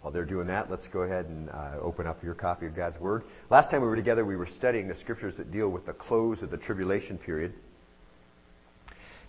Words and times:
While 0.00 0.12
they're 0.12 0.24
doing 0.24 0.46
that, 0.46 0.70
let's 0.70 0.88
go 0.88 1.00
ahead 1.00 1.26
and 1.26 1.50
uh, 1.50 1.76
open 1.82 2.06
up 2.06 2.22
your 2.22 2.34
copy 2.34 2.66
of 2.66 2.74
God's 2.74 2.98
Word. 2.98 3.22
Last 3.50 3.70
time 3.70 3.82
we 3.82 3.88
were 3.88 3.96
together, 3.96 4.24
we 4.24 4.36
were 4.36 4.46
studying 4.46 4.88
the 4.88 4.94
scriptures 4.94 5.36
that 5.36 5.52
deal 5.52 5.68
with 5.68 5.84
the 5.84 5.92
close 5.92 6.42
of 6.42 6.50
the 6.50 6.56
tribulation 6.56 7.18
period. 7.18 7.52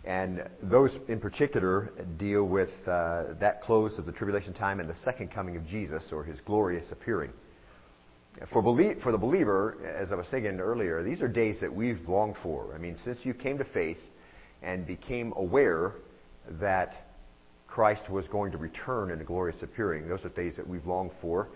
And 0.05 0.49
those 0.63 0.97
in 1.09 1.19
particular 1.19 1.91
deal 2.17 2.45
with 2.45 2.69
uh, 2.87 3.33
that 3.39 3.61
close 3.61 3.99
of 3.99 4.05
the 4.05 4.13
tribulation 4.13 4.53
time 4.53 4.79
and 4.79 4.89
the 4.89 4.95
second 4.95 5.29
coming 5.29 5.57
of 5.57 5.67
Jesus 5.67 6.07
or 6.11 6.23
his 6.23 6.39
glorious 6.41 6.91
appearing. 6.91 7.31
For, 8.53 8.61
belie- 8.61 8.95
for 9.03 9.11
the 9.11 9.17
believer, 9.17 9.77
as 9.95 10.11
I 10.13 10.15
was 10.15 10.25
thinking 10.31 10.59
earlier, 10.59 11.03
these 11.03 11.21
are 11.21 11.27
days 11.27 11.59
that 11.59 11.71
we've 11.73 11.99
longed 12.07 12.37
for. 12.41 12.73
I 12.73 12.77
mean, 12.77 12.95
since 12.97 13.19
you 13.23 13.33
came 13.33 13.57
to 13.57 13.65
faith 13.65 13.99
and 14.63 14.87
became 14.87 15.33
aware 15.35 15.95
that 16.61 16.93
Christ 17.71 18.09
was 18.09 18.27
going 18.27 18.51
to 18.51 18.57
return 18.57 19.11
in 19.11 19.21
a 19.21 19.23
glorious 19.23 19.63
appearing, 19.63 20.09
those 20.09 20.25
are 20.25 20.29
days 20.29 20.57
that 20.57 20.67
we've 20.67 20.85
longed 20.85 21.11
for. 21.21 21.47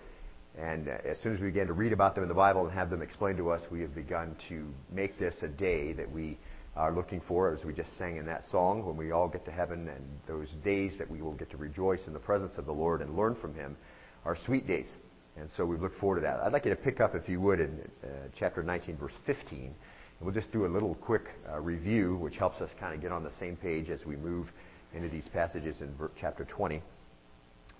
And 0.58 0.88
as 0.88 1.18
soon 1.20 1.34
as 1.34 1.40
we 1.40 1.48
began 1.48 1.66
to 1.66 1.74
read 1.74 1.92
about 1.92 2.14
them 2.14 2.24
in 2.24 2.28
the 2.28 2.34
Bible 2.34 2.64
and 2.64 2.72
have 2.72 2.88
them 2.88 3.02
explained 3.02 3.36
to 3.36 3.50
us, 3.50 3.60
we 3.70 3.82
have 3.82 3.94
begun 3.94 4.34
to 4.48 4.72
make 4.90 5.18
this 5.18 5.42
a 5.42 5.48
day 5.48 5.92
that 5.92 6.10
we 6.10 6.38
are 6.74 6.90
looking 6.90 7.20
for, 7.20 7.52
as 7.52 7.66
we 7.66 7.74
just 7.74 7.98
sang 7.98 8.16
in 8.16 8.24
that 8.24 8.44
song, 8.44 8.86
when 8.86 8.96
we 8.96 9.10
all 9.10 9.28
get 9.28 9.44
to 9.44 9.50
heaven 9.50 9.88
and 9.88 10.02
those 10.26 10.48
days 10.64 10.96
that 10.96 11.10
we 11.10 11.20
will 11.20 11.34
get 11.34 11.50
to 11.50 11.58
rejoice 11.58 12.06
in 12.06 12.14
the 12.14 12.18
presence 12.18 12.56
of 12.56 12.64
the 12.64 12.72
Lord 12.72 13.02
and 13.02 13.14
learn 13.14 13.34
from 13.34 13.54
Him 13.54 13.76
are 14.24 14.36
sweet 14.46 14.66
days. 14.66 14.90
And 15.36 15.50
so 15.50 15.66
we 15.66 15.76
look 15.76 15.94
forward 15.96 16.16
to 16.16 16.22
that. 16.22 16.40
I'd 16.40 16.52
like 16.54 16.64
you 16.64 16.70
to 16.70 16.76
pick 16.76 16.98
up, 16.98 17.14
if 17.14 17.28
you 17.28 17.42
would, 17.42 17.60
in 17.60 17.90
uh, 18.02 18.28
chapter 18.34 18.62
19, 18.62 18.96
verse 18.96 19.12
15. 19.26 19.58
And 19.64 19.74
we'll 20.22 20.32
just 20.32 20.50
do 20.50 20.64
a 20.64 20.66
little 20.66 20.94
quick 20.94 21.24
uh, 21.52 21.60
review, 21.60 22.16
which 22.16 22.36
helps 22.36 22.62
us 22.62 22.70
kind 22.80 22.94
of 22.94 23.02
get 23.02 23.12
on 23.12 23.22
the 23.22 23.32
same 23.32 23.54
page 23.56 23.90
as 23.90 24.06
we 24.06 24.16
move 24.16 24.50
into 24.94 25.08
these 25.08 25.28
passages 25.28 25.80
in 25.80 25.94
chapter 26.18 26.44
20. 26.44 26.82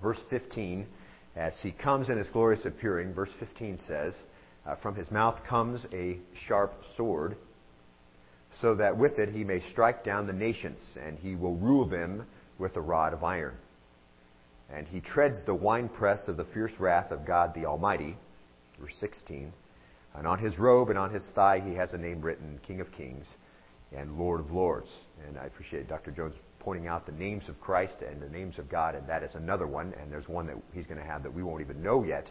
Verse 0.03 0.21
15, 0.31 0.87
as 1.37 1.59
he 1.63 1.73
comes 1.73 2.09
in 2.09 2.19
his 2.19 2.29
glorious 2.29 2.65
appearing, 2.65 3.15
verse 3.15 3.31
15 3.39 3.79
says, 3.79 4.23
uh, 4.67 4.77
From 4.77 4.95
his 4.95 5.11
mouth 5.11 5.43
comes 5.49 5.87
a 5.93 6.19
sharp 6.35 6.73
sword 6.97 7.37
so 8.61 8.77
that 8.77 8.97
with 8.97 9.19
it 9.19 9.31
he 9.31 9.45
may 9.45 9.61
strike 9.61 10.05
down 10.05 10.27
the 10.27 10.33
nations, 10.33 10.97
and 11.01 11.19
he 11.19 11.35
will 11.35 11.57
rule 11.57 11.87
them 11.87 12.27
with 12.59 12.77
a 12.77 12.81
rod 12.81 13.13
of 13.13 13.25
iron. 13.25 13.55
And 14.71 14.87
he 14.87 15.01
treads 15.01 15.45
the 15.45 15.55
winepress 15.55 16.29
of 16.29 16.37
the 16.37 16.45
fierce 16.47 16.73
wrath 16.79 17.11
of 17.11 17.27
God 17.27 17.55
the 17.55 17.67
Almighty. 17.67 18.17
Verse 18.81 18.97
16. 18.97 19.53
And 20.15 20.27
on 20.27 20.39
his 20.39 20.59
robe 20.59 20.89
and 20.89 20.99
on 20.99 21.13
his 21.13 21.31
thigh 21.35 21.61
he 21.61 21.75
has 21.75 21.93
a 21.93 21.99
name 21.99 22.23
written, 22.23 22.59
King 22.67 22.81
of 22.81 22.91
Kings 22.91 23.37
and 23.93 24.19
Lord 24.19 24.41
of 24.41 24.51
Lords. 24.51 24.91
And 25.27 25.39
I 25.39 25.45
appreciate 25.45 25.89
Dr. 25.89 26.11
Jones 26.11 26.35
pointing 26.67 26.89
out 26.89 27.07
the 27.07 27.13
names 27.13 27.49
of 27.49 27.61
Christ 27.61 28.03
and 28.03 28.21
the 28.21 28.29
names 28.29 28.59
of 28.59 28.69
God, 28.69 28.97
and 28.97 29.09
that 29.09 29.23
is 29.23 29.37
another 29.37 29.69
one. 29.69 29.95
And 30.01 30.11
there's 30.11 30.29
one 30.29 30.49
that 30.49 30.57
he's 30.75 30.85
going 30.85 30.99
to 30.99 31.07
have 31.07 31.23
that 31.23 31.33
we 31.33 31.45
won't 31.45 31.61
even 31.61 31.81
know 31.81 32.03
yet, 32.03 32.29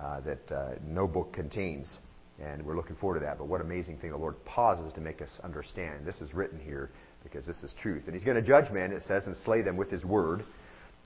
uh, 0.00 0.20
that 0.22 0.50
uh, 0.50 0.70
no 0.84 1.06
book 1.06 1.32
contains. 1.32 2.00
And 2.40 2.66
we're 2.66 2.74
looking 2.74 2.96
forward 2.96 3.20
to 3.20 3.24
that. 3.26 3.38
But 3.38 3.46
what 3.46 3.60
amazing 3.60 3.98
thing 3.98 4.10
the 4.10 4.16
Lord 4.16 4.44
pauses 4.44 4.92
to 4.94 5.00
make 5.00 5.22
us 5.22 5.30
understand. 5.44 6.04
This 6.04 6.20
is 6.20 6.34
written 6.34 6.58
here 6.58 6.90
because 7.22 7.46
this 7.46 7.62
is 7.62 7.72
truth. 7.80 8.06
And 8.06 8.14
He's 8.14 8.24
going 8.24 8.36
to 8.36 8.42
judge 8.42 8.68
men, 8.72 8.90
it 8.90 9.04
says, 9.04 9.26
and 9.26 9.36
slay 9.36 9.62
them 9.62 9.76
with 9.76 9.92
His 9.92 10.04
word. 10.04 10.42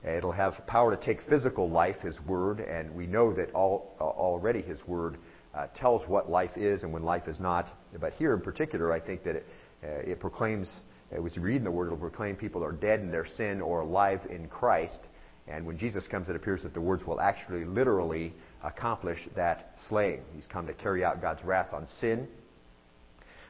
It'll 0.03 0.31
have 0.31 0.55
power 0.65 0.95
to 0.95 0.99
take 0.99 1.21
physical 1.29 1.69
life, 1.69 1.97
His 2.01 2.19
word, 2.21 2.59
and 2.59 2.95
we 2.95 3.05
know 3.05 3.35
that 3.35 3.51
all, 3.53 3.95
already 3.99 4.63
His 4.63 4.79
word 4.87 5.17
uh, 5.53 5.67
tells 5.75 6.07
what 6.09 6.27
life 6.27 6.57
is 6.57 6.81
and 6.81 6.91
when 6.91 7.03
life 7.03 7.27
is 7.27 7.39
not. 7.39 7.69
But 8.01 8.13
here 8.13 8.33
in 8.33 8.41
particular, 8.41 8.91
I 8.91 8.99
think 8.99 9.23
that 9.25 9.35
it, 9.35 9.45
uh, 9.83 10.11
it 10.11 10.19
proclaims, 10.19 10.81
uh, 11.13 11.23
as 11.23 11.35
you 11.35 11.41
read 11.41 11.57
in 11.57 11.63
the 11.63 11.71
word, 11.71 11.87
it'll 11.87 11.97
proclaim 11.97 12.35
people 12.35 12.63
are 12.63 12.71
dead 12.71 12.99
in 12.99 13.11
their 13.11 13.25
sin 13.25 13.61
or 13.61 13.81
alive 13.81 14.21
in 14.29 14.47
Christ. 14.47 15.07
And 15.47 15.65
when 15.65 15.77
Jesus 15.77 16.07
comes, 16.07 16.29
it 16.29 16.35
appears 16.35 16.63
that 16.63 16.73
the 16.73 16.81
words 16.81 17.05
will 17.05 17.19
actually 17.19 17.65
literally 17.65 18.33
accomplish 18.63 19.27
that 19.35 19.71
slaying. 19.87 20.21
He's 20.33 20.45
come 20.45 20.67
to 20.67 20.73
carry 20.73 21.03
out 21.03 21.21
God's 21.21 21.43
wrath 21.43 21.73
on 21.73 21.87
sin. 21.87 22.27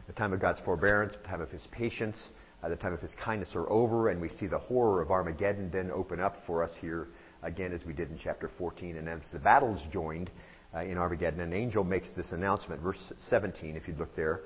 The 0.08 0.14
time 0.14 0.34
of 0.34 0.42
God's 0.42 0.60
forbearance, 0.62 1.16
the 1.16 1.28
time 1.28 1.42
of 1.42 1.50
his 1.50 1.68
patience, 1.72 2.30
uh, 2.64 2.70
the 2.70 2.76
time 2.76 2.94
of 2.94 3.00
his 3.00 3.16
kindness 3.24 3.56
are 3.56 3.70
over, 3.70 4.10
and 4.10 4.20
we 4.20 4.30
see 4.30 4.48
the 4.48 4.60
horror 4.60 5.02
of 5.02 5.12
Armageddon 5.12 5.70
then 5.72 5.92
open 5.92 6.20
up 6.20 6.36
for 6.48 6.64
us 6.64 6.72
here 6.82 7.08
again 7.44 7.72
as 7.72 7.86
we 7.86 7.94
did 7.94 8.10
in 8.10 8.18
chapter 8.22 8.50
14. 8.58 8.98
And 8.98 9.08
as 9.08 9.32
the 9.32 9.40
battle's 9.40 9.82
joined 9.92 10.32
uh, 10.74 10.80
in 10.80 10.98
Armageddon, 10.98 11.42
an 11.42 11.54
angel 11.54 11.84
makes 11.84 12.12
this 12.12 12.32
announcement, 12.32 12.82
verse 12.82 13.14
17, 13.18 13.76
if 13.76 13.88
you'd 13.88 14.00
look 14.00 14.16
there. 14.16 14.42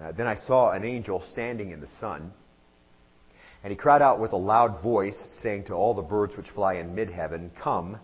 Uh, 0.00 0.12
then 0.12 0.26
I 0.26 0.36
saw 0.36 0.72
an 0.72 0.84
angel 0.84 1.22
standing 1.32 1.70
in 1.70 1.80
the 1.80 1.88
sun, 2.00 2.32
and 3.66 3.72
he 3.72 3.76
cried 3.76 4.00
out 4.00 4.20
with 4.20 4.32
a 4.32 4.36
loud 4.36 4.80
voice, 4.80 5.20
saying 5.42 5.64
to 5.64 5.74
all 5.74 5.92
the 5.92 6.00
birds 6.00 6.36
which 6.36 6.48
fly 6.50 6.74
in 6.74 6.94
mid 6.94 7.10
heaven, 7.10 7.50
Come 7.60 7.98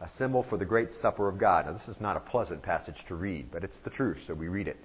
assemble 0.00 0.44
for 0.44 0.56
the 0.56 0.64
great 0.64 0.92
supper 0.92 1.28
of 1.28 1.40
God. 1.40 1.66
Now, 1.66 1.72
this 1.72 1.88
is 1.88 2.00
not 2.00 2.16
a 2.16 2.20
pleasant 2.20 2.62
passage 2.62 3.04
to 3.08 3.16
read, 3.16 3.50
but 3.50 3.64
it's 3.64 3.80
the 3.80 3.90
truth, 3.90 4.18
so 4.24 4.32
we 4.32 4.46
read 4.46 4.68
it. 4.68 4.76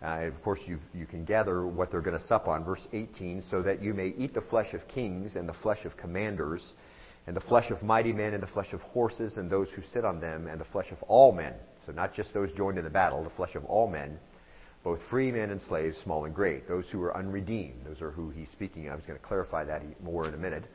Uh, 0.00 0.28
of 0.32 0.40
course, 0.44 0.60
you 0.68 1.04
can 1.06 1.24
gather 1.24 1.66
what 1.66 1.90
they're 1.90 2.00
going 2.00 2.16
to 2.16 2.24
sup 2.26 2.46
on. 2.46 2.64
Verse 2.64 2.86
18, 2.92 3.40
so 3.40 3.60
that 3.60 3.82
you 3.82 3.92
may 3.92 4.14
eat 4.16 4.34
the 4.34 4.42
flesh 4.42 4.72
of 4.72 4.86
kings 4.86 5.34
and 5.34 5.48
the 5.48 5.54
flesh 5.64 5.84
of 5.84 5.96
commanders, 5.96 6.74
and 7.26 7.36
the 7.36 7.40
flesh 7.40 7.72
of 7.72 7.82
mighty 7.82 8.12
men, 8.12 8.34
and 8.34 8.42
the 8.42 8.46
flesh 8.46 8.72
of 8.72 8.80
horses, 8.82 9.36
and 9.36 9.50
those 9.50 9.68
who 9.72 9.82
sit 9.82 10.04
on 10.04 10.20
them, 10.20 10.46
and 10.46 10.60
the 10.60 10.64
flesh 10.66 10.92
of 10.92 11.02
all 11.08 11.32
men. 11.32 11.54
So, 11.84 11.90
not 11.90 12.14
just 12.14 12.32
those 12.32 12.52
joined 12.52 12.78
in 12.78 12.84
the 12.84 12.90
battle, 12.90 13.24
the 13.24 13.30
flesh 13.30 13.56
of 13.56 13.64
all 13.64 13.88
men, 13.88 14.20
both 14.84 14.98
free 15.10 15.30
men 15.30 15.50
and 15.50 15.60
slaves, 15.60 15.96
small 15.98 16.24
and 16.24 16.34
great. 16.34 16.66
Those 16.66 16.88
who 16.90 17.02
are 17.02 17.16
unredeemed. 17.16 17.84
Those 17.86 18.02
are 18.02 18.10
who 18.10 18.30
he's 18.30 18.50
speaking 18.50 18.88
of. 18.88 18.98
He's 18.98 19.06
going 19.06 19.18
to 19.18 19.24
clarify 19.24 19.64
that 19.64 19.82
more 20.02 20.26
in 20.26 20.34
a 20.34 20.38
minute. 20.38 20.66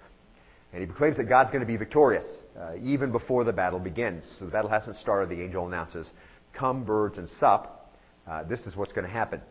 And 0.71 0.81
he 0.81 0.87
proclaims 0.87 1.17
that 1.17 1.25
God's 1.25 1.51
going 1.51 1.61
to 1.61 1.67
be 1.67 1.77
victorious 1.77 2.39
uh, 2.59 2.75
even 2.81 3.11
before 3.11 3.43
the 3.43 3.53
battle 3.53 3.79
begins. 3.79 4.35
So 4.39 4.45
the 4.45 4.51
battle 4.51 4.69
hasn't 4.69 4.95
started. 4.97 5.29
The 5.29 5.43
angel 5.43 5.67
announces, 5.67 6.11
Come, 6.53 6.85
birds, 6.85 7.17
and 7.17 7.27
sup. 7.27 7.93
Uh, 8.25 8.43
this 8.43 8.65
is 8.65 8.75
what's 8.75 8.93
going 8.93 9.05
to 9.05 9.11
happen. 9.11 9.41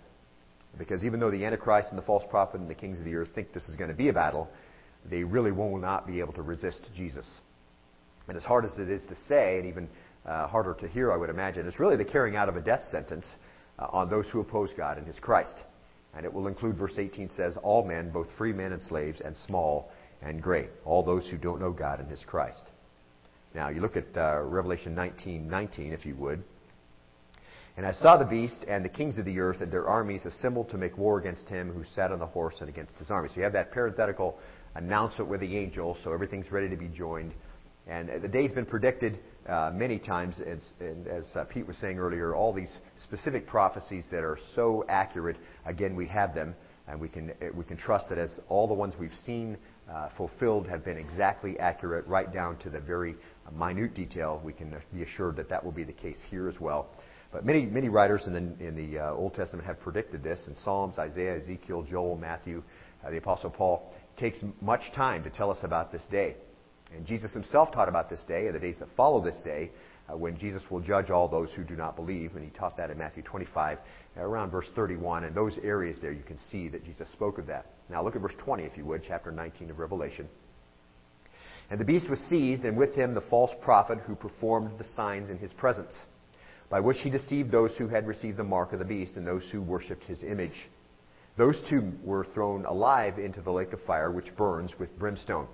Because 0.79 1.05
even 1.05 1.21
though 1.21 1.31
the 1.31 1.45
Antichrist 1.45 1.91
and 1.91 1.99
the 1.99 2.05
false 2.05 2.25
prophet 2.29 2.61
and 2.61 2.69
the 2.69 2.75
kings 2.75 2.99
of 2.99 3.05
the 3.05 3.15
earth 3.15 3.31
think 3.35 3.53
this 3.53 3.69
is 3.69 3.77
going 3.77 3.89
to 3.89 3.97
be 3.97 4.09
a 4.09 4.13
battle, 4.13 4.49
they 5.09 5.25
really 5.25 5.53
will 5.53 5.79
not 5.79 6.07
be 6.07 6.21
able 6.21 6.33
to 6.35 6.43
resist 6.43 6.91
Jesus. 6.95 7.41
And 8.29 8.37
as 8.37 8.45
hard 8.45 8.65
as 8.65 8.77
it 8.79 8.91
is 8.91 9.05
to 9.07 9.15
say, 9.15 9.59
and 9.59 9.67
even 9.67 9.89
uh, 10.27 10.49
harder 10.49 10.75
to 10.81 10.89
hear, 10.89 11.13
I 11.13 11.17
would 11.17 11.31
imagine, 11.31 11.67
it's 11.67 11.79
really 11.79 11.97
the 11.97 12.05
carrying 12.05 12.37
out 12.37 12.49
of 12.49 12.57
a 12.57 12.61
death 12.61 12.85
sentence 12.85 13.37
on 13.79 14.09
those 14.11 14.29
who 14.31 14.41
oppose 14.41 14.73
God 14.77 14.99
and 14.99 15.07
His 15.07 15.19
Christ. 15.19 15.57
And 16.15 16.25
it 16.25 16.33
will 16.33 16.47
include, 16.47 16.77
verse 16.77 16.97
18 16.97 17.29
says, 17.29 17.57
all 17.63 17.87
men, 17.87 18.11
both 18.11 18.29
free 18.39 18.53
men 18.53 18.73
and 18.73 18.83
slaves, 18.83 19.21
and 19.21 19.37
small 19.37 19.91
and 20.23 20.43
great. 20.43 20.71
All 20.85 21.03
those 21.03 21.29
who 21.29 21.37
don't 21.37 21.61
know 21.61 21.73
God 21.73 22.01
and 22.01 22.09
His 22.09 22.25
Christ. 22.25 22.71
Now, 23.55 23.69
you 23.69 23.81
look 23.81 23.97
at 23.97 24.17
uh, 24.17 24.43
Revelation 24.43 24.95
19 24.95 25.49
19, 25.49 25.93
if 25.93 26.07
you 26.07 26.15
would. 26.17 26.43
And 27.77 27.85
I 27.85 27.93
saw 27.93 28.17
the 28.17 28.25
beast 28.25 28.65
and 28.67 28.83
the 28.83 28.89
kings 28.89 29.19
of 29.19 29.27
the 29.27 29.39
earth 29.39 29.61
and 29.61 29.71
their 29.71 29.87
armies 29.87 30.25
assembled 30.25 30.71
to 30.71 30.79
make 30.79 30.97
war 30.97 31.19
against 31.19 31.49
him 31.49 31.71
who 31.71 31.85
sat 31.85 32.11
on 32.11 32.19
the 32.19 32.27
horse 32.27 32.57
and 32.61 32.71
against 32.71 32.99
his 32.99 33.11
army. 33.11 33.29
So 33.29 33.37
you 33.37 33.43
have 33.43 33.53
that 33.53 33.71
parenthetical 33.71 34.39
announcement 34.75 35.31
with 35.31 35.41
the 35.41 35.57
angel, 35.57 35.97
so 36.03 36.13
everything's 36.13 36.51
ready 36.51 36.71
to 36.71 36.77
be 36.77 36.89
joined. 36.89 37.35
And 37.87 38.23
the 38.23 38.29
day's 38.29 38.53
been 38.53 38.65
predicted 38.65 39.19
uh, 39.49 39.71
many 39.75 39.99
times, 39.99 40.41
as, 40.41 40.73
as 41.09 41.25
uh, 41.37 41.45
Pete 41.45 41.67
was 41.67 41.77
saying 41.77 41.99
earlier, 41.99 42.35
all 42.35 42.53
these 42.53 42.81
specific 42.97 43.47
prophecies 43.47 44.07
that 44.11 44.25
are 44.25 44.39
so 44.55 44.85
accurate. 44.89 45.37
Again, 45.65 45.95
we 45.95 46.07
have 46.09 46.35
them, 46.35 46.55
and 46.89 47.01
we 47.01 47.09
can 47.09 47.33
we 47.55 47.65
can 47.65 47.77
trust 47.77 48.09
that 48.09 48.19
as 48.19 48.41
all 48.49 48.67
the 48.67 48.75
ones 48.75 48.95
we've 48.99 49.13
seen 49.25 49.57
uh, 49.91 50.09
fulfilled 50.17 50.67
have 50.69 50.85
been 50.85 50.97
exactly 50.97 51.59
accurate, 51.59 52.07
right 52.07 52.33
down 52.33 52.57
to 52.59 52.71
the 52.71 52.81
very 52.81 53.15
minute 53.53 53.95
detail. 53.95 54.41
We 54.45 54.53
can 54.53 54.77
be 54.93 55.03
assured 55.03 55.37
that 55.37 55.49
that 55.49 55.65
will 55.65 55.73
be 55.73 55.85
the 55.85 55.93
case 55.93 56.19
here 56.29 56.49
as 56.49 56.61
well. 56.61 56.91
But 57.33 57.45
many, 57.45 57.67
many 57.67 57.89
writers 57.89 58.27
in 58.27 58.33
the, 58.33 58.67
in 58.67 58.75
the 58.75 58.99
uh, 58.99 59.13
Old 59.13 59.35
Testament 59.35 59.67
have 59.67 59.81
predicted 59.81 60.23
this. 60.23 60.47
In 60.47 60.55
Psalms, 60.55 60.99
Isaiah, 60.99 61.37
Ezekiel, 61.37 61.83
Joel, 61.83 62.17
Matthew, 62.17 62.63
uh, 63.05 63.11
the 63.11 63.19
Apostle 63.19 63.51
Paul 63.51 63.93
takes 64.17 64.43
much 64.61 64.93
time 64.95 65.23
to 65.25 65.31
tell 65.31 65.51
us 65.51 65.59
about 65.63 65.93
this 65.93 66.07
day. 66.11 66.37
And 66.97 67.05
Jesus 67.07 67.35
himself 67.35 67.73
taught 67.73 67.89
about 67.89 68.09
this 68.09 68.25
day 68.25 68.47
and 68.47 68.55
the 68.55 68.61
days 68.61 68.79
that 68.79 68.89
follow 68.97 69.23
this 69.23 69.43
day 69.43 69.71
uh, 70.09 70.17
when 70.17 70.39
Jesus 70.39 70.63
will 70.71 70.81
judge 70.81 71.11
all 71.11 71.29
those 71.29 71.53
who 71.53 71.63
do 71.63 71.77
not 71.77 71.95
believe. 71.95 72.35
And 72.35 72.45
he 72.45 72.51
taught 72.51 72.77
that 72.79 72.91
in 72.91 72.99
Matthew 72.99 73.23
25, 73.23 73.79
uh, 73.79 74.21
around 74.21 74.51
verse 74.51 74.71
31. 74.75 75.25
And 75.25 75.35
those 75.35 75.59
areas 75.63 76.01
there, 76.01 76.13
you 76.13 76.23
can 76.23 76.39
see 76.39 76.69
that 76.69 76.85
Jesus 76.85 77.11
spoke 77.13 77.39
of 77.39 77.47
that. 77.49 77.67
Now 77.91 78.03
look 78.03 78.17
at 78.17 78.23
verse 78.23 78.35
20, 78.39 78.63
if 78.65 78.77
you 78.77 78.85
would, 78.87 79.03
chapter 79.07 79.31
19 79.31 79.71
of 79.71 79.79
Revelation. 79.79 80.29
And 81.71 81.81
the 81.81 81.85
beast 81.85 82.09
was 82.09 82.21
seized, 82.21 82.65
and 82.65 82.77
with 82.77 82.95
him 82.95 83.13
the 83.13 83.21
false 83.21 83.51
prophet 83.63 83.99
who 84.07 84.15
performed 84.15 84.79
the 84.79 84.85
signs 84.85 85.31
in 85.31 85.39
his 85.39 85.53
presence, 85.53 85.95
by 86.71 86.81
which 86.81 86.99
he 87.01 87.11
deceived 87.11 87.51
those 87.51 87.77
who 87.77 87.89
had 87.89 88.07
received 88.07 88.37
the 88.37 88.45
mark 88.45 88.73
of 88.73 88.79
the 88.79 88.85
beast 88.85 89.17
and 89.17 89.27
those 89.27 89.51
who 89.51 89.61
worshipped 89.61 90.05
his 90.05 90.23
image. 90.23 90.71
Those 91.37 91.63
two 91.69 91.93
were 92.05 92.25
thrown 92.25 92.65
alive 92.65 93.19
into 93.19 93.43
the 93.43 93.51
lake 93.51 93.73
of 93.73 93.81
fire, 93.81 94.13
which 94.13 94.35
burns 94.37 94.79
with 94.79 94.97
brimstone. 94.99 95.49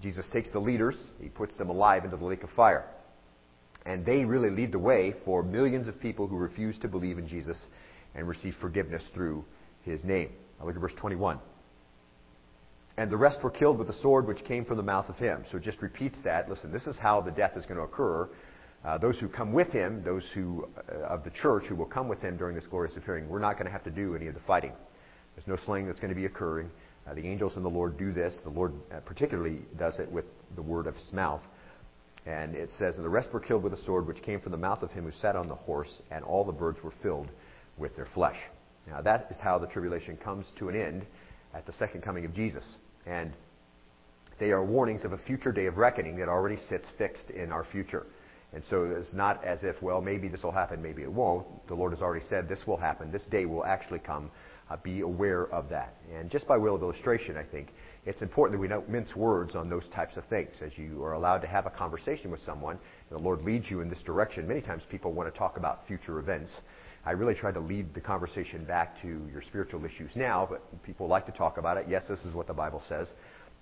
Jesus 0.00 0.28
takes 0.32 0.50
the 0.50 0.58
leaders, 0.58 0.96
he 1.20 1.28
puts 1.28 1.56
them 1.56 1.70
alive 1.70 2.04
into 2.04 2.16
the 2.16 2.24
lake 2.24 2.42
of 2.42 2.50
fire. 2.50 2.84
And 3.84 4.06
they 4.06 4.24
really 4.24 4.50
lead 4.50 4.72
the 4.72 4.78
way 4.78 5.14
for 5.24 5.42
millions 5.42 5.88
of 5.88 6.00
people 6.00 6.26
who 6.28 6.36
refuse 6.38 6.78
to 6.78 6.88
believe 6.88 7.18
in 7.18 7.26
Jesus 7.26 7.68
and 8.14 8.28
receive 8.28 8.54
forgiveness 8.60 9.02
through 9.14 9.44
his 9.82 10.04
name. 10.04 10.30
Now 10.58 10.66
look 10.66 10.76
at 10.76 10.80
verse 10.80 10.94
21. 10.96 11.38
and 12.96 13.10
the 13.10 13.16
rest 13.16 13.42
were 13.42 13.50
killed 13.50 13.78
with 13.78 13.86
the 13.86 13.94
sword 13.94 14.26
which 14.26 14.44
came 14.44 14.64
from 14.64 14.76
the 14.76 14.82
mouth 14.82 15.08
of 15.08 15.16
him. 15.16 15.44
So 15.50 15.56
it 15.56 15.62
just 15.62 15.80
repeats 15.82 16.20
that. 16.24 16.48
Listen, 16.48 16.70
this 16.70 16.86
is 16.86 16.98
how 16.98 17.20
the 17.22 17.30
death 17.32 17.56
is 17.56 17.64
going 17.64 17.78
to 17.78 17.84
occur. 17.84 18.28
Uh, 18.84 18.98
those 18.98 19.18
who 19.18 19.28
come 19.28 19.52
with 19.52 19.68
him, 19.72 20.02
those 20.04 20.28
who 20.34 20.68
uh, 20.90 21.06
of 21.06 21.24
the 21.24 21.30
church 21.30 21.64
who 21.68 21.74
will 21.76 21.86
come 21.86 22.08
with 22.08 22.20
him 22.20 22.36
during 22.36 22.54
this 22.54 22.66
glorious 22.66 22.96
appearing, 22.96 23.28
we're 23.28 23.38
not 23.38 23.54
going 23.54 23.66
to 23.66 23.72
have 23.72 23.84
to 23.84 23.90
do 23.90 24.14
any 24.14 24.26
of 24.26 24.34
the 24.34 24.40
fighting. 24.40 24.72
There's 25.34 25.46
no 25.46 25.56
slaying 25.64 25.86
that's 25.86 26.00
going 26.00 26.10
to 26.12 26.16
be 26.20 26.26
occurring. 26.26 26.70
Uh, 27.06 27.14
the 27.14 27.26
angels 27.26 27.56
and 27.56 27.64
the 27.64 27.70
Lord 27.70 27.98
do 27.98 28.12
this. 28.12 28.38
The 28.44 28.50
Lord 28.50 28.72
uh, 28.92 29.00
particularly 29.00 29.60
does 29.78 29.98
it 29.98 30.10
with 30.10 30.24
the 30.54 30.62
word 30.62 30.86
of 30.86 30.94
his 30.94 31.12
mouth. 31.12 31.42
And 32.26 32.54
it 32.54 32.70
says, 32.72 32.96
And 32.96 33.04
the 33.04 33.08
rest 33.08 33.32
were 33.32 33.40
killed 33.40 33.64
with 33.64 33.72
a 33.72 33.82
sword 33.82 34.06
which 34.06 34.22
came 34.22 34.40
from 34.40 34.52
the 34.52 34.58
mouth 34.58 34.82
of 34.82 34.90
him 34.92 35.04
who 35.04 35.10
sat 35.10 35.34
on 35.34 35.48
the 35.48 35.54
horse, 35.54 36.00
and 36.10 36.24
all 36.24 36.44
the 36.44 36.52
birds 36.52 36.78
were 36.82 36.92
filled 37.02 37.28
with 37.76 37.96
their 37.96 38.06
flesh. 38.06 38.38
Now, 38.86 39.02
that 39.02 39.26
is 39.30 39.40
how 39.40 39.58
the 39.58 39.66
tribulation 39.66 40.16
comes 40.16 40.52
to 40.58 40.68
an 40.68 40.76
end 40.76 41.06
at 41.54 41.66
the 41.66 41.72
second 41.72 42.02
coming 42.02 42.24
of 42.24 42.32
Jesus. 42.34 42.76
And 43.06 43.32
they 44.38 44.52
are 44.52 44.64
warnings 44.64 45.04
of 45.04 45.12
a 45.12 45.18
future 45.18 45.52
day 45.52 45.66
of 45.66 45.78
reckoning 45.78 46.16
that 46.18 46.28
already 46.28 46.56
sits 46.56 46.88
fixed 46.98 47.30
in 47.30 47.50
our 47.52 47.64
future. 47.64 48.06
And 48.52 48.62
so 48.62 48.84
it's 48.84 49.14
not 49.14 49.42
as 49.44 49.64
if, 49.64 49.80
well, 49.80 50.00
maybe 50.00 50.28
this 50.28 50.42
will 50.42 50.52
happen, 50.52 50.82
maybe 50.82 51.02
it 51.02 51.12
won't. 51.12 51.46
The 51.68 51.74
Lord 51.74 51.92
has 51.92 52.02
already 52.02 52.24
said 52.26 52.48
this 52.48 52.66
will 52.66 52.76
happen. 52.76 53.10
This 53.10 53.24
day 53.26 53.46
will 53.46 53.64
actually 53.64 54.00
come. 54.00 54.30
Uh, 54.72 54.76
be 54.82 55.02
aware 55.02 55.48
of 55.48 55.68
that. 55.68 55.92
And 56.14 56.30
just 56.30 56.48
by 56.48 56.56
way 56.56 56.70
of 56.70 56.80
illustration, 56.80 57.36
I 57.36 57.44
think 57.44 57.68
it's 58.06 58.22
important 58.22 58.56
that 58.56 58.60
we 58.60 58.68
don't 58.68 58.88
mince 58.88 59.14
words 59.14 59.54
on 59.54 59.68
those 59.68 59.86
types 59.90 60.16
of 60.16 60.24
things. 60.26 60.62
As 60.62 60.78
you 60.78 61.04
are 61.04 61.12
allowed 61.12 61.40
to 61.40 61.46
have 61.46 61.66
a 61.66 61.70
conversation 61.70 62.30
with 62.30 62.40
someone, 62.40 62.78
and 63.10 63.18
the 63.18 63.22
Lord 63.22 63.42
leads 63.42 63.70
you 63.70 63.82
in 63.82 63.90
this 63.90 64.02
direction. 64.02 64.48
Many 64.48 64.62
times 64.62 64.84
people 64.90 65.12
want 65.12 65.32
to 65.32 65.38
talk 65.38 65.58
about 65.58 65.86
future 65.86 66.18
events. 66.20 66.62
I 67.04 67.10
really 67.10 67.34
try 67.34 67.52
to 67.52 67.60
lead 67.60 67.92
the 67.92 68.00
conversation 68.00 68.64
back 68.64 68.98
to 69.02 69.08
your 69.30 69.42
spiritual 69.42 69.84
issues 69.84 70.16
now, 70.16 70.46
but 70.48 70.62
people 70.82 71.06
like 71.06 71.26
to 71.26 71.32
talk 71.32 71.58
about 71.58 71.76
it. 71.76 71.84
Yes, 71.86 72.08
this 72.08 72.24
is 72.24 72.34
what 72.34 72.46
the 72.46 72.54
Bible 72.54 72.82
says. 72.88 73.12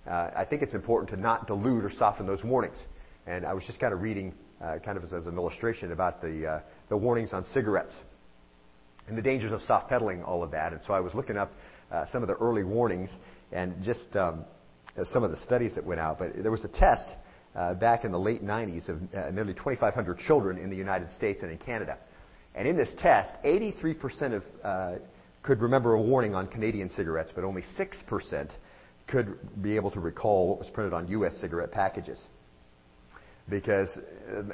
Uh, 0.07 0.31
I 0.37 0.45
think 0.49 0.63
it's 0.63 0.75
important 0.75 1.11
to 1.11 1.17
not 1.17 1.49
dilute 1.49 1.85
or 1.85 1.91
soften 1.91 2.25
those 2.25 2.45
warnings. 2.45 2.87
And 3.27 3.45
I 3.45 3.53
was 3.53 3.65
just 3.65 3.81
kind 3.81 3.93
of 3.93 4.01
reading, 4.01 4.33
uh, 4.63 4.79
kind 4.85 4.97
of 4.97 5.03
as, 5.03 5.13
as, 5.13 5.27
an 5.27 5.35
illustration, 5.35 5.91
about 5.91 6.21
the, 6.21 6.47
uh, 6.47 6.61
the 6.89 6.97
warnings 6.97 7.33
on 7.33 7.43
cigarettes 7.43 8.01
and 9.11 9.19
the 9.19 9.23
dangers 9.23 9.53
of 9.53 9.61
soft 9.63 9.89
pedaling 9.89 10.23
all 10.23 10.43
of 10.43 10.51
that. 10.53 10.73
And 10.73 10.83
so 10.83 10.95
I 10.95 11.01
was 11.01 11.15
looking 11.15 11.37
up 11.37 11.53
uh, 11.91 12.07
some 12.07 12.23
of 12.23 12.29
the 12.29 12.37
early 12.37 12.65
warnings 12.65 13.15
and 13.53 13.83
just 13.83 14.17
um, 14.17 14.45
some 15.05 15.23
of 15.23 15.31
the 15.31 15.37
studies 15.37 15.75
that 15.75 15.85
went 15.85 16.01
out. 16.01 16.19
But 16.19 16.43
there 16.43 16.51
was 16.51 16.65
a 16.65 16.69
test 16.69 17.11
uh, 17.55 17.75
back 17.75 18.05
in 18.05 18.13
the 18.13 18.19
late 18.19 18.43
90s 18.43 18.89
of 18.89 18.97
uh, 19.15 19.31
nearly 19.31 19.53
2,500 19.53 20.19
children 20.19 20.57
in 20.57 20.71
the 20.71 20.77
United 20.77 21.11
States 21.11 21.43
and 21.43 21.51
in 21.51 21.59
Canada. 21.59 21.99
And 22.55 22.67
in 22.67 22.77
this 22.77 22.93
test, 22.97 23.35
83% 23.45 24.33
of 24.33 24.43
uh, 24.63 24.95
could 25.43 25.61
remember 25.63 25.95
a 25.95 26.01
warning 26.01 26.35
on 26.35 26.47
Canadian 26.49 26.91
cigarettes, 26.91 27.33
but 27.35 27.45
only 27.45 27.63
6% 27.63 28.53
could 29.07 29.39
be 29.63 29.77
able 29.77 29.91
to 29.91 30.01
recall 30.01 30.49
what 30.49 30.59
was 30.59 30.69
printed 30.69 30.93
on 30.93 31.09
U.S. 31.09 31.37
cigarette 31.41 31.73
packages. 31.73 32.29
Because, 33.51 33.99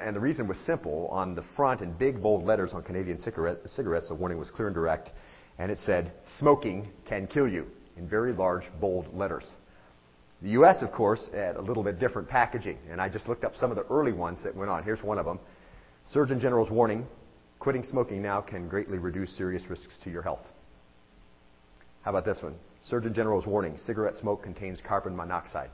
and 0.00 0.16
the 0.16 0.20
reason 0.20 0.48
was 0.48 0.58
simple. 0.60 1.08
On 1.08 1.34
the 1.34 1.44
front, 1.54 1.82
in 1.82 1.92
big 1.92 2.22
bold 2.22 2.44
letters 2.44 2.72
on 2.72 2.82
Canadian 2.82 3.20
cigarette, 3.20 3.58
cigarettes, 3.66 4.08
the 4.08 4.14
warning 4.14 4.38
was 4.38 4.50
clear 4.50 4.68
and 4.68 4.74
direct, 4.74 5.10
and 5.58 5.70
it 5.70 5.78
said, 5.78 6.12
"Smoking 6.38 6.88
can 7.04 7.26
kill 7.26 7.46
you," 7.46 7.66
in 7.96 8.08
very 8.08 8.32
large 8.32 8.64
bold 8.80 9.14
letters. 9.14 9.56
The 10.42 10.50
U.S., 10.50 10.82
of 10.82 10.92
course, 10.92 11.30
had 11.32 11.56
a 11.56 11.60
little 11.60 11.82
bit 11.84 11.98
different 11.98 12.28
packaging, 12.28 12.78
and 12.90 13.00
I 13.00 13.08
just 13.08 13.28
looked 13.28 13.44
up 13.44 13.54
some 13.56 13.70
of 13.70 13.76
the 13.76 13.84
early 13.86 14.12
ones 14.12 14.42
that 14.44 14.56
went 14.56 14.70
on. 14.70 14.82
Here's 14.82 15.02
one 15.02 15.18
of 15.18 15.26
them: 15.26 15.40
Surgeon 16.04 16.40
General's 16.40 16.70
warning: 16.70 17.06
Quitting 17.58 17.84
smoking 17.84 18.22
now 18.22 18.40
can 18.40 18.68
greatly 18.68 18.98
reduce 18.98 19.36
serious 19.36 19.68
risks 19.68 19.94
to 20.04 20.10
your 20.10 20.22
health. 20.22 20.44
How 22.02 22.10
about 22.12 22.24
this 22.24 22.42
one? 22.42 22.54
Surgeon 22.82 23.12
General's 23.12 23.46
warning 23.46 23.76
cigarette 23.76 24.16
smoke 24.16 24.42
contains 24.42 24.80
carbon 24.80 25.16
monoxide. 25.16 25.70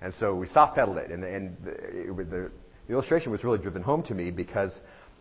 And 0.00 0.12
so 0.14 0.34
we 0.34 0.46
soft 0.46 0.74
pedaled 0.74 0.98
it, 0.98 1.10
and, 1.10 1.24
and 1.24 1.56
the, 1.64 2.24
the, 2.24 2.92
illustration 2.92 3.32
was 3.32 3.42
really 3.42 3.58
driven 3.58 3.82
home 3.82 4.02
to 4.04 4.14
me 4.14 4.30
because 4.30 4.78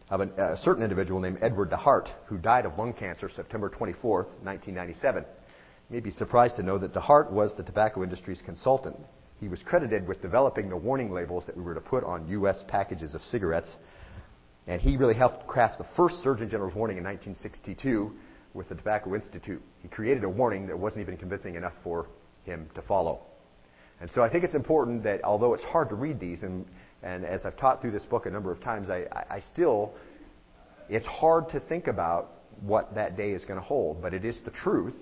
of 0.10 0.20
an, 0.20 0.32
a 0.38 0.58
certain 0.58 0.84
individual 0.84 1.20
named 1.20 1.40
Edward 1.42 1.72
DeHart, 1.72 2.10
who 2.28 2.38
died 2.38 2.66
of 2.66 2.78
lung 2.78 2.94
cancer 2.94 3.30
September 3.30 3.70
24th, 3.70 4.30
1997. 4.44 5.24
You 5.24 5.96
may 5.96 6.00
be 6.00 6.12
surprised 6.12 6.58
to 6.58 6.64
know 6.64 6.78
that 6.78 6.94
DeHart 6.94 7.32
was 7.32 7.56
the 7.56 7.64
tobacco 7.64 8.04
industry's 8.04 8.42
consultant. 8.42 8.98
He 9.40 9.48
was 9.48 9.64
credited 9.64 10.08
with 10.08 10.22
developing 10.22 10.70
the 10.70 10.78
warning 10.78 11.12
labels 11.12 11.46
that 11.46 11.58
we 11.58 11.64
were 11.64 11.74
to 11.74 11.82
put 11.82 12.04
on 12.04 12.28
U.S. 12.30 12.64
packages 12.68 13.16
of 13.16 13.22
cigarettes 13.22 13.76
and 14.68 14.82
he 14.82 14.98
really 14.98 15.14
helped 15.14 15.46
craft 15.48 15.78
the 15.78 15.86
first 15.96 16.24
Surgeon 16.24 16.50
General's 16.50 16.74
warning 16.74 16.98
in 16.98 17.04
1962 17.04 18.12
with 18.54 18.70
the 18.70 18.76
Tobacco 18.76 19.14
Institute. 19.14 19.62
He 19.82 19.88
created 19.88 20.24
a 20.24 20.30
warning 20.30 20.68
that 20.68 20.78
wasn't 20.78 21.02
even 21.02 21.18
convincing 21.18 21.56
enough 21.56 21.74
for 21.84 22.08
him 22.44 22.70
to 22.74 22.82
follow. 22.82 23.22
And 24.02 24.10
so 24.10 24.22
I 24.22 24.30
think 24.30 24.44
it's 24.44 24.56
important 24.56 25.04
that 25.04 25.24
although 25.24 25.54
it's 25.54 25.64
hard 25.64 25.90
to 25.90 25.96
read 25.96 26.20
these, 26.20 26.44
and, 26.44 26.66
and 27.02 27.26
as 27.26 27.46
I've 27.46 27.58
taught 27.58 27.82
through 27.82 27.92
this 27.92 28.06
book 28.06 28.26
a 28.26 28.30
number 28.30 28.52
of 28.52 28.62
times, 28.62 28.90
I, 28.90 29.06
I 29.30 29.40
still, 29.52 29.94
it's 30.90 31.08
hard 31.08 31.50
to 31.50 31.60
think 31.60 31.88
about 31.88 32.32
what 32.62 32.96
that 32.96 33.18
day 33.18 33.32
is 33.32 33.46
going 33.46 33.60
to 33.60 33.66
hold, 33.66 34.02
but 34.02 34.14
it 34.14 34.26
is 34.26 34.40
the 34.46 34.52
truth. 34.52 34.96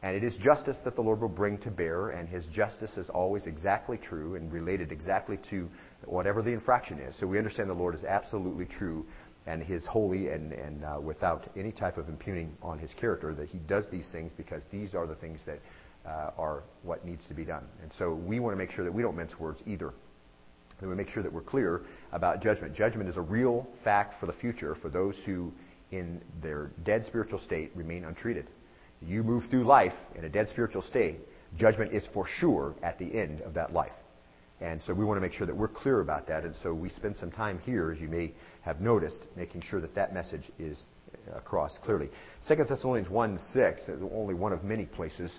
And 0.00 0.14
it 0.14 0.22
is 0.22 0.36
justice 0.36 0.76
that 0.84 0.94
the 0.94 1.00
Lord 1.00 1.20
will 1.20 1.28
bring 1.28 1.58
to 1.58 1.72
bear, 1.72 2.10
and 2.10 2.28
His 2.28 2.46
justice 2.46 2.96
is 2.96 3.10
always 3.10 3.46
exactly 3.46 3.96
true 3.96 4.36
and 4.36 4.52
related 4.52 4.92
exactly 4.92 5.40
to 5.50 5.68
whatever 6.04 6.40
the 6.40 6.52
infraction 6.52 7.00
is. 7.00 7.18
So 7.18 7.26
we 7.26 7.36
understand 7.36 7.68
the 7.68 7.74
Lord 7.74 7.96
is 7.96 8.04
absolutely 8.04 8.66
true 8.66 9.04
and 9.46 9.60
His 9.60 9.84
holy 9.86 10.28
and, 10.28 10.52
and 10.52 10.84
uh, 10.84 11.00
without 11.02 11.48
any 11.56 11.72
type 11.72 11.98
of 11.98 12.08
impugning 12.08 12.56
on 12.62 12.78
His 12.78 12.94
character, 12.94 13.34
that 13.34 13.48
He 13.48 13.58
does 13.58 13.88
these 13.90 14.08
things 14.12 14.30
because 14.36 14.62
these 14.70 14.94
are 14.94 15.06
the 15.06 15.16
things 15.16 15.40
that 15.46 15.58
Uh, 16.08 16.30
are 16.38 16.62
what 16.84 17.04
needs 17.04 17.26
to 17.26 17.34
be 17.34 17.44
done. 17.44 17.64
And 17.82 17.92
so 17.98 18.14
we 18.14 18.40
want 18.40 18.54
to 18.54 18.56
make 18.56 18.70
sure 18.70 18.82
that 18.84 18.94
we 18.94 19.02
don't 19.02 19.14
mince 19.14 19.38
words 19.38 19.60
either. 19.66 19.92
And 20.80 20.88
we 20.88 20.96
make 20.96 21.10
sure 21.10 21.22
that 21.22 21.30
we're 21.30 21.42
clear 21.42 21.82
about 22.12 22.40
judgment. 22.40 22.74
Judgment 22.74 23.10
is 23.10 23.18
a 23.18 23.20
real 23.20 23.66
fact 23.84 24.18
for 24.18 24.24
the 24.24 24.32
future 24.32 24.74
for 24.74 24.88
those 24.88 25.16
who, 25.26 25.52
in 25.90 26.22
their 26.40 26.70
dead 26.84 27.04
spiritual 27.04 27.40
state, 27.40 27.72
remain 27.74 28.04
untreated 28.04 28.46
you 29.00 29.22
move 29.22 29.44
through 29.50 29.64
life 29.64 29.92
in 30.14 30.24
a 30.24 30.28
dead 30.28 30.48
spiritual 30.48 30.82
state, 30.82 31.20
judgment 31.56 31.92
is 31.92 32.04
for 32.12 32.26
sure 32.26 32.74
at 32.82 32.98
the 32.98 33.06
end 33.06 33.40
of 33.42 33.54
that 33.54 33.72
life. 33.72 33.92
And 34.60 34.82
so 34.82 34.92
we 34.92 35.04
want 35.04 35.18
to 35.18 35.20
make 35.20 35.32
sure 35.32 35.46
that 35.46 35.56
we're 35.56 35.68
clear 35.68 36.00
about 36.00 36.26
that. 36.26 36.44
And 36.44 36.54
so 36.56 36.74
we 36.74 36.88
spend 36.88 37.16
some 37.16 37.30
time 37.30 37.60
here, 37.60 37.92
as 37.92 38.00
you 38.00 38.08
may 38.08 38.32
have 38.62 38.80
noticed, 38.80 39.26
making 39.36 39.60
sure 39.60 39.80
that 39.80 39.94
that 39.94 40.12
message 40.12 40.50
is 40.58 40.84
uh, 41.30 41.36
across 41.36 41.78
clearly. 41.84 42.10
2 42.48 42.56
Thessalonians 42.68 43.08
1 43.08 43.38
6 43.52 43.82
is 43.82 44.02
only 44.12 44.34
one 44.34 44.52
of 44.52 44.64
many 44.64 44.84
places 44.84 45.32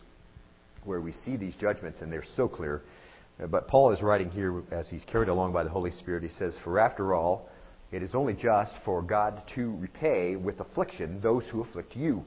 where 0.85 1.01
we 1.01 1.11
see 1.11 1.37
these 1.37 1.55
judgments, 1.55 2.01
and 2.01 2.11
they're 2.11 2.23
so 2.35 2.47
clear. 2.47 2.81
But 3.49 3.67
Paul 3.67 3.91
is 3.91 4.01
writing 4.01 4.29
here 4.29 4.63
as 4.71 4.89
he's 4.89 5.05
carried 5.05 5.29
along 5.29 5.53
by 5.53 5.63
the 5.63 5.69
Holy 5.69 5.91
Spirit. 5.91 6.23
He 6.23 6.29
says, 6.29 6.57
For 6.63 6.79
after 6.79 7.13
all, 7.13 7.49
it 7.91 8.03
is 8.03 8.13
only 8.13 8.33
just 8.33 8.73
for 8.83 9.01
God 9.01 9.43
to 9.55 9.75
repay 9.77 10.35
with 10.35 10.59
affliction 10.59 11.21
those 11.21 11.47
who 11.49 11.61
afflict 11.61 11.95
you 11.95 12.23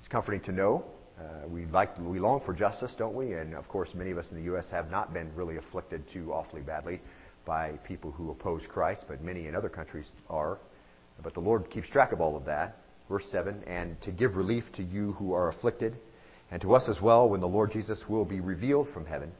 it's 0.00 0.08
comforting 0.08 0.40
to 0.44 0.52
know. 0.52 0.82
Uh, 1.18 1.46
we 1.46 1.66
like 1.66 1.90
we 1.98 2.18
long 2.18 2.40
for 2.40 2.54
justice, 2.54 2.94
don't 2.96 3.14
we? 3.14 3.34
And 3.34 3.54
of 3.54 3.68
course, 3.68 3.90
many 3.94 4.10
of 4.10 4.16
us 4.16 4.26
in 4.30 4.38
the 4.38 4.44
U.S. 4.44 4.64
have 4.70 4.90
not 4.90 5.12
been 5.12 5.30
really 5.34 5.58
afflicted 5.58 6.02
too 6.10 6.32
awfully 6.32 6.62
badly 6.62 7.02
by 7.44 7.72
people 7.86 8.10
who 8.10 8.30
oppose 8.30 8.62
Christ, 8.66 9.04
but 9.08 9.22
many 9.22 9.46
in 9.46 9.54
other 9.54 9.68
countries 9.68 10.10
are. 10.30 10.58
But 11.22 11.34
the 11.34 11.40
Lord 11.40 11.68
keeps 11.68 11.90
track 11.90 12.12
of 12.12 12.20
all 12.22 12.34
of 12.34 12.46
that. 12.46 12.78
Verse 13.10 13.26
7 13.30 13.62
And 13.64 14.00
to 14.00 14.10
give 14.10 14.36
relief 14.36 14.64
to 14.76 14.82
you 14.82 15.12
who 15.12 15.34
are 15.34 15.50
afflicted, 15.50 15.98
and 16.50 16.60
to 16.62 16.74
us 16.74 16.88
as 16.88 17.00
well 17.00 17.28
when 17.28 17.40
the 17.40 17.48
Lord 17.48 17.72
Jesus 17.72 18.04
will 18.08 18.24
be 18.24 18.40
revealed 18.40 18.88
from 18.92 19.06
heaven 19.06 19.32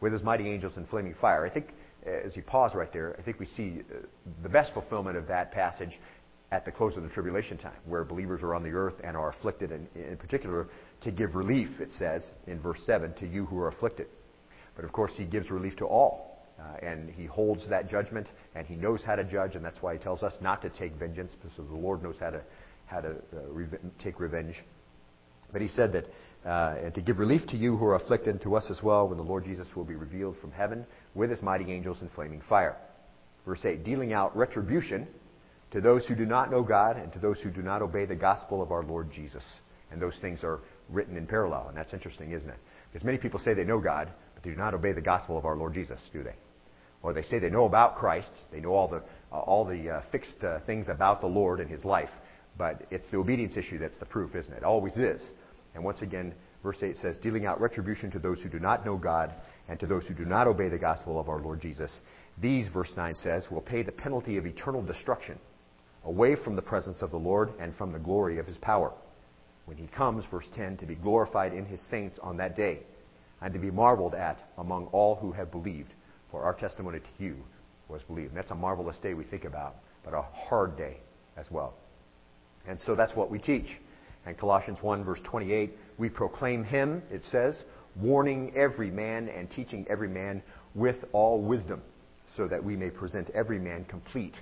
with 0.00 0.12
his 0.12 0.22
mighty 0.22 0.48
angels 0.48 0.76
in 0.76 0.86
flaming 0.86 1.14
fire. 1.14 1.44
I 1.44 1.50
think, 1.50 1.72
uh, 2.06 2.10
as 2.10 2.36
you 2.36 2.42
pause 2.42 2.74
right 2.74 2.92
there, 2.92 3.16
I 3.18 3.22
think 3.22 3.38
we 3.38 3.46
see 3.46 3.80
uh, 3.90 4.06
the 4.42 4.48
best 4.48 4.72
fulfillment 4.72 5.16
of 5.16 5.26
that 5.28 5.52
passage 5.52 5.98
at 6.52 6.64
the 6.64 6.70
close 6.70 6.96
of 6.96 7.02
the 7.02 7.08
tribulation 7.08 7.58
time, 7.58 7.76
where 7.86 8.04
believers 8.04 8.42
are 8.42 8.54
on 8.54 8.62
the 8.62 8.70
earth 8.70 8.94
and 9.02 9.16
are 9.16 9.30
afflicted, 9.30 9.72
and 9.72 9.88
in 9.96 10.16
particular, 10.16 10.68
to 11.00 11.10
give 11.10 11.34
relief, 11.34 11.80
it 11.80 11.90
says 11.90 12.30
in 12.46 12.60
verse 12.60 12.80
7, 12.86 13.12
to 13.14 13.26
you 13.26 13.44
who 13.46 13.58
are 13.58 13.68
afflicted. 13.68 14.06
But 14.76 14.84
of 14.84 14.92
course, 14.92 15.16
he 15.16 15.24
gives 15.24 15.50
relief 15.50 15.76
to 15.76 15.86
all. 15.86 16.36
Uh, 16.58 16.86
and 16.86 17.10
he 17.10 17.26
holds 17.26 17.68
that 17.68 17.88
judgment, 17.88 18.28
and 18.54 18.66
he 18.66 18.76
knows 18.76 19.04
how 19.04 19.16
to 19.16 19.24
judge, 19.24 19.56
and 19.56 19.64
that's 19.64 19.82
why 19.82 19.92
he 19.92 19.98
tells 19.98 20.22
us 20.22 20.38
not 20.40 20.62
to 20.62 20.70
take 20.70 20.94
vengeance, 20.94 21.34
because 21.34 21.56
the 21.56 21.62
Lord 21.62 22.02
knows 22.02 22.16
how 22.18 22.30
to, 22.30 22.42
how 22.86 23.00
to 23.00 23.10
uh, 23.10 23.76
take 23.98 24.20
revenge. 24.20 24.54
But 25.52 25.60
he 25.60 25.68
said 25.68 25.92
that, 25.92 26.06
uh, 26.46 26.76
and 26.84 26.94
to 26.94 27.00
give 27.00 27.18
relief 27.18 27.46
to 27.48 27.56
you 27.56 27.76
who 27.76 27.84
are 27.86 27.96
afflicted, 27.96 28.28
and 28.28 28.42
to 28.42 28.54
us 28.54 28.70
as 28.70 28.82
well, 28.82 29.08
when 29.08 29.18
the 29.18 29.24
Lord 29.24 29.44
Jesus 29.44 29.66
will 29.74 29.84
be 29.84 29.96
revealed 29.96 30.36
from 30.38 30.52
heaven 30.52 30.86
with 31.14 31.30
his 31.30 31.42
mighty 31.42 31.72
angels 31.72 32.02
in 32.02 32.08
flaming 32.10 32.40
fire. 32.48 32.76
Verse 33.44 33.64
8, 33.64 33.84
dealing 33.84 34.12
out 34.12 34.36
retribution 34.36 35.08
to 35.72 35.80
those 35.80 36.06
who 36.06 36.14
do 36.14 36.24
not 36.24 36.50
know 36.50 36.62
God 36.62 36.96
and 36.96 37.12
to 37.12 37.18
those 37.18 37.40
who 37.40 37.50
do 37.50 37.62
not 37.62 37.82
obey 37.82 38.06
the 38.06 38.16
gospel 38.16 38.62
of 38.62 38.70
our 38.70 38.84
Lord 38.84 39.10
Jesus. 39.10 39.44
And 39.90 40.00
those 40.00 40.16
things 40.20 40.44
are 40.44 40.60
written 40.88 41.16
in 41.16 41.26
parallel. 41.26 41.68
And 41.68 41.76
that's 41.76 41.92
interesting, 41.92 42.32
isn't 42.32 42.48
it? 42.48 42.58
Because 42.90 43.04
many 43.04 43.18
people 43.18 43.40
say 43.40 43.54
they 43.54 43.64
know 43.64 43.80
God, 43.80 44.08
but 44.34 44.42
they 44.42 44.50
do 44.50 44.56
not 44.56 44.74
obey 44.74 44.92
the 44.92 45.00
gospel 45.00 45.36
of 45.36 45.44
our 45.44 45.56
Lord 45.56 45.74
Jesus, 45.74 46.00
do 46.12 46.22
they? 46.22 46.34
Or 47.02 47.12
they 47.12 47.22
say 47.22 47.38
they 47.38 47.50
know 47.50 47.66
about 47.66 47.96
Christ, 47.96 48.32
they 48.52 48.60
know 48.60 48.72
all 48.72 48.88
the, 48.88 49.02
uh, 49.32 49.40
all 49.40 49.64
the 49.64 49.90
uh, 49.90 50.02
fixed 50.10 50.42
uh, 50.42 50.60
things 50.64 50.88
about 50.88 51.20
the 51.20 51.26
Lord 51.26 51.60
and 51.60 51.70
his 51.70 51.84
life, 51.84 52.10
but 52.56 52.86
it's 52.90 53.08
the 53.10 53.18
obedience 53.18 53.56
issue 53.56 53.78
that's 53.78 53.98
the 53.98 54.06
proof, 54.06 54.34
isn't 54.34 54.52
it? 54.52 54.58
it? 54.58 54.64
Always 54.64 54.96
is. 54.96 55.30
And 55.76 55.84
once 55.84 56.02
again, 56.02 56.34
Verse 56.66 56.82
8 56.82 56.96
says, 56.96 57.18
dealing 57.18 57.46
out 57.46 57.60
retribution 57.60 58.10
to 58.10 58.18
those 58.18 58.40
who 58.40 58.48
do 58.48 58.58
not 58.58 58.84
know 58.84 58.96
God 58.96 59.32
and 59.68 59.78
to 59.78 59.86
those 59.86 60.04
who 60.04 60.14
do 60.14 60.24
not 60.24 60.48
obey 60.48 60.68
the 60.68 60.76
gospel 60.76 61.20
of 61.20 61.28
our 61.28 61.40
Lord 61.40 61.60
Jesus. 61.60 62.00
These, 62.38 62.66
verse 62.66 62.92
9 62.96 63.14
says, 63.14 63.46
will 63.52 63.60
pay 63.60 63.84
the 63.84 63.92
penalty 63.92 64.36
of 64.36 64.46
eternal 64.46 64.82
destruction 64.82 65.38
away 66.04 66.34
from 66.34 66.56
the 66.56 66.62
presence 66.62 67.02
of 67.02 67.12
the 67.12 67.18
Lord 67.18 67.52
and 67.60 67.72
from 67.72 67.92
the 67.92 68.00
glory 68.00 68.40
of 68.40 68.46
his 68.46 68.58
power. 68.58 68.92
When 69.66 69.76
he 69.76 69.86
comes, 69.86 70.24
verse 70.28 70.50
10, 70.54 70.78
to 70.78 70.86
be 70.86 70.96
glorified 70.96 71.52
in 71.52 71.66
his 71.66 71.80
saints 71.88 72.18
on 72.20 72.36
that 72.38 72.56
day 72.56 72.80
and 73.40 73.54
to 73.54 73.60
be 73.60 73.70
marveled 73.70 74.16
at 74.16 74.40
among 74.58 74.86
all 74.86 75.14
who 75.14 75.30
have 75.30 75.52
believed. 75.52 75.94
For 76.32 76.42
our 76.42 76.54
testimony 76.54 76.98
to 76.98 77.24
you 77.24 77.36
was 77.88 78.02
believed. 78.02 78.30
And 78.30 78.36
that's 78.36 78.50
a 78.50 78.56
marvelous 78.56 78.98
day 78.98 79.14
we 79.14 79.22
think 79.22 79.44
about, 79.44 79.76
but 80.04 80.14
a 80.14 80.22
hard 80.22 80.76
day 80.76 80.96
as 81.36 81.48
well. 81.48 81.74
And 82.66 82.80
so 82.80 82.96
that's 82.96 83.14
what 83.14 83.30
we 83.30 83.38
teach. 83.38 83.68
And 84.26 84.36
Colossians 84.36 84.78
1 84.82 85.04
verse 85.04 85.20
28, 85.24 85.72
we 85.98 86.10
proclaim 86.10 86.64
him, 86.64 87.02
it 87.10 87.24
says, 87.24 87.64
warning 87.94 88.52
every 88.54 88.90
man 88.90 89.28
and 89.28 89.50
teaching 89.50 89.86
every 89.88 90.08
man 90.08 90.42
with 90.74 90.96
all 91.12 91.40
wisdom, 91.40 91.80
so 92.26 92.46
that 92.48 92.62
we 92.62 92.76
may 92.76 92.90
present 92.90 93.30
every 93.30 93.58
man 93.58 93.84
complete 93.84 94.34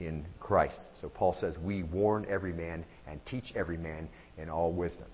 in 0.00 0.24
Christ. 0.40 0.90
So 1.00 1.08
Paul 1.08 1.34
says, 1.38 1.56
we 1.58 1.82
warn 1.82 2.26
every 2.28 2.52
man 2.52 2.84
and 3.06 3.20
teach 3.26 3.52
every 3.54 3.76
man 3.76 4.08
in 4.38 4.48
all 4.48 4.72
wisdom. 4.72 5.06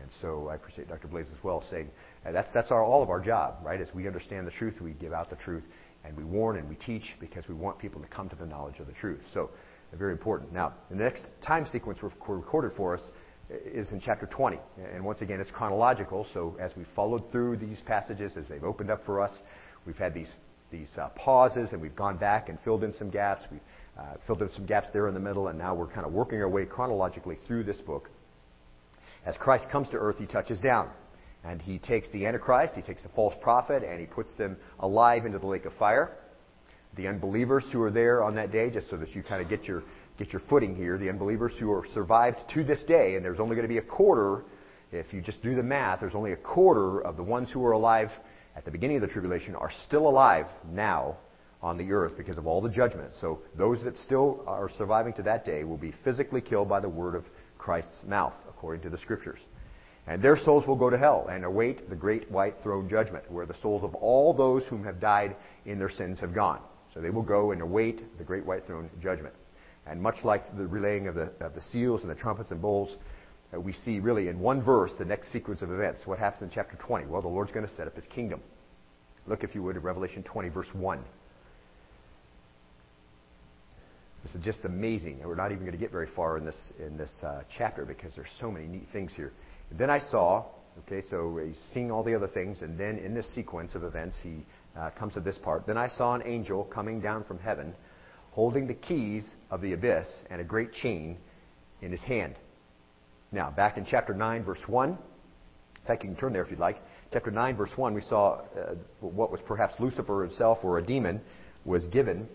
And 0.00 0.10
so 0.20 0.48
I 0.48 0.54
appreciate 0.54 0.88
Dr. 0.88 1.08
Blaze 1.08 1.30
as 1.36 1.42
well 1.42 1.62
saying 1.70 1.90
uh, 2.24 2.32
that's, 2.32 2.52
that's 2.52 2.70
our, 2.70 2.82
all 2.82 3.02
of 3.02 3.10
our 3.10 3.20
job, 3.20 3.56
right? 3.64 3.80
As 3.80 3.92
we 3.94 4.06
understand 4.06 4.46
the 4.46 4.52
truth, 4.52 4.80
we 4.80 4.92
give 4.92 5.12
out 5.12 5.30
the 5.30 5.36
truth, 5.36 5.64
and 6.04 6.16
we 6.16 6.24
warn 6.24 6.56
and 6.56 6.68
we 6.68 6.76
teach 6.76 7.16
because 7.20 7.48
we 7.48 7.54
want 7.54 7.78
people 7.78 8.00
to 8.00 8.08
come 8.08 8.28
to 8.28 8.36
the 8.36 8.46
knowledge 8.46 8.78
of 8.78 8.86
the 8.86 8.92
truth. 8.92 9.20
So 9.32 9.50
very 9.98 10.12
important. 10.12 10.52
Now, 10.52 10.74
the 10.88 10.96
next 10.96 11.26
time 11.44 11.66
sequence 11.66 11.98
recorded 12.02 12.72
for 12.76 12.94
us 12.94 13.10
is 13.50 13.92
in 13.92 14.00
chapter 14.00 14.26
20. 14.26 14.58
And 14.92 15.04
once 15.04 15.20
again, 15.20 15.40
it's 15.40 15.50
chronological. 15.50 16.26
So 16.32 16.56
as 16.60 16.72
we 16.76 16.84
followed 16.94 17.30
through 17.32 17.56
these 17.56 17.82
passages, 17.84 18.36
as 18.36 18.44
they've 18.48 18.62
opened 18.62 18.90
up 18.90 19.04
for 19.04 19.20
us, 19.20 19.42
we've 19.86 19.96
had 19.96 20.14
these, 20.14 20.32
these 20.70 20.90
uh, 20.96 21.08
pauses 21.16 21.72
and 21.72 21.82
we've 21.82 21.96
gone 21.96 22.16
back 22.16 22.48
and 22.48 22.58
filled 22.60 22.84
in 22.84 22.92
some 22.92 23.10
gaps. 23.10 23.42
We've 23.50 23.60
uh, 23.98 24.14
filled 24.26 24.42
in 24.42 24.50
some 24.50 24.66
gaps 24.66 24.88
there 24.92 25.08
in 25.08 25.14
the 25.14 25.20
middle, 25.20 25.48
and 25.48 25.58
now 25.58 25.74
we're 25.74 25.88
kind 25.88 26.06
of 26.06 26.12
working 26.12 26.40
our 26.40 26.48
way 26.48 26.64
chronologically 26.64 27.36
through 27.46 27.64
this 27.64 27.80
book. 27.80 28.08
As 29.26 29.36
Christ 29.36 29.66
comes 29.70 29.88
to 29.90 29.96
earth, 29.96 30.18
he 30.18 30.26
touches 30.26 30.60
down. 30.60 30.90
And 31.42 31.60
he 31.60 31.78
takes 31.78 32.10
the 32.10 32.26
Antichrist, 32.26 32.74
he 32.76 32.82
takes 32.82 33.02
the 33.02 33.08
false 33.10 33.34
prophet, 33.40 33.82
and 33.82 33.98
he 33.98 34.06
puts 34.06 34.34
them 34.34 34.56
alive 34.78 35.24
into 35.24 35.38
the 35.38 35.46
lake 35.46 35.64
of 35.64 35.72
fire. 35.74 36.16
The 36.96 37.06
unbelievers 37.06 37.64
who 37.72 37.82
are 37.82 37.90
there 37.90 38.22
on 38.22 38.34
that 38.34 38.50
day, 38.50 38.70
just 38.70 38.90
so 38.90 38.96
that 38.96 39.14
you 39.14 39.22
kind 39.22 39.42
of 39.42 39.48
get 39.48 39.64
your 39.64 39.82
get 40.18 40.32
your 40.32 40.42
footing 40.48 40.76
here. 40.76 40.98
The 40.98 41.08
unbelievers 41.08 41.52
who 41.58 41.70
are 41.72 41.84
survived 41.94 42.38
to 42.54 42.62
this 42.62 42.84
day, 42.84 43.16
and 43.16 43.24
there's 43.24 43.40
only 43.40 43.56
going 43.56 43.66
to 43.66 43.72
be 43.72 43.78
a 43.78 43.82
quarter, 43.82 44.44
if 44.92 45.12
you 45.12 45.20
just 45.22 45.42
do 45.42 45.54
the 45.54 45.62
math, 45.62 46.00
there's 46.00 46.14
only 46.14 46.32
a 46.32 46.36
quarter 46.36 47.00
of 47.00 47.16
the 47.16 47.22
ones 47.22 47.50
who 47.50 47.64
are 47.64 47.72
alive 47.72 48.10
at 48.56 48.64
the 48.64 48.70
beginning 48.70 48.96
of 48.96 49.02
the 49.02 49.08
tribulation 49.08 49.54
are 49.54 49.70
still 49.86 50.08
alive 50.08 50.46
now 50.70 51.16
on 51.62 51.78
the 51.78 51.92
earth 51.92 52.16
because 52.16 52.38
of 52.38 52.46
all 52.46 52.60
the 52.60 52.68
judgments. 52.68 53.18
So 53.20 53.40
those 53.56 53.82
that 53.84 53.96
still 53.96 54.42
are 54.46 54.68
surviving 54.68 55.12
to 55.14 55.22
that 55.22 55.44
day 55.44 55.64
will 55.64 55.78
be 55.78 55.92
physically 56.04 56.40
killed 56.40 56.68
by 56.68 56.80
the 56.80 56.88
word 56.88 57.14
of 57.14 57.24
Christ's 57.58 58.04
mouth, 58.06 58.34
according 58.48 58.82
to 58.82 58.90
the 58.90 58.98
scriptures. 58.98 59.38
And 60.06 60.22
their 60.22 60.36
souls 60.36 60.66
will 60.66 60.76
go 60.76 60.90
to 60.90 60.98
hell 60.98 61.28
and 61.30 61.44
await 61.44 61.88
the 61.88 61.96
great 61.96 62.30
white 62.30 62.54
throne 62.62 62.88
judgment, 62.88 63.30
where 63.30 63.46
the 63.46 63.54
souls 63.54 63.84
of 63.84 63.94
all 63.94 64.34
those 64.34 64.66
whom 64.66 64.84
have 64.84 64.98
died 64.98 65.36
in 65.66 65.78
their 65.78 65.90
sins 65.90 66.18
have 66.20 66.34
gone. 66.34 66.60
So 66.94 67.00
they 67.00 67.10
will 67.10 67.22
go 67.22 67.52
and 67.52 67.62
await 67.62 68.02
the 68.18 68.24
great 68.24 68.44
white 68.44 68.66
throne 68.66 68.90
judgment. 69.00 69.34
And 69.86 70.00
much 70.00 70.24
like 70.24 70.54
the 70.56 70.66
relaying 70.66 71.08
of 71.08 71.14
the, 71.14 71.32
of 71.40 71.54
the 71.54 71.60
seals 71.60 72.02
and 72.02 72.10
the 72.10 72.14
trumpets 72.14 72.50
and 72.50 72.60
bowls, 72.60 72.96
uh, 73.54 73.60
we 73.60 73.72
see 73.72 74.00
really 74.00 74.28
in 74.28 74.38
one 74.38 74.62
verse 74.62 74.92
the 74.98 75.04
next 75.04 75.32
sequence 75.32 75.62
of 75.62 75.70
events. 75.70 76.06
What 76.06 76.18
happens 76.18 76.42
in 76.42 76.50
chapter 76.50 76.76
20? 76.76 77.06
Well, 77.06 77.22
the 77.22 77.28
Lord's 77.28 77.52
going 77.52 77.66
to 77.66 77.72
set 77.72 77.86
up 77.86 77.94
his 77.94 78.06
kingdom. 78.06 78.42
Look, 79.26 79.44
if 79.44 79.54
you 79.54 79.62
would, 79.62 79.76
at 79.76 79.82
Revelation 79.82 80.22
20, 80.22 80.48
verse 80.48 80.68
1. 80.72 81.04
This 84.22 84.34
is 84.34 84.44
just 84.44 84.64
amazing. 84.64 85.20
And 85.20 85.28
we're 85.28 85.34
not 85.34 85.50
even 85.50 85.64
going 85.64 85.72
to 85.72 85.78
get 85.78 85.90
very 85.90 86.08
far 86.14 86.36
in 86.36 86.44
this, 86.44 86.72
in 86.78 86.96
this 86.96 87.14
uh, 87.22 87.42
chapter 87.56 87.84
because 87.84 88.14
there's 88.14 88.30
so 88.38 88.50
many 88.50 88.66
neat 88.66 88.86
things 88.92 89.14
here. 89.14 89.32
And 89.70 89.78
then 89.78 89.90
I 89.90 89.98
saw, 89.98 90.46
okay, 90.80 91.00
so 91.00 91.40
he's 91.44 91.58
seeing 91.72 91.90
all 91.90 92.02
the 92.02 92.14
other 92.14 92.28
things, 92.28 92.62
and 92.62 92.78
then 92.78 92.98
in 92.98 93.14
this 93.14 93.32
sequence 93.34 93.74
of 93.74 93.82
events, 93.82 94.20
he 94.22 94.44
uh, 94.76 94.90
comes 94.90 95.14
to 95.14 95.20
this 95.20 95.38
part. 95.38 95.66
Then 95.66 95.76
I 95.76 95.88
saw 95.88 96.14
an 96.14 96.22
angel 96.24 96.64
coming 96.64 97.00
down 97.00 97.24
from 97.24 97.38
heaven 97.38 97.74
holding 98.32 98.66
the 98.66 98.74
keys 98.74 99.34
of 99.50 99.60
the 99.60 99.72
abyss 99.72 100.22
and 100.30 100.40
a 100.40 100.44
great 100.44 100.72
chain 100.72 101.18
in 101.82 101.90
his 101.90 102.02
hand. 102.02 102.36
Now, 103.32 103.50
back 103.50 103.76
in 103.76 103.84
chapter 103.84 104.14
9, 104.14 104.44
verse 104.44 104.62
1, 104.66 104.90
in 104.90 105.86
fact, 105.86 106.04
you 106.04 106.10
can 106.10 106.16
turn 106.16 106.32
there 106.32 106.42
if 106.42 106.50
you'd 106.50 106.60
like. 106.60 106.76
Chapter 107.12 107.30
9, 107.30 107.56
verse 107.56 107.72
1, 107.74 107.94
we 107.94 108.02
saw 108.02 108.42
uh, 108.56 108.74
what 109.00 109.30
was 109.30 109.40
perhaps 109.46 109.74
Lucifer 109.80 110.22
himself 110.22 110.58
or 110.62 110.78
a 110.78 110.82
demon 110.82 111.20
was 111.64 111.86
given 111.86 112.28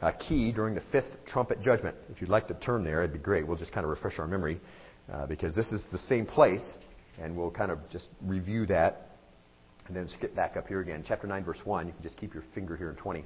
a 0.00 0.12
key 0.12 0.50
during 0.52 0.74
the 0.74 0.82
fifth 0.92 1.24
trumpet 1.26 1.60
judgment. 1.60 1.94
If 2.10 2.20
you'd 2.20 2.30
like 2.30 2.48
to 2.48 2.54
turn 2.54 2.84
there, 2.84 3.02
it'd 3.02 3.12
be 3.12 3.18
great. 3.18 3.46
We'll 3.46 3.56
just 3.56 3.72
kind 3.72 3.84
of 3.84 3.90
refresh 3.90 4.18
our 4.18 4.26
memory 4.26 4.60
uh, 5.12 5.26
because 5.26 5.54
this 5.54 5.72
is 5.72 5.84
the 5.92 5.98
same 5.98 6.26
place, 6.26 6.78
and 7.20 7.36
we'll 7.36 7.50
kind 7.50 7.70
of 7.70 7.78
just 7.90 8.08
review 8.22 8.66
that 8.66 9.09
and 9.90 9.96
then 9.96 10.06
skip 10.06 10.36
back 10.36 10.56
up 10.56 10.68
here 10.68 10.80
again. 10.80 11.02
Chapter 11.06 11.26
9, 11.26 11.44
verse 11.44 11.58
1, 11.64 11.88
you 11.88 11.92
can 11.92 12.02
just 12.02 12.16
keep 12.16 12.32
your 12.32 12.44
finger 12.54 12.76
here 12.76 12.90
in 12.90 12.96
20. 12.96 13.24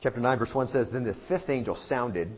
Chapter 0.00 0.20
9, 0.20 0.38
verse 0.38 0.54
1 0.54 0.68
says, 0.68 0.90
Then 0.92 1.02
the 1.02 1.16
fifth 1.26 1.50
angel 1.50 1.74
sounded, 1.74 2.28